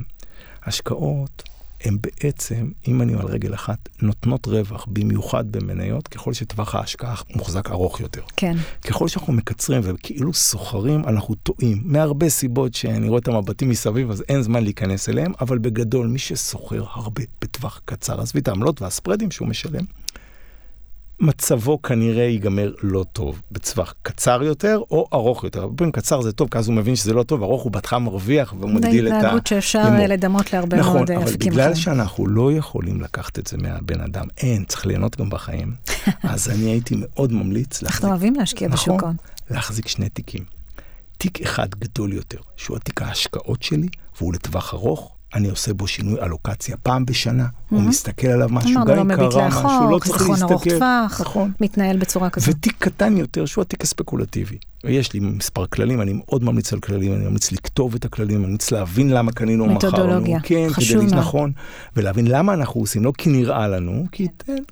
השקעות 0.66 1.42
הן 1.84 1.98
בעצם, 2.00 2.70
אם 2.88 3.02
אני 3.02 3.14
על 3.14 3.26
רגל 3.26 3.54
אחת, 3.54 3.88
נותנות 4.02 4.46
רווח, 4.46 4.86
במיוחד 4.88 5.52
במניות, 5.52 6.08
ככל 6.08 6.32
שטווח 6.32 6.74
ההשקעה 6.74 7.14
מוחזק 7.36 7.70
ארוך 7.70 8.00
יותר. 8.00 8.22
כן, 8.36 8.56
ככל 8.80 9.08
שאנחנו 9.08 9.32
מקצרים 9.32 9.80
וכאילו 9.84 10.34
סוחרים, 10.34 11.04
אנחנו 11.04 11.34
טועים. 11.34 11.82
מהרבה 11.84 12.28
סיבות 12.28 12.74
שאני 12.74 13.08
רואה 13.08 13.20
את 13.20 13.28
המבטים 13.28 13.68
מסביב, 13.68 14.10
אז 14.10 14.24
אין 14.28 14.42
זמן 14.42 14.64
להיכנס 14.64 15.08
אליהם, 15.08 15.32
אבל 15.40 15.58
בגדול, 15.58 16.06
מי 16.06 16.18
שסוחר 16.18 16.84
הרבה 16.92 17.22
בטווח 17.42 17.80
קצר, 17.84 18.20
עזבי 18.20 18.40
את 18.40 18.48
העמלות 18.48 18.82
והספרדים 18.82 19.30
שהוא 19.30 19.48
משלם, 19.48 19.84
מצבו 21.20 21.82
כנראה 21.82 22.24
ייגמר 22.24 22.72
לא 22.82 23.04
טוב, 23.12 23.42
בטווח 23.52 23.94
קצר 24.02 24.42
יותר 24.42 24.80
או 24.90 25.08
ארוך 25.12 25.44
יותר. 25.44 25.60
הרבה 25.60 25.76
פעמים 25.76 25.92
קצר 25.92 26.20
זה 26.20 26.32
טוב, 26.32 26.48
כי 26.50 26.58
אז 26.58 26.68
הוא 26.68 26.74
מבין 26.74 26.96
שזה 26.96 27.12
לא 27.12 27.22
טוב, 27.22 27.42
ארוך 27.42 27.62
הוא 27.62 27.72
בהתחלה 27.72 27.98
מרוויח 27.98 28.54
והוא 28.58 28.70
זה 28.70 28.74
מגדיל 28.76 29.08
את 29.08 29.12
ה... 29.12 29.16
התנהגות 29.18 29.46
שאפשר 29.46 29.84
לדמות 30.08 30.52
להרבה 30.52 30.76
נכון, 30.76 30.96
מאוד 30.96 31.10
אה, 31.10 31.16
אבל 31.16 31.24
אפיקים 31.24 31.52
בגלל 31.52 31.62
אחרים. 31.62 31.76
שאנחנו 31.76 32.26
לא 32.26 32.52
יכולים 32.52 33.00
לקחת 33.00 33.38
את 33.38 33.46
זה 33.46 33.56
מהבן 33.56 34.00
אדם, 34.00 34.26
אין, 34.38 34.64
צריך 34.64 34.86
ליהנות 34.86 35.16
גם 35.16 35.30
בחיים, 35.30 35.74
אז 36.22 36.48
אני 36.48 36.64
הייתי 36.64 36.94
מאוד 36.98 37.32
ממליץ 37.32 37.82
להחזיק 37.82 37.94
אנחנו 37.94 38.08
אוהבים 38.08 38.34
להשקיע 38.34 38.68
נכון. 38.68 38.94
בשוק 38.94 39.02
ההון. 39.02 39.16
להחזיק 39.50 39.88
שני 39.88 40.08
תיקים. 40.08 40.44
תיק 41.18 41.40
אחד 41.40 41.68
גדול 41.74 42.12
יותר, 42.12 42.38
שהוא 42.56 42.76
התיק 42.76 43.02
ההשקעות 43.02 43.62
שלי, 43.62 43.88
והוא 44.18 44.34
לטווח 44.34 44.74
ארוך, 44.74 45.17
אני 45.34 45.48
עושה 45.48 45.74
בו 45.74 45.86
שינוי 45.86 46.20
אלוקציה 46.20 46.76
פעם 46.76 47.06
בשנה, 47.06 47.46
הוא 47.68 47.82
מסתכל 47.82 48.26
עליו 48.26 48.48
משהו, 48.50 48.84
גם 48.84 48.96
לו 48.96 49.02
אם 49.02 49.08
מביט 49.08 49.30
קרה 49.30 49.48
משהו, 49.48 49.90
לא 49.90 49.98
צריך 49.98 50.16
חיסכון 50.16 50.42
ארוך 50.42 50.66
להסתכל. 50.66 50.78
טווח, 50.78 51.20
נכון. 51.20 51.52
מתנהל 51.60 51.96
בצורה 51.96 52.30
כזאת. 52.30 52.48
ותיק 52.48 52.74
קטן 52.78 53.16
יותר, 53.16 53.46
שהוא 53.46 53.62
התיק 53.62 53.82
הספקולטיבי. 53.82 54.58
ויש 54.84 55.12
לי 55.12 55.20
מספר 55.20 55.66
כללים, 55.66 56.00
אני 56.00 56.12
מאוד 56.12 56.44
ממליץ 56.44 56.72
על 56.72 56.80
כללים, 56.80 57.14
אני 57.14 57.24
ממליץ 57.24 57.52
לכתוב 57.52 57.94
את 57.94 58.04
הכללים, 58.04 58.36
אני 58.36 58.46
ממליץ 58.46 58.70
להבין 58.70 59.10
למה 59.10 59.32
קנינו 59.32 59.64
או 59.64 59.70
מכרנו. 59.70 59.92
מתודולוגיה, 59.92 60.40
כן, 60.42 60.66
חשוב 60.70 60.96
כדי, 60.96 61.06
מאוד. 61.06 61.18
נכון, 61.18 61.52
ולהבין 61.96 62.26
למה 62.26 62.54
אנחנו 62.54 62.80
עושים, 62.80 63.04
לא 63.04 63.12
כי 63.18 63.30
נראה 63.30 63.68
לנו, 63.68 64.04
כי, 64.12 64.26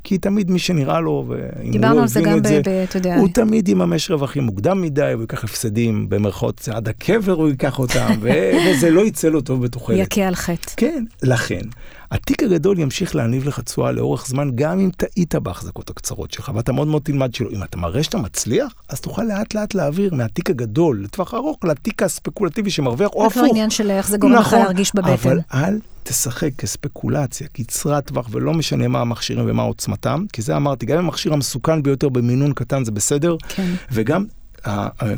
כי 0.04 0.18
תמיד 0.18 0.50
מי 0.50 0.58
שנראה 0.58 1.00
לו, 1.00 1.24
ואם 1.28 1.72
הוא 1.72 1.80
לא 1.80 2.04
הבין 2.20 2.38
את 2.38 2.44
זה, 2.44 2.84
אתה 2.84 2.96
יודע, 2.96 3.16
הוא 3.16 3.28
תמיד 3.34 3.68
יממש 3.68 4.10
רווחים 4.10 4.42
מוקדם 4.42 4.82
מדי, 4.82 5.10
הוא 5.12 5.20
ייקח 5.20 5.44
הפסדים 5.44 6.08
במרכאות 6.08 6.68
עד 6.72 6.88
הקבר, 6.88 7.32
הוא 7.32 7.48
ייקח 7.48 7.78
אותם, 7.78 8.12
וזה 8.22 8.90
לא 8.90 9.00
יצא 9.06 9.28
לו 9.28 9.40
טוב 9.40 9.64
בתוחלת. 9.64 10.12
יכה 10.12 10.28
על 10.28 10.34
חטא. 10.34 10.72
כן, 10.76 11.04
לכן, 11.22 11.62
התיק 12.10 12.42
הגדול 12.42 12.78
ימשיך 12.78 13.16
להניב 13.16 13.48
לך 13.48 13.60
תשואה 13.60 13.92
לאורך 13.92 14.26
זמן, 14.26 14.50
גם 14.54 14.78
אם 14.78 14.90
טעית 14.96 15.34
בהחזקות 15.34 15.90
הקצרות 15.90 16.30
שלך, 16.30 16.52
ואתה 16.54 16.72
מאוד 16.72 16.88
מאוד 16.88 17.02
תלמד 17.02 17.34
שלא. 17.34 17.50
אם 17.52 17.62
אתה 17.62 17.78
מראה 17.78 18.02
שאתה 18.02 18.18
מצליח, 18.18 18.72
אז 18.88 19.00
תוכל 19.00 19.22
לאט 19.22 19.54
לאט 19.54 19.74
להעביר 19.74 20.14
מהתיק 20.14 20.50
הגדול 20.50 21.02
לטווח 21.04 21.34
ארוך 21.34 21.58
לתיק 21.64 22.02
הספקולטיבי 22.02 22.70
שמרוויח, 22.70 23.10
או 23.12 23.20
רק 23.20 23.30
הפוך. 23.30 23.42
לא 23.42 23.48
עניין 23.48 23.70
של 23.70 23.90
איך 23.90 24.08
זה 24.08 24.18
גורם 24.18 24.32
לך 24.32 24.46
נכון, 24.46 24.58
להרגיש 24.58 24.92
בבטן. 24.94 25.10
אבל 25.12 25.40
אל 25.54 25.78
תשחק 26.02 26.50
כספקולציה, 26.58 27.46
קצרת 27.52 28.06
טווח, 28.06 28.28
ולא 28.30 28.54
משנה 28.54 28.88
מה 28.88 29.00
המכשירים 29.00 29.44
ומה 29.48 29.62
עוצמתם, 29.62 30.24
כי 30.32 30.42
זה 30.42 30.56
אמרתי, 30.56 30.86
גם 30.86 30.98
אם 30.98 31.04
המכשיר 31.04 31.32
המסוכן 31.32 31.82
ביותר 31.82 32.08
במינון 32.08 32.52
קטן 32.52 32.84
זה 32.84 32.92
בסדר, 32.92 33.36
כן. 33.48 33.74
וגם 33.92 34.24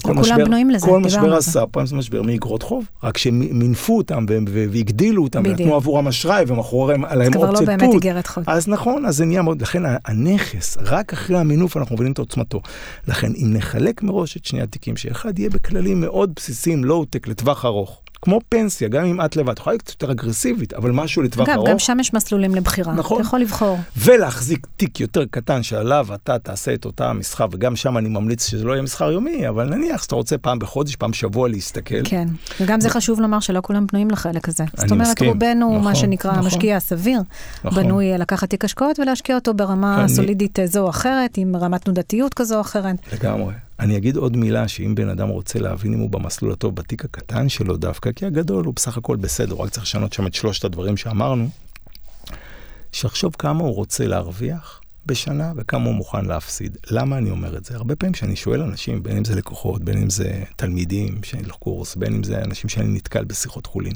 כל 0.03 0.15
משבר, 0.15 0.45
כל 0.81 1.01
משבר 1.01 1.35
על 1.35 1.41
זה. 1.41 1.61
זה 1.85 1.97
משבר 1.97 2.23
מאגרות 2.23 2.63
חוב, 2.63 2.85
רק 3.03 3.19
שמינפו 3.19 3.97
אותם 3.97 4.25
והגדילו 4.49 5.23
אותם. 5.23 5.43
ונתנו 5.45 5.75
עבורם 5.75 6.09
אשראי 6.09 6.45
ומכרו 6.47 6.91
עליהם 6.91 7.33
כבר 7.33 7.43
לא 7.43 7.49
אופציית 7.49 7.69
באמת 7.69 7.85
פוט. 7.85 7.95
איגרת 7.95 8.27
חוב. 8.27 8.45
אז 8.47 8.69
נכון, 8.69 9.07
אז 9.07 9.17
זה 9.17 9.25
נהיה 9.25 9.43
מאוד, 9.43 9.63
לכן 9.63 9.83
הנכס, 10.05 10.79
רק 10.81 11.13
אחרי 11.13 11.39
המינוף 11.39 11.77
אנחנו 11.77 11.95
מבינים 11.95 12.13
את 12.13 12.19
עוצמתו. 12.19 12.61
לכן 13.09 13.33
אם 13.37 13.53
נחלק 13.53 14.03
מראש 14.03 14.37
את 14.37 14.45
שני 14.45 14.63
התיקים, 14.63 14.97
שאחד 14.97 15.39
יהיה 15.39 15.51
בכללים 15.51 16.01
מאוד 16.01 16.33
בסיסיים, 16.37 16.85
לואו-טק 16.85 17.29
לטווח 17.29 17.65
ארוך, 17.65 18.01
כמו 18.23 18.41
פנסיה, 18.49 18.89
גם 18.89 19.05
אם 19.05 19.21
את 19.21 19.37
לבד, 19.37 19.51
את 19.53 19.59
יכולה 19.59 19.73
להיות 19.75 19.83
קצת 19.83 20.03
יותר 20.03 20.12
אגרסיבית, 20.12 20.73
אבל 20.75 20.91
משהו 20.91 21.23
לטווח 21.23 21.49
אגב, 21.49 21.57
ארוך. 21.57 21.69
גם 21.69 21.79
שם 21.79 21.97
יש 22.01 22.14
מסלולים 22.14 22.55
לבחירה. 22.55 22.93
נכון. 22.95 23.21
אתה 23.21 23.27
יכול 23.27 23.41
לבחור. 23.41 23.79
ולהחזיק 23.97 24.66
תיק 24.77 25.01
יותר 25.01 25.25
קטן 25.31 25.62
שעליו 25.62 26.07
אתה 26.14 26.39
תעשה 26.39 26.75
את 26.75 26.85
אותה 26.85 27.12
מסחר, 27.12 27.47
וגם 27.53 27.77
שם 27.77 27.99
אני 27.99 28.09
ממליץ 28.09 28.47
שזה 28.49 28.64
לא 28.64 28.73
יהיה 28.73 28.83
מסחר 28.83 29.11
יומי, 29.12 29.49
אבל 29.49 29.75
נניח 29.75 30.03
שאתה 30.03 30.14
רוצה 30.14 30.39
פעם 30.39 30.59
בחודש, 30.59 30.97
פעם 30.97 31.11
בשבוע 31.11 31.49
להסתכל. 31.49 31.95
כן, 32.05 32.29
וגם 32.61 32.81
זה 32.81 32.91
חשוב 32.91 33.21
לומר 33.21 33.41
שלא 33.41 33.61
כולם 33.62 33.87
בנויים 33.93 34.11
לחלק 34.11 34.49
הזה. 34.49 34.64
זאת 34.77 34.91
אומרת, 34.91 35.09
מסכים. 35.09 35.29
רובנו, 35.33 35.71
מה 35.73 35.79
נכון, 35.79 35.95
שנקרא 35.95 36.31
נכון. 36.33 36.45
המשקיע 36.45 36.77
הסביר, 36.77 37.21
נכון. 37.64 37.83
בנוי 37.83 38.19
לקחת 38.19 38.51
תיק 38.51 38.64
השקעות 38.64 38.99
ולהשקיע 38.99 39.35
אותו 39.35 39.55
ברמה 39.55 40.01
אני- 40.01 40.09
סולידית 40.09 40.59
זו 40.64 40.81
או 40.81 40.91
אחרת, 40.91 41.37
עם 41.37 41.57
רמת 41.57 41.85
תנודתיות 41.85 42.35
כזו 42.35 42.57
או 42.57 42.61
אחרת. 42.61 42.97
לגמרי. 43.12 43.53
אני 43.81 43.97
אגיד 43.97 44.16
עוד 44.16 44.37
מילה, 44.37 44.68
שאם 44.68 44.95
בן 44.95 45.09
אדם 45.09 45.29
רוצה 45.29 45.59
להבין 45.59 45.93
אם 45.93 45.99
הוא 45.99 46.11
במסלול 46.11 46.53
הטוב 46.53 46.74
בתיק 46.74 47.05
הקטן 47.05 47.49
שלו 47.49 47.76
דווקא, 47.76 48.12
כי 48.12 48.26
הגדול 48.26 48.64
הוא 48.64 48.74
בסך 48.74 48.97
הכל 48.97 49.16
בסדר, 49.16 49.55
רק 49.55 49.70
צריך 49.70 49.83
לשנות 49.83 50.12
שם 50.12 50.26
את 50.26 50.35
שלושת 50.35 50.64
הדברים 50.64 50.97
שאמרנו, 50.97 51.49
שיחשוב 52.93 53.37
כמה 53.39 53.64
הוא 53.64 53.74
רוצה 53.74 54.07
להרוויח 54.07 54.81
בשנה 55.07 55.53
וכמה 55.57 55.85
הוא 55.85 55.95
מוכן 55.95 56.24
להפסיד. 56.24 56.76
למה 56.91 57.18
אני 57.18 57.31
אומר 57.31 57.57
את 57.57 57.64
זה? 57.64 57.76
הרבה 57.76 57.97
פעמים 57.97 58.12
כשאני 58.12 58.37
שואל 58.37 58.62
אנשים, 58.62 59.03
בין 59.03 59.16
אם 59.16 59.24
זה 59.24 59.35
לקוחות, 59.35 59.83
בין 59.83 60.03
אם 60.03 60.11
זה 60.11 60.43
תלמידים 60.57 61.20
שאני 61.22 61.43
הולך 61.43 61.55
קורס, 61.55 61.97
בין 61.97 62.14
אם 62.14 62.22
זה 62.22 62.43
אנשים 62.45 62.70
שאני 62.70 62.89
נתקל 62.89 63.24
בשיחות 63.24 63.66
חולין, 63.66 63.93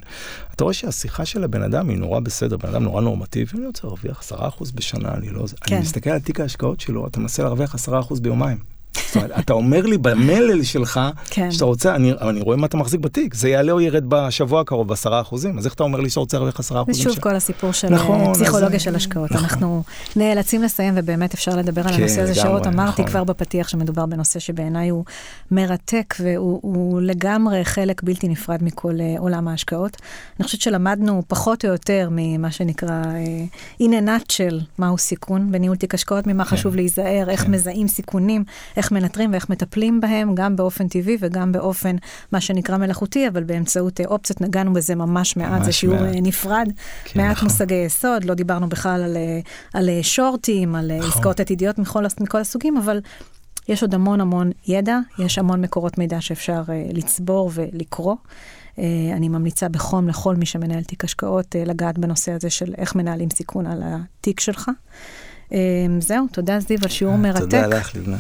אתה 0.55 0.65
רואה 0.65 0.75
שהשיחה 0.75 1.25
של 1.25 1.45
הבן 1.45 1.63
אדם 1.63 1.89
היא 1.89 1.99
נורא 1.99 2.21
בסדר, 2.21 2.57
בן 2.57 2.69
אדם 2.69 2.83
נורא 2.83 3.03
נורמטיבי, 3.03 3.59
אני 3.59 3.67
רוצה 3.67 3.87
להרוויח 3.87 4.33
10% 4.33 4.35
בשנה, 4.75 5.15
אני 5.15 5.31
לא... 5.31 5.45
כן. 5.61 5.75
אני 5.75 5.83
מסתכל 5.83 6.11
על 6.11 6.21
תיק 6.21 6.41
ההשקעות 6.41 6.81
שלו, 6.81 7.07
אתה 7.07 7.21
מנסה 7.21 7.43
להרוויח 7.43 7.75
10% 7.75 8.21
ביומיים. 8.21 8.59
זאת 8.97 9.17
אומרת, 9.17 9.31
אתה 9.39 9.53
אומר 9.53 9.83
לי 9.87 9.99
במלל 9.99 10.63
שלך, 10.63 11.01
כן. 11.31 11.51
שאתה 11.51 11.65
רוצה, 11.65 11.95
אני, 11.95 12.13
אני 12.21 12.41
רואה 12.41 12.57
מה 12.57 12.67
אתה 12.67 12.77
מחזיק 12.77 13.01
בתיק, 13.01 13.35
זה 13.35 13.49
יעלה 13.49 13.73
או 13.73 13.81
ירד 13.81 14.05
בשבוע 14.09 14.61
הקרוב 14.61 14.89
בעשרה 14.89 15.21
אחוזים, 15.21 15.59
אז 15.59 15.65
איך 15.67 15.75
אתה 15.75 15.83
אומר 15.83 16.01
לי 16.01 16.11
שאתה 16.11 16.21
רוצה 16.21 16.37
להרוויח 16.37 16.61
עשרה 16.61 16.79
זה 16.79 16.83
אחוזים? 16.83 17.05
שוב 17.05 17.13
ש- 17.15 17.19
כל 17.19 17.37
הסיפור 17.37 17.73
של 17.73 17.89
נכון, 17.89 18.21
אה, 18.21 18.31
אז- 18.31 18.43
פסיכולוגיה 18.43 18.79
של 18.81 18.95
השקעות. 18.97 19.31
נכון. 19.31 19.45
אנחנו 19.45 19.83
נאלצים 20.17 20.63
לסיים, 20.63 20.95
ובאמת 20.97 21.35
אפשר 21.35 21.57
לדבר 21.57 21.81
על 21.83 21.93
כן, 21.95 22.01
הנושא 22.01 22.21
הזה 22.21 22.35
שעות. 22.35 22.67
אמרתי 22.67 22.93
נכון. 23.03 23.07
כבר 23.07 23.25
בפתיח 23.25 23.69
שמדובר 23.69 24.07
בנושא 24.07 24.39
שבעיניי 24.39 24.89
הוא 24.89 25.05
מרתק, 25.51 26.15
והוא 26.21 26.59
הוא 26.63 27.01
לגמרי 27.01 27.65
חלק 27.65 28.03
בלתי 28.03 28.29
נפרד 28.29 28.65
מכל 28.65 28.95
אה, 29.01 29.15
עולם 29.19 29.49
ההשקעות. 29.49 29.97
אני 30.39 30.45
חושבת 30.45 30.61
שלמדנו 30.61 31.23
פחות 31.29 31.65
או 31.65 31.71
יותר 31.71 32.09
ממה 32.11 32.51
שנקרא 32.51 32.91
אה, 32.91 33.45
in 33.87 33.91
a 33.91 34.07
nutshell, 34.09 34.55
מהו 34.79 34.99
סיכון 34.99 35.53
בניהול 35.53 35.77
תיק 35.77 35.95
השקעות, 35.95 36.27
ממה 36.27 36.45
חשוב 36.45 36.77
להיזהר, 36.77 37.31
איך 37.31 37.45
כן. 37.45 37.51
מזהים 37.51 37.89
סיכונים, 37.89 38.45
איך 38.83 38.93
מנטרים 38.93 39.33
ואיך 39.33 39.51
מטפלים 39.51 40.01
בהם, 40.01 40.35
גם 40.35 40.57
באופן 40.57 40.89
טבעי 40.89 41.17
וגם 41.21 41.53
באופן, 41.53 41.97
מה 42.33 42.41
שנקרא 42.41 42.77
מלאכותי, 42.77 43.29
אבל 43.29 43.45
באמצעות 43.45 44.01
אה, 44.01 44.07
אופציות, 44.07 44.41
נגענו 44.41 44.73
בזה 44.73 44.95
ממש 44.95 45.37
מעט, 45.37 45.61
זה 45.61 45.67
ממש 45.67 45.81
שיעור 45.81 46.01
מעט. 46.01 46.15
אה, 46.15 46.21
נפרד, 46.21 46.69
כן, 47.05 47.21
מעט 47.21 47.37
נכון. 47.37 47.49
מושגי 47.49 47.75
יסוד, 47.75 48.25
לא 48.25 48.35
דיברנו 48.35 48.69
בכלל 48.69 49.03
על, 49.03 49.17
אה, 49.17 49.41
על 49.75 49.89
שורטים, 50.03 50.75
על 50.75 50.93
נכון. 50.99 51.11
עסקאות 51.11 51.41
עתידיות 51.41 51.79
מכל, 51.79 52.05
מכל 52.21 52.41
הסוגים, 52.41 52.77
אבל 52.77 53.01
יש 53.69 53.83
עוד 53.83 53.95
המון 53.95 54.21
המון 54.21 54.51
ידע, 54.67 54.99
יש 55.19 55.39
המון 55.39 55.61
מקורות 55.61 55.99
מידע 55.99 56.21
שאפשר 56.21 56.63
אה, 56.69 56.87
לצבור 56.93 57.51
ולקרוא. 57.55 58.17
אה, 58.79 58.85
אני 59.17 59.29
ממליצה 59.29 59.69
בחום 59.69 60.09
לכל 60.09 60.37
מי 60.37 60.47
שמנהל 60.47 60.83
תיק 60.83 61.05
השקעות 61.05 61.57
אה, 61.57 61.65
לגעת 61.65 61.99
בנושא 61.99 62.33
הזה 62.33 62.51
של 62.51 62.75
איך 62.79 62.95
מנהלים 62.95 63.31
סיכון 63.31 63.67
על 63.67 63.83
התיק 63.85 64.41
שלך. 64.41 64.71
אה, 65.53 65.59
זהו, 66.01 66.27
תודה 66.33 66.61
זיו 66.61 66.79
על 66.83 66.89
שיעור 66.89 67.17
מרתק. 67.17 67.41
תודה 67.41 67.67
לך, 67.67 67.97
לבנת. 67.97 68.19